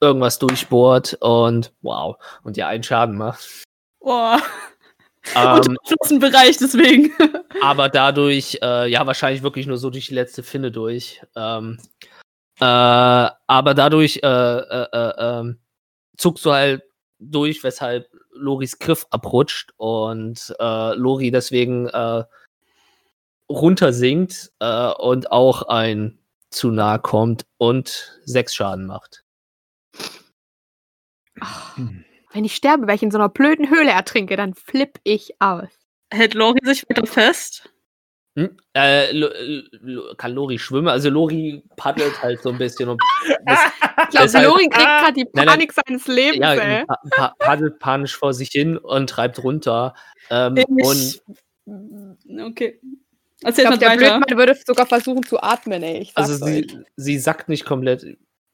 irgendwas 0.01 0.39
durchbohrt 0.39 1.17
und 1.21 1.73
wow, 1.81 2.17
und 2.43 2.57
dir 2.57 2.67
einen 2.67 2.83
Schaden 2.83 3.17
macht. 3.17 3.65
Boah. 3.99 4.39
Ähm, 5.35 5.77
Und 6.09 6.19
Bereich 6.19 6.57
deswegen. 6.57 7.11
aber 7.61 7.89
dadurch, 7.89 8.57
äh, 8.63 8.89
ja, 8.89 9.05
wahrscheinlich 9.05 9.43
wirklich 9.43 9.67
nur 9.67 9.77
so 9.77 9.91
durch 9.91 10.07
die 10.07 10.15
letzte 10.15 10.41
Finne 10.41 10.71
durch. 10.71 11.21
Ähm, 11.35 11.77
äh, 12.59 12.63
aber 12.65 13.73
dadurch 13.75 14.19
äh, 14.23 14.27
äh, 14.27 14.87
äh, 14.91 15.13
ähm, 15.19 15.59
zuckst 16.17 16.43
du 16.43 16.51
halt 16.51 16.81
durch, 17.19 17.63
weshalb 17.63 18.09
Loris 18.33 18.79
Griff 18.79 19.05
abrutscht 19.11 19.73
und 19.77 20.55
äh, 20.59 20.95
Lori 20.95 21.29
deswegen 21.29 21.87
äh, 21.87 22.23
runtersinkt 23.51 24.51
äh, 24.59 24.91
und 24.93 25.31
auch 25.31 25.63
ein 25.63 26.17
zu 26.49 26.69
nah 26.71 26.97
kommt 26.97 27.45
und 27.57 28.19
sechs 28.25 28.53
Schaden 28.55 28.85
macht. 28.85 29.23
Wenn 32.33 32.45
ich 32.45 32.55
sterbe, 32.55 32.87
weil 32.87 32.95
ich 32.95 33.03
in 33.03 33.11
so 33.11 33.17
einer 33.17 33.29
blöden 33.29 33.69
Höhle 33.69 33.91
ertrinke, 33.91 34.35
dann 34.35 34.53
flipp 34.53 34.99
ich 35.03 35.35
aus. 35.41 35.67
Hält 36.13 36.33
Lori 36.33 36.59
sich 36.63 36.87
wieder 36.89 37.05
fest? 37.05 37.69
Hm? 38.37 38.55
Äh, 38.73 39.11
Lo- 39.11 39.29
Lo- 39.81 40.13
kann 40.15 40.33
Lori 40.33 40.57
schwimmen? 40.57 40.87
Also 40.87 41.09
Lori 41.09 41.63
paddelt 41.75 42.21
halt 42.21 42.41
so 42.41 42.49
ein 42.49 42.57
bisschen 42.57 42.87
und 42.89 43.01
Ich 43.27 43.35
glaube, 44.09 44.25
Deshalb- 44.25 44.45
Lori 44.47 44.67
kriegt 44.69 44.85
gerade 44.85 45.13
die 45.13 45.23
Nein, 45.33 45.45
nein. 45.45 45.47
Panik 45.47 45.73
seines 45.73 46.07
Lebens, 46.07 46.39
ja, 46.41 46.53
ey. 46.53 46.85
pa 46.85 46.97
pa 47.11 47.35
paddelt 47.39 47.79
panisch 47.79 48.15
vor 48.15 48.33
sich 48.33 48.49
hin 48.49 48.77
und 48.77 49.09
treibt 49.09 49.43
runter. 49.43 49.93
Ähm, 50.29 50.55
und 50.67 50.95
Ich, 50.95 51.21
okay. 52.41 52.79
Ich 53.41 53.47
Erzähl 53.47 53.63
glaube, 53.65 53.77
mal 53.77 53.79
der 53.79 53.89
weiter. 53.89 54.17
Blödmann 54.19 54.37
würde 54.37 54.59
sogar 54.65 54.85
versuchen 54.85 55.23
zu 55.23 55.41
atmen, 55.41 55.81
ey. 55.83 55.99
Ich 55.99 56.11
also 56.15 56.45
euch. 56.45 56.51
sie, 56.69 56.79
sie 56.95 57.17
sackt 57.17 57.49
nicht 57.49 57.65
komplett. 57.65 58.05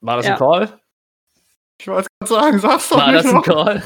War 0.01 0.17
das 0.17 0.25
Ja. 0.27 0.33
ein 0.33 0.37
Call? 0.39 0.79
Ich 1.79 1.87
wollte 1.87 2.07
gerade 2.19 2.33
sagen, 2.33 2.59
sag's 2.59 2.89
doch 2.89 2.97
War 2.97 3.11
nicht 3.11 3.25
das 3.25 3.31
ein 3.31 3.35
noch. 3.35 3.43
Call? 3.43 3.83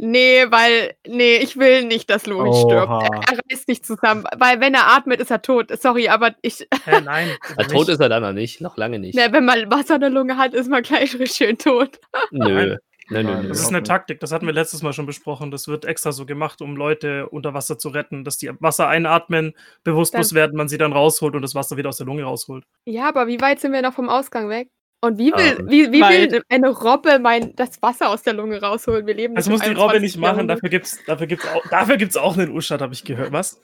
Nee, 0.00 0.46
weil, 0.50 0.94
nee, 1.08 1.38
ich 1.38 1.56
will 1.56 1.82
nicht, 1.84 2.08
dass 2.08 2.24
Lori 2.26 2.52
stirbt. 2.56 2.88
Er, 2.88 3.20
er 3.32 3.38
reißt 3.50 3.66
nicht 3.66 3.84
zusammen. 3.84 4.24
Weil 4.36 4.60
wenn 4.60 4.72
er 4.74 4.86
atmet, 4.92 5.20
ist 5.20 5.30
er 5.32 5.42
tot. 5.42 5.76
Sorry, 5.80 6.08
aber 6.08 6.36
ich, 6.40 6.60
Hä, 6.84 7.00
nein. 7.00 7.28
Na, 7.56 7.64
tot 7.64 7.88
ist 7.88 8.00
er 8.00 8.08
dann 8.08 8.22
noch 8.22 8.32
nicht. 8.32 8.60
Noch 8.60 8.76
lange 8.76 9.00
nicht. 9.00 9.16
ne, 9.16 9.28
wenn 9.32 9.44
man 9.44 9.68
Wasser 9.72 9.96
in 9.96 10.02
der 10.02 10.10
Lunge 10.10 10.36
hat, 10.36 10.54
ist 10.54 10.68
man 10.70 10.84
gleich 10.84 11.16
schön 11.34 11.58
tot. 11.58 11.98
Nö. 12.30 12.76
Nö, 13.10 13.22
Nein, 13.22 13.42
nö. 13.42 13.48
Das 13.48 13.60
ist 13.60 13.68
eine 13.68 13.82
Taktik, 13.82 14.20
das 14.20 14.32
hatten 14.32 14.46
wir 14.46 14.52
letztes 14.52 14.82
Mal 14.82 14.92
schon 14.92 15.06
besprochen. 15.06 15.50
Das 15.50 15.66
wird 15.68 15.84
extra 15.86 16.12
so 16.12 16.26
gemacht, 16.26 16.60
um 16.60 16.76
Leute 16.76 17.28
unter 17.28 17.54
Wasser 17.54 17.78
zu 17.78 17.88
retten, 17.88 18.24
dass 18.24 18.36
die 18.36 18.50
Wasser 18.60 18.88
einatmen, 18.88 19.54
bewusstlos 19.82 20.28
Dann- 20.30 20.36
werden, 20.36 20.56
man 20.56 20.68
sie 20.68 20.76
dann 20.78 20.92
rausholt 20.92 21.34
und 21.34 21.42
das 21.42 21.54
Wasser 21.54 21.76
wieder 21.76 21.88
aus 21.88 21.96
der 21.96 22.06
Lunge 22.06 22.24
rausholt. 22.24 22.64
Ja, 22.84 23.08
aber 23.08 23.26
wie 23.26 23.40
weit 23.40 23.60
sind 23.60 23.72
wir 23.72 23.80
noch 23.82 23.94
vom 23.94 24.08
Ausgang 24.08 24.48
weg? 24.48 24.68
Und 25.00 25.16
wie 25.16 25.32
will, 25.32 25.56
Ähm, 25.60 25.70
wie, 25.70 25.92
wie 25.92 26.00
will 26.00 26.42
eine 26.48 26.70
Robbe 26.70 27.18
mein, 27.20 27.54
das 27.54 27.80
Wasser 27.80 28.08
aus 28.10 28.22
der 28.24 28.32
Lunge 28.34 28.60
rausholen? 28.60 29.06
Wir 29.06 29.14
leben 29.14 29.34
Das 29.36 29.48
muss 29.48 29.60
die 29.60 29.68
Robbe 29.68 29.92
21. 29.94 30.02
nicht 30.02 30.18
machen, 30.20 30.48
dafür 30.48 30.68
gibt's, 30.68 30.98
dafür 31.06 31.26
gibt's 31.28 31.46
auch, 31.46 31.64
dafür 31.70 31.96
gibt's 31.96 32.16
auch 32.16 32.36
einen 32.36 32.50
Uschat, 32.50 32.82
habe 32.82 32.92
ich 32.92 33.04
gehört. 33.04 33.30
Was? 33.32 33.60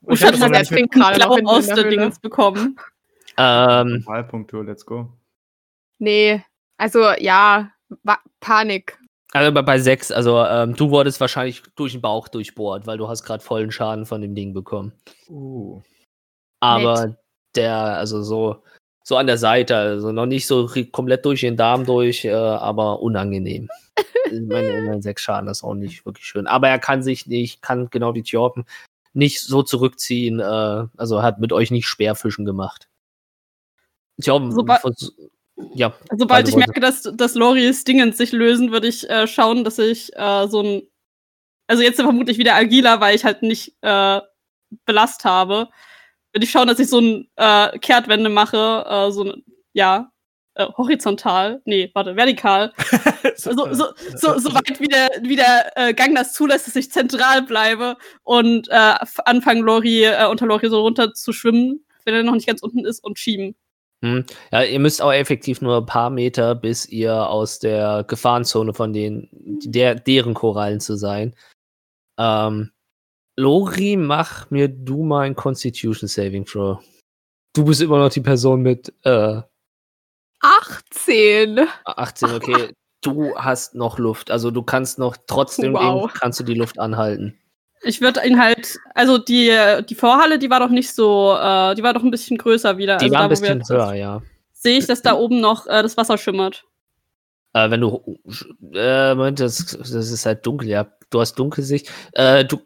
Uschat 0.00 0.32
das 0.34 0.40
hat 0.40 0.50
mit- 0.50 0.66
trinkt 0.68 0.94
gerade 0.94 1.28
aus 1.28 1.66
der. 1.66 1.84
Dingens 1.84 2.18
bekommen. 2.18 2.76
Ähm, 3.36 4.02
Wahlpunktur, 4.06 4.64
let's 4.64 4.84
go. 4.84 5.08
Nee, 5.98 6.42
also 6.78 7.12
ja, 7.18 7.70
Panik. 8.40 8.98
also 9.32 9.52
bei, 9.52 9.62
bei 9.62 9.78
sechs, 9.78 10.10
also 10.10 10.44
ähm, 10.44 10.74
du 10.74 10.90
wurdest 10.90 11.20
wahrscheinlich 11.20 11.62
durch 11.76 11.92
den 11.92 12.00
Bauch 12.00 12.28
durchbohrt, 12.28 12.86
weil 12.86 12.98
du 12.98 13.08
hast 13.08 13.22
gerade 13.24 13.42
vollen 13.42 13.70
Schaden 13.72 14.06
von 14.06 14.20
dem 14.20 14.34
Ding 14.34 14.52
bekommen. 14.54 14.92
Uh. 15.28 15.80
Aber 16.60 17.16
der, 17.54 17.76
also 17.76 18.22
so, 18.22 18.62
so 19.04 19.16
an 19.16 19.26
der 19.26 19.38
Seite, 19.38 19.76
also 19.76 20.12
noch 20.12 20.26
nicht 20.26 20.46
so 20.46 20.68
komplett 20.92 21.24
durch 21.24 21.40
den 21.40 21.56
Darm 21.56 21.84
durch, 21.84 22.24
äh, 22.24 22.32
aber 22.32 23.00
unangenehm. 23.00 23.68
mein, 24.30 24.86
mein 24.86 25.02
sechs 25.02 25.22
Schaden 25.22 25.48
ist 25.48 25.64
auch 25.64 25.74
nicht 25.74 26.06
wirklich 26.06 26.26
schön. 26.26 26.46
Aber 26.46 26.68
er 26.68 26.78
kann 26.78 27.02
sich 27.02 27.26
nicht, 27.26 27.62
kann 27.62 27.88
genau 27.90 28.14
wie 28.14 28.22
Tjorpen 28.22 28.64
nicht 29.14 29.40
so 29.42 29.62
zurückziehen, 29.62 30.40
äh, 30.40 30.86
also 30.96 31.22
hat 31.22 31.38
mit 31.38 31.52
euch 31.52 31.70
nicht 31.70 31.86
Speerfischen 31.86 32.44
gemacht. 32.44 32.88
Tjorpen, 34.20 34.52
Soba- 34.52 34.78
vers- 34.78 35.12
ja, 35.74 35.94
Sobald 36.16 36.48
ich 36.48 36.54
Worte. 36.54 36.66
merke, 36.66 36.80
dass, 36.80 37.02
dass 37.02 37.34
Loris 37.34 37.84
Dingens 37.84 38.16
sich 38.16 38.32
lösen, 38.32 38.72
würde 38.72 38.88
ich 38.88 39.08
äh, 39.08 39.26
schauen, 39.26 39.64
dass 39.64 39.78
ich 39.78 40.14
äh, 40.16 40.48
so 40.48 40.62
ein. 40.62 40.82
Also 41.68 41.82
jetzt 41.82 42.00
vermutlich 42.00 42.38
wieder 42.38 42.54
agiler, 42.54 43.00
weil 43.00 43.14
ich 43.14 43.24
halt 43.24 43.42
nicht 43.42 43.74
äh, 43.82 44.20
Belast 44.84 45.24
habe. 45.24 45.68
Würde 46.32 46.44
ich 46.44 46.50
schauen, 46.50 46.66
dass 46.66 46.78
ich 46.78 46.88
so 46.88 47.00
ein 47.00 47.28
äh, 47.36 47.78
Kehrtwende 47.78 48.30
mache, 48.30 48.84
äh, 48.88 49.10
so 49.12 49.24
ein, 49.24 49.44
ja, 49.72 50.10
äh, 50.54 50.66
horizontal, 50.76 51.62
nee, 51.64 51.90
warte, 51.94 52.16
vertikal, 52.16 52.72
so, 53.36 53.52
so, 53.52 53.86
so, 54.16 54.38
so 54.38 54.54
weit 54.54 54.80
wie 54.80 54.88
der, 54.88 55.08
wie 55.22 55.36
der 55.36 55.72
äh, 55.76 55.94
Gang 55.94 56.14
das 56.14 56.34
zulässt, 56.34 56.66
dass 56.66 56.76
ich 56.76 56.90
zentral 56.90 57.42
bleibe 57.42 57.96
und 58.22 58.68
äh, 58.68 58.94
anfangen, 59.24 59.62
Lori, 59.62 60.04
äh, 60.04 60.26
unter 60.26 60.46
Lori 60.46 60.68
so 60.68 60.82
runter 60.82 61.14
zu 61.14 61.32
schwimmen, 61.32 61.84
wenn 62.04 62.14
er 62.14 62.22
noch 62.22 62.34
nicht 62.34 62.46
ganz 62.46 62.62
unten 62.62 62.84
ist, 62.84 63.02
und 63.02 63.18
schieben. 63.18 63.54
Hm. 64.02 64.24
Ja, 64.50 64.62
ihr 64.64 64.80
müsst 64.80 65.00
auch 65.00 65.12
effektiv 65.12 65.60
nur 65.62 65.78
ein 65.78 65.86
paar 65.86 66.10
Meter, 66.10 66.54
bis 66.54 66.86
ihr 66.86 67.28
aus 67.28 67.60
der 67.60 68.04
Gefahrenzone 68.06 68.74
von 68.74 68.92
den, 68.92 69.28
der, 69.32 69.94
deren 69.94 70.34
Korallen 70.34 70.80
zu 70.80 70.96
sein. 70.96 71.34
Ähm, 72.18 72.70
Lori, 73.36 73.96
mach 73.96 74.50
mir 74.50 74.68
du 74.68 75.04
mal 75.04 75.20
ein 75.22 75.36
Constitution 75.36 76.08
Saving 76.08 76.44
Throw. 76.44 76.78
Du 77.54 77.64
bist 77.64 77.80
immer 77.80 77.98
noch 77.98 78.10
die 78.10 78.20
Person 78.20 78.62
mit 78.62 78.92
äh, 79.04 79.40
18. 80.40 81.66
18, 81.84 82.30
okay. 82.30 82.72
Du 83.04 83.34
hast 83.34 83.74
noch 83.74 83.98
Luft. 83.98 84.30
Also 84.30 84.52
du 84.52 84.62
kannst 84.62 84.96
noch 85.00 85.16
trotzdem 85.26 85.72
Wow. 85.74 86.12
kannst 86.14 86.38
du 86.38 86.44
die 86.44 86.54
Luft 86.54 86.78
anhalten. 86.78 87.36
Ich 87.84 88.00
würde 88.00 88.26
ihn 88.26 88.40
halt, 88.40 88.78
also 88.94 89.18
die, 89.18 89.52
die 89.88 89.94
Vorhalle, 89.94 90.38
die 90.38 90.50
war 90.50 90.60
doch 90.60 90.68
nicht 90.68 90.94
so, 90.94 91.36
äh, 91.36 91.74
die 91.74 91.82
war 91.82 91.92
doch 91.92 92.02
ein 92.02 92.10
bisschen 92.10 92.38
größer 92.38 92.78
wieder. 92.78 92.96
Die 92.98 93.06
also 93.06 93.14
war 93.14 93.22
ein 93.22 93.30
da, 93.30 93.40
wir 93.40 93.54
bisschen 93.56 93.76
höher, 93.76 93.94
ja. 93.94 94.22
Sehe 94.52 94.78
ich, 94.78 94.86
dass 94.86 95.02
da 95.02 95.14
oben 95.14 95.40
noch 95.40 95.66
äh, 95.66 95.82
das 95.82 95.96
Wasser 95.96 96.16
schimmert. 96.16 96.64
Äh, 97.54 97.70
wenn 97.70 97.80
du, 97.80 98.18
äh, 98.72 99.14
Moment, 99.14 99.40
das, 99.40 99.76
das 99.78 99.92
ist 99.92 100.24
halt 100.24 100.46
dunkel, 100.46 100.68
ja. 100.68 100.86
Du 101.10 101.20
hast 101.20 101.34
Dunkelsicht. 101.34 101.90
Äh, 102.12 102.44
du 102.44 102.58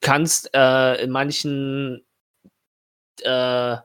kannst 0.00 0.50
äh, 0.52 1.02
in 1.02 1.10
manchen, 1.10 2.04
äh, 3.22 3.76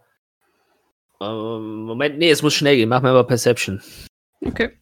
ähm, 1.21 1.83
Moment, 1.83 2.17
nee, 2.17 2.31
es 2.31 2.41
muss 2.41 2.53
schnell 2.53 2.75
gehen. 2.75 2.89
Mach 2.89 3.01
mir 3.01 3.13
mal 3.13 3.23
Perception. 3.23 3.81
Okay. 4.45 4.77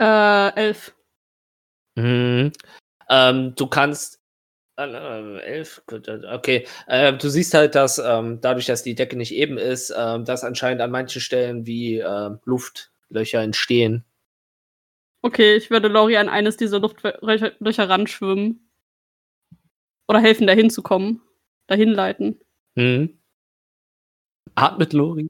Äh, 0.00 0.54
elf. 0.54 0.94
Mhm. 1.96 2.52
Ähm, 3.08 3.54
du 3.54 3.66
kannst, 3.66 4.20
äh, 4.76 4.84
äh, 4.84 5.40
elf, 5.40 5.82
äh, 5.90 6.26
okay. 6.32 6.66
Äh, 6.86 7.12
du 7.14 7.28
siehst 7.28 7.54
halt, 7.54 7.74
dass 7.74 7.98
ähm, 7.98 8.40
dadurch, 8.40 8.66
dass 8.66 8.82
die 8.82 8.94
Decke 8.94 9.16
nicht 9.16 9.32
eben 9.34 9.58
ist, 9.58 9.92
ähm, 9.96 10.24
dass 10.24 10.44
anscheinend 10.44 10.80
an 10.82 10.90
manchen 10.90 11.20
Stellen 11.20 11.66
wie 11.66 11.98
ähm, 11.98 12.38
Luftlöcher 12.44 13.42
entstehen. 13.42 14.04
Okay, 15.22 15.56
ich 15.56 15.70
würde 15.70 15.88
Lori 15.88 16.16
an 16.16 16.28
eines 16.28 16.56
dieser 16.56 16.78
Luftlöcher 16.78 17.52
Löcher 17.58 17.88
ranschwimmen. 17.88 18.70
Oder 20.06 20.20
helfen, 20.20 20.46
dahin 20.46 20.70
zu 20.70 20.82
kommen. 20.82 21.20
Dahin 21.66 21.90
leiten. 21.90 22.40
Mhm. 22.76 23.18
Atmet 24.54 24.92
Lori. 24.92 25.28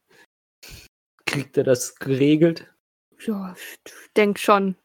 Kriegt 1.27 1.57
er 1.57 1.65
das 1.65 1.97
geregelt? 1.97 2.71
Ja, 3.27 3.55
ich 3.57 4.13
denk 4.17 4.39
schon. 4.39 4.77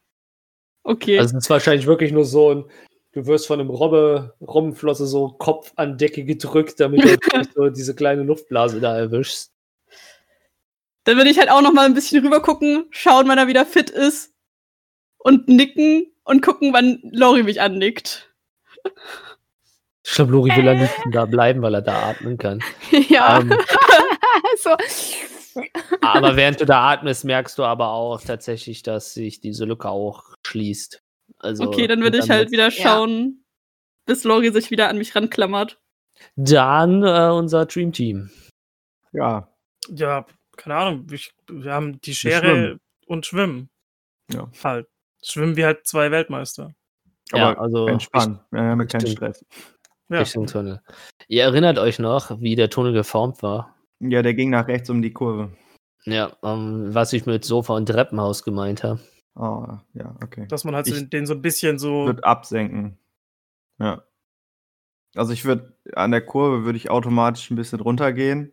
Okay. 0.84 1.18
Also 1.18 1.36
es 1.36 1.44
ist 1.44 1.50
wahrscheinlich 1.50 1.86
wirklich 1.86 2.12
nur 2.12 2.24
so 2.24 2.54
ein, 2.54 2.64
du 3.12 3.26
wirst 3.26 3.46
von 3.46 3.58
einem 3.58 3.70
Robbe, 3.70 4.34
Robbenflosse 4.40 5.06
so 5.06 5.30
Kopf 5.30 5.72
an 5.76 5.98
Decke 5.98 6.24
gedrückt, 6.24 6.78
damit 6.78 7.02
du 7.04 7.08
so 7.54 7.70
diese 7.70 7.94
kleine 7.94 8.22
Luftblase 8.22 8.80
da 8.80 8.96
erwischst. 8.96 9.50
Dann 11.04 11.16
würde 11.16 11.30
ich 11.30 11.38
halt 11.38 11.50
auch 11.50 11.62
noch 11.62 11.72
mal 11.72 11.86
ein 11.86 11.94
bisschen 11.94 12.24
rüber 12.24 12.40
gucken, 12.40 12.86
schauen, 12.90 13.28
wann 13.28 13.38
er 13.38 13.46
wieder 13.46 13.66
fit 13.66 13.90
ist. 13.90 14.32
Und 15.18 15.48
nicken 15.48 16.12
und 16.24 16.42
gucken, 16.42 16.72
wann 16.74 17.00
Lori 17.02 17.42
mich 17.42 17.60
annickt. 17.60 18.30
Ich 20.02 20.12
glaube, 20.12 20.32
Lori 20.32 20.50
will 20.54 20.68
am 20.68 20.78
liebsten 20.78 21.10
da 21.12 21.24
bleiben, 21.24 21.62
weil 21.62 21.74
er 21.74 21.82
da 21.82 22.10
atmen 22.10 22.36
kann. 22.36 22.62
ja. 23.08 23.40
Ähm, 23.40 23.50
so. 24.58 24.76
Aber 26.00 26.36
während 26.36 26.60
du 26.60 26.66
da 26.66 26.92
atmest, 26.92 27.24
merkst 27.24 27.58
du 27.58 27.64
aber 27.64 27.88
auch 27.90 28.20
tatsächlich, 28.20 28.82
dass 28.82 29.14
sich 29.14 29.40
diese 29.40 29.64
Lücke 29.64 29.88
auch 29.88 30.34
schließt. 30.46 31.00
Also, 31.38 31.64
okay, 31.64 31.86
dann 31.86 32.02
würde 32.02 32.18
ich 32.18 32.30
halt 32.30 32.50
wieder 32.50 32.70
schauen, 32.70 33.44
bis 34.06 34.24
Lori 34.24 34.52
sich 34.52 34.70
wieder 34.70 34.88
an 34.88 34.98
mich 34.98 35.14
ranklammert. 35.14 35.78
Dann 36.36 37.02
äh, 37.02 37.30
unser 37.32 37.66
Dream 37.66 37.92
Team. 37.92 38.30
Ja, 39.12 39.48
Ja, 39.88 40.26
keine 40.56 40.76
Ahnung. 40.76 41.06
Ich, 41.12 41.32
wir 41.48 41.72
haben 41.72 42.00
die 42.00 42.08
Wir 42.08 42.14
Schere 42.14 42.40
schwimmen. 42.40 42.80
und 43.06 43.26
Schwimmen. 43.26 43.70
Ja. 44.32 44.50
Halt. 44.62 44.86
Schwimmen 45.22 45.56
wie 45.56 45.64
halt 45.64 45.86
zwei 45.86 46.10
Weltmeister. 46.10 46.74
Ja, 47.32 47.50
aber 47.50 47.60
also 47.60 47.86
entspannt. 47.86 48.40
Wir 48.50 48.60
haben 48.60 48.80
ja 48.80 48.86
keinen. 48.86 49.06
Stress. 49.06 49.44
Ja. 50.10 50.18
Richtung 50.18 50.46
Tunnel. 50.46 50.82
Ihr 51.28 51.44
erinnert 51.44 51.78
euch 51.78 51.98
noch, 51.98 52.40
wie 52.40 52.56
der 52.56 52.68
Tunnel 52.68 52.92
geformt 52.92 53.42
war? 53.42 53.73
Ja, 54.00 54.22
der 54.22 54.34
ging 54.34 54.50
nach 54.50 54.68
rechts 54.68 54.90
um 54.90 55.02
die 55.02 55.12
Kurve. 55.12 55.52
Ja, 56.04 56.36
ähm, 56.42 56.94
was 56.94 57.12
ich 57.12 57.24
mit 57.26 57.44
Sofa 57.44 57.74
und 57.74 57.86
Treppenhaus 57.86 58.42
gemeint 58.42 58.84
habe. 58.84 59.00
Oh, 59.36 59.66
ja, 59.94 60.14
okay. 60.22 60.46
Dass 60.48 60.64
man 60.64 60.74
halt 60.74 60.86
so 60.86 60.92
Ich- 60.94 61.00
den, 61.00 61.10
den 61.10 61.26
so 61.26 61.34
ein 61.34 61.42
bisschen 61.42 61.78
so. 61.78 62.06
Wird 62.06 62.24
absenken. 62.24 62.98
Ja. 63.78 64.02
Also 65.16 65.32
ich 65.32 65.44
würde, 65.44 65.76
an 65.94 66.10
der 66.10 66.20
Kurve 66.24 66.64
würde 66.64 66.76
ich 66.76 66.90
automatisch 66.90 67.50
ein 67.50 67.56
bisschen 67.56 67.80
runtergehen. 67.80 68.52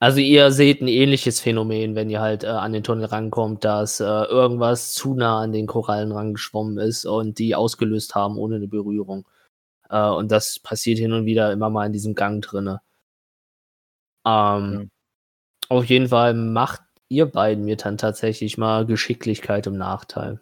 Also 0.00 0.20
ihr 0.20 0.50
seht 0.50 0.82
ein 0.82 0.88
ähnliches 0.88 1.40
Phänomen, 1.40 1.94
wenn 1.94 2.10
ihr 2.10 2.20
halt 2.20 2.44
äh, 2.44 2.48
an 2.48 2.72
den 2.74 2.82
Tunnel 2.82 3.06
rankommt, 3.06 3.64
dass 3.64 4.00
äh, 4.00 4.04
irgendwas 4.04 4.92
zu 4.92 5.14
nah 5.14 5.40
an 5.40 5.52
den 5.52 5.66
Korallen 5.66 6.12
rangeschwommen 6.12 6.76
ist 6.78 7.06
und 7.06 7.38
die 7.38 7.54
ausgelöst 7.54 8.14
haben 8.14 8.36
ohne 8.36 8.56
eine 8.56 8.68
Berührung. 8.68 9.26
Äh, 9.88 10.08
und 10.10 10.30
das 10.30 10.58
passiert 10.58 10.98
hin 10.98 11.12
und 11.12 11.24
wieder 11.24 11.52
immer 11.52 11.70
mal 11.70 11.86
in 11.86 11.92
diesem 11.92 12.14
Gang 12.14 12.42
drinne. 12.44 12.82
Ähm, 14.26 14.90
Auf 15.68 15.84
jeden 15.86 16.08
Fall 16.08 16.34
macht 16.34 16.82
ihr 17.08 17.26
beiden 17.26 17.64
mir 17.64 17.76
dann 17.76 17.98
tatsächlich 17.98 18.58
mal 18.58 18.86
Geschicklichkeit 18.86 19.66
im 19.66 19.76
Nachteil. 19.76 20.40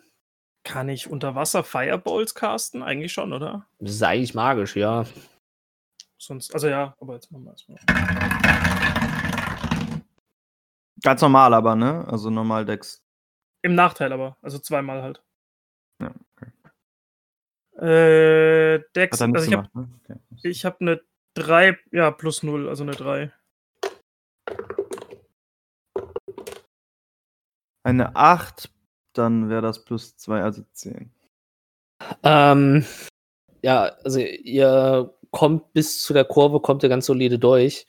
Kann 0.64 0.88
ich 0.88 1.10
unter 1.10 1.34
Wasser 1.34 1.64
Fireballs 1.64 2.34
casten? 2.34 2.82
Eigentlich 2.82 3.12
schon, 3.12 3.32
oder? 3.32 3.66
Das 3.78 3.92
ist 3.92 4.02
eigentlich 4.02 4.34
magisch, 4.34 4.76
ja. 4.76 5.04
Sonst, 6.18 6.54
also 6.54 6.68
ja, 6.68 6.94
aber 7.00 7.14
jetzt 7.14 7.32
machen 7.32 7.44
wir 7.44 7.50
erstmal. 7.50 7.78
Ganz 11.02 11.20
normal 11.20 11.52
aber, 11.52 11.74
ne? 11.74 12.06
Also 12.06 12.30
normal 12.30 12.64
Dex. 12.64 13.04
Im 13.62 13.74
Nachteil 13.74 14.12
aber, 14.12 14.36
also 14.40 14.58
zweimal 14.58 15.02
halt. 15.02 15.22
Ja, 16.00 16.14
Äh, 17.84 18.82
Dex, 18.94 19.20
also 19.20 19.50
ich 19.50 19.52
habe 19.56 19.68
ne? 19.74 19.88
Okay. 20.04 20.52
hab 20.52 20.80
eine 20.80 21.00
3, 21.34 21.78
ja, 21.90 22.10
plus 22.12 22.42
0, 22.44 22.68
also 22.68 22.84
eine 22.84 22.92
3. 22.92 23.32
Eine 27.84 28.14
8, 28.16 28.70
dann 29.12 29.48
wäre 29.48 29.62
das 29.62 29.84
plus 29.84 30.16
2, 30.16 30.42
also 30.42 30.62
10. 30.72 31.10
Ähm, 32.22 32.84
ja, 33.62 33.92
also 34.04 34.20
ihr 34.20 35.14
kommt 35.30 35.72
bis 35.72 36.00
zu 36.02 36.12
der 36.12 36.24
Kurve, 36.24 36.60
kommt 36.60 36.82
ihr 36.82 36.88
ganz 36.88 37.06
solide 37.06 37.38
durch. 37.38 37.86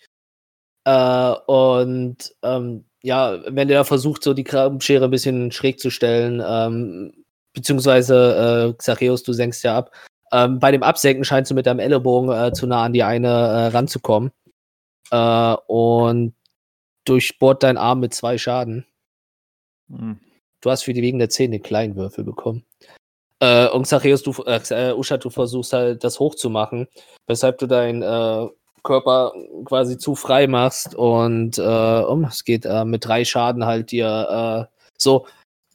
Äh, 0.86 1.34
und 1.48 2.36
ähm, 2.42 2.86
ja, 3.04 3.40
wenn 3.48 3.70
ihr 3.70 3.76
da 3.76 3.84
versucht, 3.84 4.24
so 4.24 4.34
die 4.34 4.44
Grabenschere 4.44 5.06
ein 5.06 5.12
bisschen 5.12 5.52
schräg 5.52 5.80
zu 5.80 5.90
stellen, 5.90 6.42
ähm, 6.46 7.26
beziehungsweise 7.54 8.72
äh, 8.72 8.78
Xareus, 8.78 9.24
du 9.24 9.34
senkst 9.34 9.64
ja 9.64 9.78
ab. 9.78 9.92
Ähm, 10.32 10.60
bei 10.60 10.72
dem 10.72 10.84
Absenken 10.84 11.24
scheinst 11.24 11.52
du 11.52 11.56
mit 11.56 11.66
deinem 11.68 11.80
Ellenbogen 11.80 12.32
äh, 12.32 12.54
zu 12.54 12.66
nah 12.66 12.84
an 12.84 12.94
die 12.94 13.04
eine 13.04 13.28
äh, 13.28 13.68
ranzukommen. 13.68 14.32
Äh, 15.12 15.56
und 15.68 16.34
durchbohrt 17.06 17.64
dein 17.64 17.78
Arm 17.78 18.00
mit 18.00 18.14
zwei 18.14 18.38
Schaden. 18.38 18.86
Hm. 19.98 20.20
Du 20.62 20.72
hast 20.72 20.84
für 20.84 20.94
die 20.94 21.02
wegen 21.02 21.20
der 21.20 21.30
Zähne 21.30 21.60
kleinen 21.60 21.96
Würfel 21.96 22.24
bekommen. 22.24 22.64
Äh, 23.40 23.68
und 23.68 23.84
Xareus, 23.84 24.24
du, 24.24 24.32
äh, 24.46 24.62
äh, 24.70 24.94
Usha, 24.94 25.18
du 25.18 25.30
versuchst 25.30 25.74
halt 25.74 26.04
das 26.04 26.20
hochzumachen, 26.20 26.88
weshalb 27.28 27.58
du 27.58 27.68
deinen 27.68 28.02
äh, 28.02 28.48
Körper 28.84 29.34
quasi 29.66 29.98
zu 29.98 30.16
frei 30.16 30.48
machst 30.48 30.96
und 30.96 31.58
äh, 31.58 31.62
um, 31.62 32.26
es 32.26 32.44
geht 32.46 32.66
äh, 32.66 32.86
mit 32.86 33.06
drei 33.06 33.26
Schaden 33.26 33.66
halt 33.66 33.92
dir 33.92 34.68
äh, 34.70 34.76
so 34.98 35.26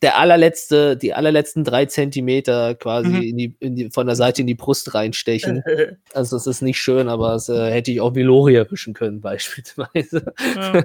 der 0.02 0.18
allerletzte, 0.18 0.96
die 0.96 1.12
allerletzten 1.12 1.64
drei 1.64 1.86
Zentimeter 1.86 2.74
quasi 2.74 3.08
Mhm. 3.08 3.22
in 3.22 3.36
die, 3.36 3.56
in 3.60 3.76
die, 3.76 3.90
von 3.90 4.06
der 4.06 4.14
Seite 4.16 4.42
in 4.42 4.46
die 4.46 4.54
Brust 4.54 4.94
reinstechen. 4.94 5.62
Also 6.14 6.36
es 6.36 6.46
ist 6.46 6.62
nicht 6.62 6.80
schön, 6.80 7.08
aber 7.08 7.34
es 7.34 7.48
äh, 7.48 7.70
hätte 7.70 7.90
ich 7.90 8.00
auch 8.00 8.14
Vilori 8.14 8.54
erwischen 8.54 8.94
können, 8.94 9.20
beispielsweise. 9.22 10.32
ja. 10.56 10.82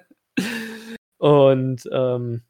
Und 1.18 1.88
ähm, 1.92 2.42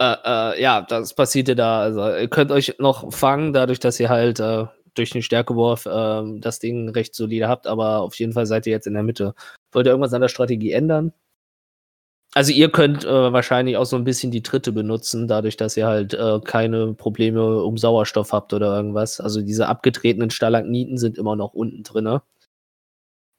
äh, 0.00 0.16
äh, 0.24 0.62
ja, 0.62 0.80
das 0.82 1.14
passierte 1.14 1.54
da. 1.54 1.80
Also 1.80 2.00
ihr 2.00 2.28
könnt 2.28 2.52
euch 2.52 2.76
noch 2.78 3.12
fangen, 3.12 3.52
dadurch, 3.52 3.80
dass 3.80 4.00
ihr 4.00 4.08
halt 4.08 4.40
äh, 4.40 4.66
durch 4.94 5.10
den 5.10 5.22
Stärkewurf 5.22 5.86
ähm, 5.90 6.40
das 6.40 6.58
Ding 6.58 6.88
recht 6.90 7.14
solide 7.14 7.48
habt, 7.48 7.66
aber 7.66 8.00
auf 8.00 8.14
jeden 8.16 8.32
Fall 8.32 8.46
seid 8.46 8.66
ihr 8.66 8.72
jetzt 8.72 8.86
in 8.86 8.94
der 8.94 9.02
Mitte. 9.02 9.34
Wollt 9.72 9.86
ihr 9.86 9.90
irgendwas 9.90 10.14
an 10.14 10.22
der 10.22 10.28
Strategie 10.28 10.72
ändern? 10.72 11.12
Also 12.34 12.52
ihr 12.52 12.70
könnt 12.70 13.04
äh, 13.04 13.32
wahrscheinlich 13.32 13.76
auch 13.76 13.84
so 13.84 13.96
ein 13.96 14.04
bisschen 14.04 14.30
die 14.30 14.42
Tritte 14.42 14.72
benutzen, 14.72 15.26
dadurch, 15.26 15.56
dass 15.56 15.76
ihr 15.76 15.86
halt 15.88 16.14
äh, 16.14 16.40
keine 16.44 16.94
Probleme 16.94 17.62
um 17.64 17.76
Sauerstoff 17.76 18.32
habt 18.32 18.52
oder 18.52 18.74
irgendwas. 18.76 19.20
Also 19.20 19.42
diese 19.42 19.66
abgetretenen 19.66 20.30
Stalagniten 20.30 20.96
sind 20.96 21.18
immer 21.18 21.34
noch 21.36 21.54
unten 21.54 21.82
drinne. 21.82 22.22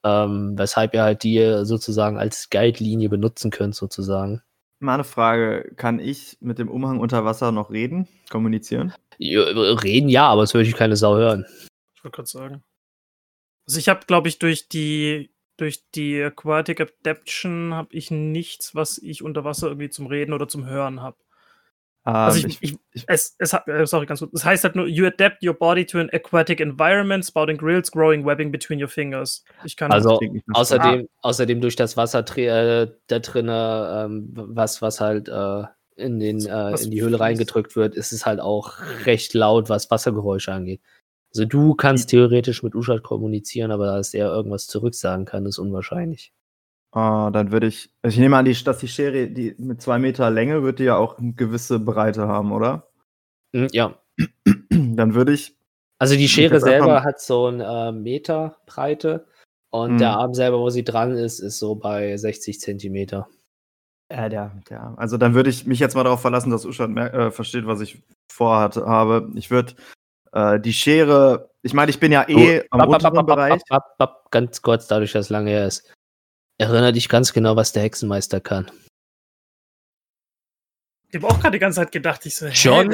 Ähm, 0.04 0.58
weshalb 0.58 0.94
ihr 0.94 1.02
halt 1.02 1.22
die 1.22 1.64
sozusagen 1.64 2.18
als 2.18 2.50
Guide-Linie 2.50 3.08
benutzen 3.08 3.50
könnt, 3.50 3.74
sozusagen. 3.74 4.42
Mal 4.82 4.94
eine 4.94 5.04
Frage, 5.04 5.72
kann 5.76 5.98
ich 5.98 6.36
mit 6.40 6.58
dem 6.58 6.68
Umhang 6.68 6.98
unter 6.98 7.24
Wasser 7.24 7.52
noch 7.52 7.70
reden, 7.70 8.08
kommunizieren? 8.30 8.92
Ja, 9.18 9.42
Reden 9.42 10.08
ja, 10.08 10.26
aber 10.26 10.42
es 10.42 10.54
würde 10.54 10.68
ich 10.68 10.74
keine 10.74 10.96
Sau 10.96 11.16
hören. 11.16 11.46
Ich 11.94 12.04
wollte 12.04 12.16
gerade 12.16 12.28
sagen. 12.28 12.64
Also 13.66 13.78
ich 13.78 13.88
habe, 13.88 14.06
glaube 14.06 14.28
ich, 14.28 14.38
durch 14.38 14.68
die 14.68 15.30
durch 15.56 15.88
die 15.94 16.20
Aquatic 16.20 16.80
Adaption 16.80 17.74
habe 17.74 17.94
ich 17.94 18.10
nichts, 18.10 18.74
was 18.74 18.98
ich 18.98 19.22
unter 19.22 19.44
Wasser 19.44 19.68
irgendwie 19.68 19.90
zum 19.90 20.06
Reden 20.06 20.32
oder 20.32 20.48
zum 20.48 20.66
Hören 20.66 21.02
habe. 21.02 21.18
Also 22.04 22.40
Ähm, 22.40 22.56
ich, 22.60 22.78
ich, 22.92 23.04
es, 23.06 23.36
es 23.38 23.52
hat, 23.52 23.68
äh, 23.68 23.86
sorry, 23.86 24.06
ganz 24.06 24.20
kurz. 24.20 24.32
Es 24.34 24.44
heißt 24.44 24.64
halt 24.64 24.74
nur, 24.74 24.88
you 24.88 25.06
adapt 25.06 25.44
your 25.44 25.54
body 25.54 25.86
to 25.86 25.98
an 25.98 26.10
aquatic 26.12 26.60
environment, 26.60 27.24
spouting 27.24 27.56
grills, 27.56 27.90
growing 27.92 28.26
webbing 28.26 28.50
between 28.50 28.82
your 28.82 28.88
fingers. 28.88 29.44
Ich 29.64 29.76
kann 29.76 29.92
Also, 29.92 30.18
Außerdem, 30.52 31.08
außerdem 31.20 31.60
durch 31.60 31.76
das 31.76 31.96
Wasser 31.96 32.24
äh, 32.36 32.88
da 33.06 33.18
drinne, 33.20 34.06
ähm, 34.06 34.30
was, 34.34 34.82
was 34.82 35.00
halt 35.00 35.28
äh, 35.28 35.62
in, 35.94 36.18
den, 36.18 36.44
äh, 36.44 36.74
in 36.82 36.90
die 36.90 37.02
Höhle 37.02 37.20
reingedrückt 37.20 37.76
wird, 37.76 37.94
ist 37.94 38.12
es 38.12 38.26
halt 38.26 38.40
auch 38.40 38.78
recht 39.04 39.32
laut, 39.34 39.68
was 39.68 39.90
Wassergeräusche 39.90 40.52
angeht. 40.52 40.80
Also 41.34 41.44
du 41.44 41.74
kannst 41.74 42.10
theoretisch 42.10 42.62
mit 42.62 42.74
Uschat 42.74 43.02
kommunizieren, 43.02 43.70
aber 43.70 43.86
dass 43.86 44.12
er 44.12 44.26
irgendwas 44.26 44.66
zurücksagen 44.66 45.24
kann, 45.24 45.46
ist 45.46 45.58
unwahrscheinlich. 45.58 46.32
Ah, 46.92 47.30
dann 47.30 47.50
würde 47.52 47.66
ich. 47.68 47.90
Ich 48.02 48.18
nehme 48.18 48.36
an, 48.36 48.44
die, 48.44 48.52
dass 48.64 48.78
die 48.78 48.88
Schere 48.88 49.28
die 49.28 49.54
mit 49.58 49.80
zwei 49.80 49.98
Meter 49.98 50.30
Länge 50.30 50.62
wird 50.62 50.78
die 50.78 50.84
ja 50.84 50.96
auch 50.96 51.18
eine 51.18 51.32
gewisse 51.32 51.80
Breite 51.80 52.28
haben, 52.28 52.52
oder? 52.52 52.88
Hm, 53.54 53.68
ja. 53.72 53.94
Dann 54.70 55.14
würde 55.14 55.32
ich. 55.32 55.56
Also 55.98 56.16
die 56.16 56.28
Schere 56.28 56.54
einfach- 56.56 56.66
selber 56.68 57.02
hat 57.04 57.20
so 57.20 57.46
ein 57.46 57.60
äh, 57.60 57.92
Meter 57.92 58.56
Breite 58.66 59.26
und 59.70 59.92
Hm. 59.92 59.98
der 59.98 60.10
Arm 60.16 60.34
selber, 60.34 60.58
wo 60.58 60.68
sie 60.68 60.84
dran 60.84 61.12
ist, 61.12 61.38
ist 61.40 61.58
so 61.58 61.74
bei 61.76 62.16
60 62.16 62.60
Zentimeter. 62.60 63.26
Ja, 64.10 64.28
der, 64.28 64.52
der. 64.68 64.92
Also 64.98 65.16
dann 65.16 65.32
würde 65.32 65.48
ich 65.48 65.64
mich 65.66 65.78
jetzt 65.78 65.94
mal 65.94 66.04
darauf 66.04 66.20
verlassen, 66.20 66.50
dass 66.50 66.66
Uschat 66.66 66.90
äh, 66.96 67.30
versteht, 67.30 67.66
was 67.66 67.80
ich 67.80 68.02
vorhat 68.30 68.76
habe. 68.76 69.30
Ich 69.34 69.50
würde 69.50 69.74
äh, 70.32 70.60
die 70.60 70.74
Schere. 70.74 71.48
Ich 71.62 71.72
meine, 71.72 71.90
ich 71.90 71.98
bin 72.00 72.12
ja 72.12 72.28
eh 72.28 72.64
am 72.70 72.80
Bap, 72.80 72.88
unteren 72.90 73.14
bap, 73.14 73.26
bap, 73.26 73.36
Bereich. 73.36 73.62
Ganz 74.30 74.60
kurz, 74.60 74.86
dadurch, 74.88 75.12
dass 75.12 75.26
es 75.26 75.30
lange 75.30 75.50
her 75.50 75.66
ist. 75.66 75.90
Erinnere 76.62 76.92
dich 76.92 77.08
ganz 77.08 77.32
genau, 77.32 77.56
was 77.56 77.72
der 77.72 77.82
Hexenmeister 77.82 78.40
kann. 78.40 78.70
Ich 81.08 81.16
habe 81.16 81.26
auch 81.26 81.38
gerade 81.40 81.52
die 81.52 81.58
ganze 81.58 81.80
Zeit 81.80 81.92
gedacht, 81.92 82.24
ich 82.24 82.34
so, 82.36 82.46
hä? 82.46 82.52
John, 82.54 82.92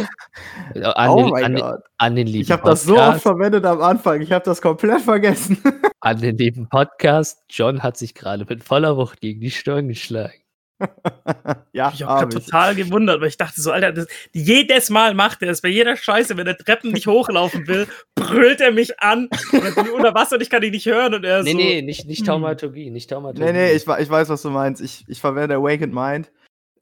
äh, 0.74 0.82
an, 0.82 1.10
oh 1.10 1.16
den, 1.22 1.30
mein 1.30 1.44
an, 1.44 1.52
den- 1.54 1.60
Gott. 1.62 1.80
an 1.98 2.16
den 2.16 2.26
lieben 2.26 2.42
Ich 2.42 2.50
habe 2.50 2.64
das 2.64 2.82
so 2.82 2.98
oft 2.98 3.20
verwendet 3.22 3.64
am 3.64 3.80
Anfang. 3.80 4.20
Ich 4.22 4.32
habe 4.32 4.44
das 4.44 4.60
komplett 4.60 5.02
vergessen. 5.02 5.62
an 6.00 6.20
den 6.20 6.36
lieben 6.36 6.68
Podcast. 6.68 7.44
John 7.48 7.82
hat 7.82 7.96
sich 7.96 8.14
gerade 8.14 8.44
mit 8.48 8.64
voller 8.64 8.96
Wucht 8.96 9.20
gegen 9.20 9.40
die 9.40 9.50
Stirn 9.52 9.86
geschlagen. 9.88 10.40
ja, 11.72 11.90
Ich 11.92 12.02
habe 12.02 12.28
total 12.28 12.74
gewundert, 12.74 13.20
weil 13.20 13.28
ich 13.28 13.36
dachte 13.36 13.60
so, 13.60 13.72
Alter, 13.72 13.92
das, 13.92 14.06
jedes 14.32 14.90
Mal 14.90 15.14
macht 15.14 15.42
er 15.42 15.50
es. 15.50 15.60
Bei 15.60 15.68
jeder 15.68 15.96
Scheiße, 15.96 16.36
wenn 16.36 16.46
er 16.46 16.56
Treppen 16.56 16.92
nicht 16.92 17.06
hochlaufen 17.06 17.66
will, 17.66 17.86
brüllt 18.14 18.60
er 18.60 18.72
mich 18.72 19.00
an. 19.00 19.28
Und 19.52 19.68
ich 19.68 19.74
bin 19.74 19.90
unter 19.90 20.14
Wasser 20.14 20.36
und 20.36 20.42
ich 20.42 20.50
kann 20.50 20.62
ihn 20.62 20.70
nicht 20.70 20.86
hören. 20.86 21.14
Und 21.14 21.24
er 21.24 21.42
Nee, 21.42 21.52
so, 21.52 21.58
nee, 21.58 21.82
nicht, 21.82 22.06
nicht 22.06 22.20
hm. 22.20 22.26
Taumaturgie, 22.26 22.90
nicht 22.90 23.10
Taumaturgie. 23.10 23.52
Nee, 23.52 23.52
nee, 23.52 23.72
ich, 23.72 23.86
ich 23.86 24.10
weiß, 24.10 24.28
was 24.28 24.42
du 24.42 24.50
meinst. 24.50 24.80
Ich, 24.80 25.04
ich 25.08 25.20
verwende 25.20 25.56
Awakened 25.56 25.94
Mind 25.94 26.30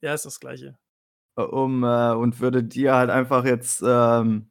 Ja, 0.01 0.13
ist 0.13 0.25
das 0.25 0.39
Gleiche. 0.39 0.77
äh, 1.37 1.41
um 1.41 1.83
äh, 1.83 2.11
und 2.11 2.39
würde 2.39 2.63
dir 2.63 2.95
halt 2.95 3.09
einfach 3.09 3.45
jetzt, 3.45 3.83
ähm, 3.85 4.49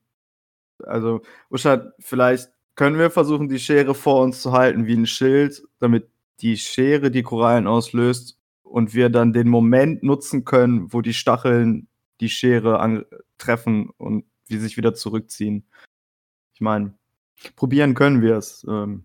also 0.83 1.23
Uschat, 1.51 1.93
vielleicht 2.01 2.51
können 2.75 2.99
wir 2.99 3.11
versuchen, 3.11 3.49
die 3.49 3.59
Schere 3.59 3.95
vor 3.95 4.23
uns 4.23 4.43
zu 4.43 4.53
halten 4.53 4.87
wie 4.87 4.97
ein 4.97 5.07
Schild, 5.07 5.63
damit 5.79 6.09
die 6.41 6.59
Schere 6.59 7.11
die 7.11 7.23
Korallen 7.23 7.67
auslöst 7.67 8.36
und 8.67 8.95
wir 8.95 9.09
dann 9.09 9.33
den 9.33 9.49
Moment 9.49 10.03
nutzen 10.03 10.45
können, 10.45 10.93
wo 10.93 11.01
die 11.01 11.15
Stacheln 11.15 11.89
die 12.21 12.29
Schere 12.29 13.07
treffen 13.39 13.91
und 13.97 14.25
wir 14.47 14.61
sich 14.61 14.77
wieder 14.77 14.95
zurückziehen. 14.95 15.67
Ich 16.55 16.61
meine, 16.61 16.95
probieren 17.55 17.95
können 17.95 18.23
wir 18.23 18.37
es. 18.37 18.65
Ähm. 18.69 19.05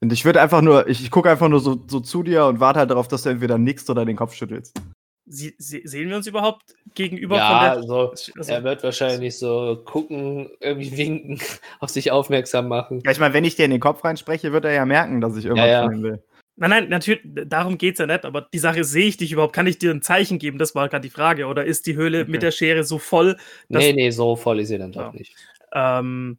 Und 0.00 0.12
ich 0.12 0.24
würde 0.24 0.40
einfach 0.40 0.62
nur, 0.62 0.88
ich, 0.88 1.02
ich 1.02 1.10
gucke 1.10 1.30
einfach 1.30 1.48
nur 1.48 1.60
so, 1.60 1.82
so 1.86 2.00
zu 2.00 2.22
dir 2.22 2.46
und 2.46 2.60
warte 2.60 2.80
halt 2.80 2.90
darauf, 2.90 3.08
dass 3.08 3.22
du 3.22 3.30
entweder 3.30 3.58
nickst 3.58 3.88
oder 3.88 4.04
den 4.04 4.16
Kopf 4.16 4.34
schüttelst. 4.34 4.78
Sie, 5.26 5.54
se 5.56 5.80
sehen 5.84 6.10
wir 6.10 6.16
uns 6.16 6.26
überhaupt 6.26 6.74
gegenüber 6.94 7.36
ja, 7.36 7.48
von 7.48 7.60
der. 7.60 7.72
also, 7.72 8.10
Also, 8.36 8.52
er 8.52 8.62
wird 8.62 8.82
wahrscheinlich 8.82 9.38
so 9.38 9.82
gucken, 9.86 10.50
irgendwie 10.60 10.94
winken, 10.96 11.40
auf 11.80 11.88
sich 11.88 12.10
aufmerksam 12.10 12.68
machen. 12.68 13.00
Ja, 13.06 13.10
ich 13.10 13.18
meine, 13.18 13.32
wenn 13.32 13.44
ich 13.44 13.56
dir 13.56 13.64
in 13.64 13.70
den 13.70 13.80
Kopf 13.80 14.04
reinspreche, 14.04 14.52
wird 14.52 14.66
er 14.66 14.72
ja 14.72 14.84
merken, 14.84 15.22
dass 15.22 15.36
ich 15.36 15.46
irgendwas 15.46 15.66
Ja, 15.66 15.72
ja. 15.72 15.84
von 15.84 15.94
ihm 15.94 16.02
will. 16.02 16.22
Nein, 16.56 16.70
nein, 16.70 16.88
natürlich, 16.88 17.22
darum 17.24 17.78
geht's 17.78 17.98
ja 17.98 18.06
nicht, 18.06 18.24
aber 18.24 18.42
die 18.52 18.58
Sache 18.58 18.84
sehe 18.84 19.06
ich 19.06 19.16
dich 19.16 19.32
überhaupt? 19.32 19.54
Kann 19.54 19.66
ich 19.66 19.78
dir 19.78 19.90
ein 19.90 20.02
Zeichen 20.02 20.38
geben? 20.38 20.58
Das 20.58 20.74
war 20.74 20.88
gerade 20.88 21.02
die 21.02 21.10
Frage. 21.10 21.46
Oder 21.46 21.64
ist 21.64 21.86
die 21.86 21.96
Höhle 21.96 22.22
Okay. 22.22 22.30
mit 22.30 22.42
der 22.42 22.50
Schere 22.52 22.84
so 22.84 22.98
voll? 22.98 23.36
Das- 23.68 23.82
Nee, 23.82 23.92
nee, 23.92 24.10
so 24.10 24.36
voll 24.36 24.60
ist 24.60 24.68
sie 24.68 24.78
dann 24.78 24.92
doch 24.92 25.00
Ja. 25.00 25.12
nicht. 25.12 25.34
Ähm, 25.72 26.38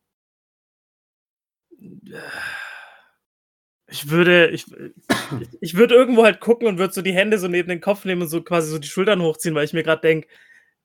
ich 3.88 4.10
würde, 4.10 4.50
ich, 4.50 4.66
ich, 4.72 5.50
ich 5.62 5.74
würde 5.76 5.94
irgendwo 5.96 6.24
halt 6.24 6.40
gucken 6.40 6.68
und 6.68 6.78
würde 6.80 6.94
so 6.94 7.02
die 7.02 7.14
Hände 7.14 7.38
so 7.38 7.48
neben 7.48 7.70
den 7.70 7.82
Kopf 7.82 8.06
nehmen 8.06 8.24
und 8.24 8.28
so 8.30 8.42
quasi 8.42 8.70
so 8.72 8.80
die 8.80 8.88
Schultern 8.88 9.22
hochziehen, 9.22 9.54
weil 9.56 9.66
ich 9.66 9.74
mir 9.74 9.84
gerade 9.84 10.02
denke, 10.02 10.28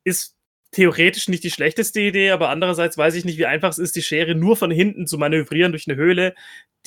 ist 0.04 0.36
theoretisch 0.72 1.28
nicht 1.28 1.42
die 1.42 1.50
schlechteste 1.50 2.00
Idee, 2.00 2.30
aber 2.30 2.50
andererseits 2.50 2.96
weiß 2.98 3.14
ich 3.14 3.24
nicht, 3.24 3.38
wie 3.38 3.46
einfach 3.46 3.70
es 3.70 3.78
ist, 3.78 3.96
die 3.96 4.02
Schere 4.02 4.34
nur 4.34 4.56
von 4.56 4.70
hinten 4.70 5.06
zu 5.06 5.18
manövrieren 5.18 5.72
durch 5.72 5.88
eine 5.88 5.96
Höhle, 5.96 6.34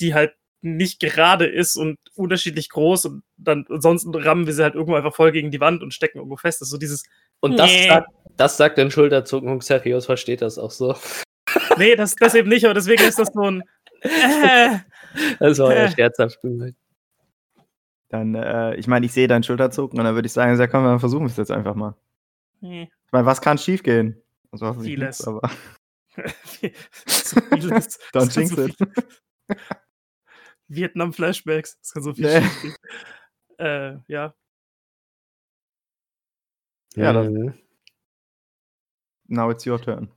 die 0.00 0.14
halt 0.14 0.34
nicht 0.64 0.98
gerade 1.00 1.46
ist 1.46 1.76
und 1.76 1.98
unterschiedlich 2.14 2.68
groß 2.70 3.04
und 3.06 3.22
dann 3.36 3.66
ansonsten 3.68 4.14
rammen 4.14 4.46
wir 4.46 4.54
sie 4.54 4.62
halt 4.62 4.74
irgendwo 4.74 4.96
einfach 4.96 5.14
voll 5.14 5.30
gegen 5.32 5.50
die 5.50 5.60
Wand 5.60 5.82
und 5.82 5.92
stecken 5.94 6.18
irgendwo 6.18 6.36
fest. 6.36 6.60
Das 6.60 6.68
ist 6.68 6.72
so 6.72 6.78
dieses, 6.78 7.02
Und 7.40 7.58
das 7.58 7.70
Nee. 7.70 7.88
sagt, 7.88 8.08
das 8.36 8.56
sagt 8.56 8.78
ein 8.78 8.90
Schulterzucken 8.90 9.50
und 9.50 9.58
Xerios 9.60 10.06
versteht 10.06 10.40
das 10.42 10.58
auch 10.58 10.70
so. 10.70 10.96
nee, 11.78 11.94
das, 11.96 12.14
das 12.16 12.34
eben 12.34 12.48
nicht, 12.48 12.64
aber 12.64 12.74
deswegen 12.74 13.02
ist 13.04 13.18
das 13.18 13.28
so 13.34 13.42
ein, 13.42 13.62
äh, 14.00 14.78
Das 15.38 15.58
war 15.58 15.74
ja 15.74 15.84
Äh. 15.84 15.90
scherzhaft 15.90 16.40
gemeint. 16.42 16.76
Dann, 18.08 18.34
äh, 18.34 18.74
ich 18.76 18.86
meine, 18.86 19.06
ich 19.06 19.12
sehe 19.12 19.28
deinen 19.28 19.42
Schulterzucken 19.42 19.98
und 19.98 20.04
dann 20.04 20.14
würde 20.14 20.26
ich 20.26 20.32
sagen, 20.32 20.58
ja, 20.58 20.66
komm, 20.66 20.84
dann 20.84 21.00
versuchen 21.00 21.24
wir 21.26 21.30
es 21.30 21.36
jetzt 21.36 21.50
einfach 21.50 21.74
mal. 21.74 21.94
hm. 22.60 22.82
Ich 23.06 23.12
meine, 23.12 23.26
was 23.26 23.40
kann 23.40 23.58
schief 23.58 23.82
gehen? 23.82 24.20
Also, 24.52 24.72
Vieles. 24.74 25.26
aber 25.26 25.42
so 27.06 27.40
vieles. 27.50 27.98
kann 28.12 28.28
jinx 28.34 28.50
so 28.54 28.62
it. 28.66 28.76
Vietnam-Flashbacks. 30.68 31.78
Das 31.78 31.92
kann 31.92 32.02
so 32.02 32.14
viel 32.14 32.26
Nee. 32.26 32.40
schiefgehen. 32.42 32.74
Äh, 33.58 33.96
ja. 34.08 34.34
Ja, 36.96 37.12
das- 37.12 37.28
Mhm. 37.28 37.54
Now 39.26 39.50
it's 39.50 39.66
your 39.66 39.80
turn. 39.80 40.10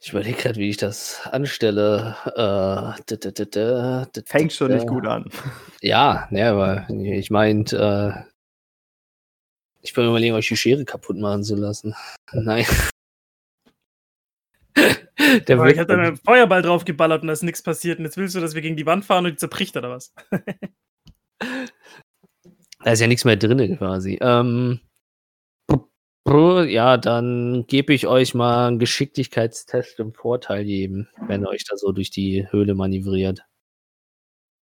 Ich 0.00 0.10
überlege 0.10 0.36
gerade, 0.36 0.56
wie 0.60 0.68
ich 0.70 0.76
das 0.76 1.26
anstelle. 1.26 2.16
Äh, 2.36 4.22
Fängt 4.26 4.52
schon 4.52 4.72
nicht 4.72 4.86
gut 4.86 5.06
an. 5.06 5.30
Ja, 5.80 6.26
ne, 6.30 6.46
aber 6.48 6.86
ich 6.90 7.30
meint, 7.30 7.72
äh, 7.72 8.12
ich 9.80 9.94
bin 9.94 10.06
überlegen, 10.08 10.34
euch 10.34 10.48
die 10.48 10.56
Schere 10.56 10.84
kaputt 10.84 11.16
machen 11.18 11.42
zu 11.44 11.54
lassen. 11.56 11.94
Nein. 12.32 12.66
Der 15.48 15.56
Aber 15.56 15.70
ich 15.70 15.78
habe 15.78 15.86
dann 15.86 16.00
einen 16.00 16.16
Feuerball 16.16 16.62
drauf 16.62 16.84
geballert 16.84 17.22
und 17.22 17.28
da 17.28 17.32
ist 17.32 17.42
nichts 17.42 17.62
passiert. 17.62 17.98
Und 17.98 18.04
jetzt 18.04 18.16
willst 18.16 18.34
du, 18.34 18.40
dass 18.40 18.54
wir 18.54 18.62
gegen 18.62 18.76
die 18.76 18.86
Wand 18.86 19.04
fahren 19.04 19.24
und 19.24 19.32
die 19.32 19.36
zerbricht 19.36 19.76
oder 19.76 19.90
was? 19.90 20.14
Da 22.84 22.92
ist 22.92 23.00
ja 23.00 23.06
nichts 23.06 23.24
mehr 23.24 23.36
drin 23.36 23.78
quasi. 23.78 24.18
Ähm, 24.20 24.80
ja, 26.26 26.98
dann 26.98 27.64
gebe 27.66 27.94
ich 27.94 28.06
euch 28.06 28.34
mal 28.34 28.68
einen 28.68 28.78
Geschicklichkeitstest 28.78 30.00
im 30.00 30.12
Vorteil 30.12 30.64
geben, 30.64 31.08
wenn 31.26 31.42
ihr 31.42 31.48
euch 31.48 31.64
da 31.64 31.76
so 31.76 31.92
durch 31.92 32.10
die 32.10 32.46
Höhle 32.50 32.74
manövriert. 32.74 33.46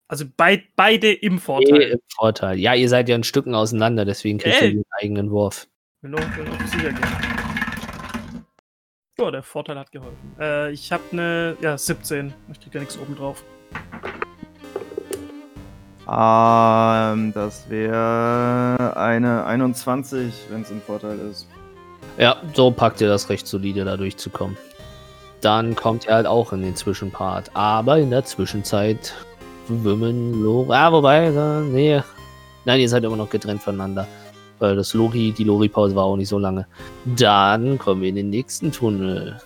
Also 0.07 0.25
beid, 0.37 0.63
beide 0.75 1.11
im 1.11 1.37
Eh, 1.37 1.39
Vorteil. 1.39 1.81
Im 1.81 1.99
Vorteil. 2.09 2.59
Ja, 2.59 2.75
ihr 2.75 2.89
seid 2.89 3.09
ja 3.09 3.15
ein 3.15 3.23
Stücken 3.23 3.55
auseinander, 3.55 4.05
deswegen 4.05 4.37
kriegt 4.37 4.61
ihr 4.61 4.67
Ey. 4.67 4.73
den 4.73 4.83
eigenen 4.99 5.31
Wurf. 5.31 5.67
Will 6.01 6.11
nur, 6.11 6.19
will 6.19 6.47
auf 6.47 6.67
sicher 6.67 6.91
gehen. 6.91 7.40
Ja, 9.21 9.29
der 9.29 9.43
Vorteil 9.43 9.77
hat 9.77 9.91
geholfen. 9.91 10.35
Äh, 10.39 10.71
ich 10.71 10.91
habe 10.91 11.03
eine, 11.11 11.55
ja, 11.61 11.77
17. 11.77 12.33
Ich 12.51 12.59
krieg 12.59 12.73
ja 12.73 12.79
nichts 12.79 12.97
oben 12.97 13.15
drauf. 13.15 13.43
Ähm, 16.07 17.31
das 17.31 17.69
wäre 17.69 18.97
eine 18.97 19.45
21, 19.45 20.33
wenn 20.49 20.63
es 20.63 20.71
ein 20.71 20.81
Vorteil 20.81 21.19
ist. 21.19 21.47
Ja, 22.17 22.37
so 22.55 22.71
packt 22.71 22.99
ihr 22.99 23.09
das 23.09 23.29
recht 23.29 23.45
solide, 23.45 23.85
da 23.85 23.95
durchzukommen. 23.95 24.57
Dann 25.41 25.75
kommt 25.75 26.07
ihr 26.07 26.15
halt 26.15 26.25
auch 26.25 26.51
in 26.51 26.63
den 26.63 26.75
Zwischenpart. 26.75 27.51
Aber 27.53 27.99
in 27.99 28.09
der 28.09 28.25
Zwischenzeit 28.25 29.13
wimmeln 29.67 30.41
Lori. 30.41 30.73
Ah, 30.73 30.91
wobei, 30.91 31.27
äh, 31.27 31.61
nee. 31.61 32.01
Nein, 32.65 32.79
ihr 32.79 32.89
seid 32.89 33.03
immer 33.03 33.17
noch 33.17 33.29
getrennt 33.29 33.61
voneinander. 33.61 34.07
Weil 34.61 34.75
das 34.75 34.93
Lori, 34.93 35.33
die 35.35 35.43
Lori-Pause 35.43 35.95
war 35.95 36.03
auch 36.03 36.15
nicht 36.15 36.29
so 36.29 36.37
lange. 36.37 36.67
Dann 37.17 37.79
kommen 37.79 38.01
wir 38.01 38.09
in 38.09 38.15
den 38.15 38.29
nächsten 38.29 38.71
Tunnel. 38.71 39.41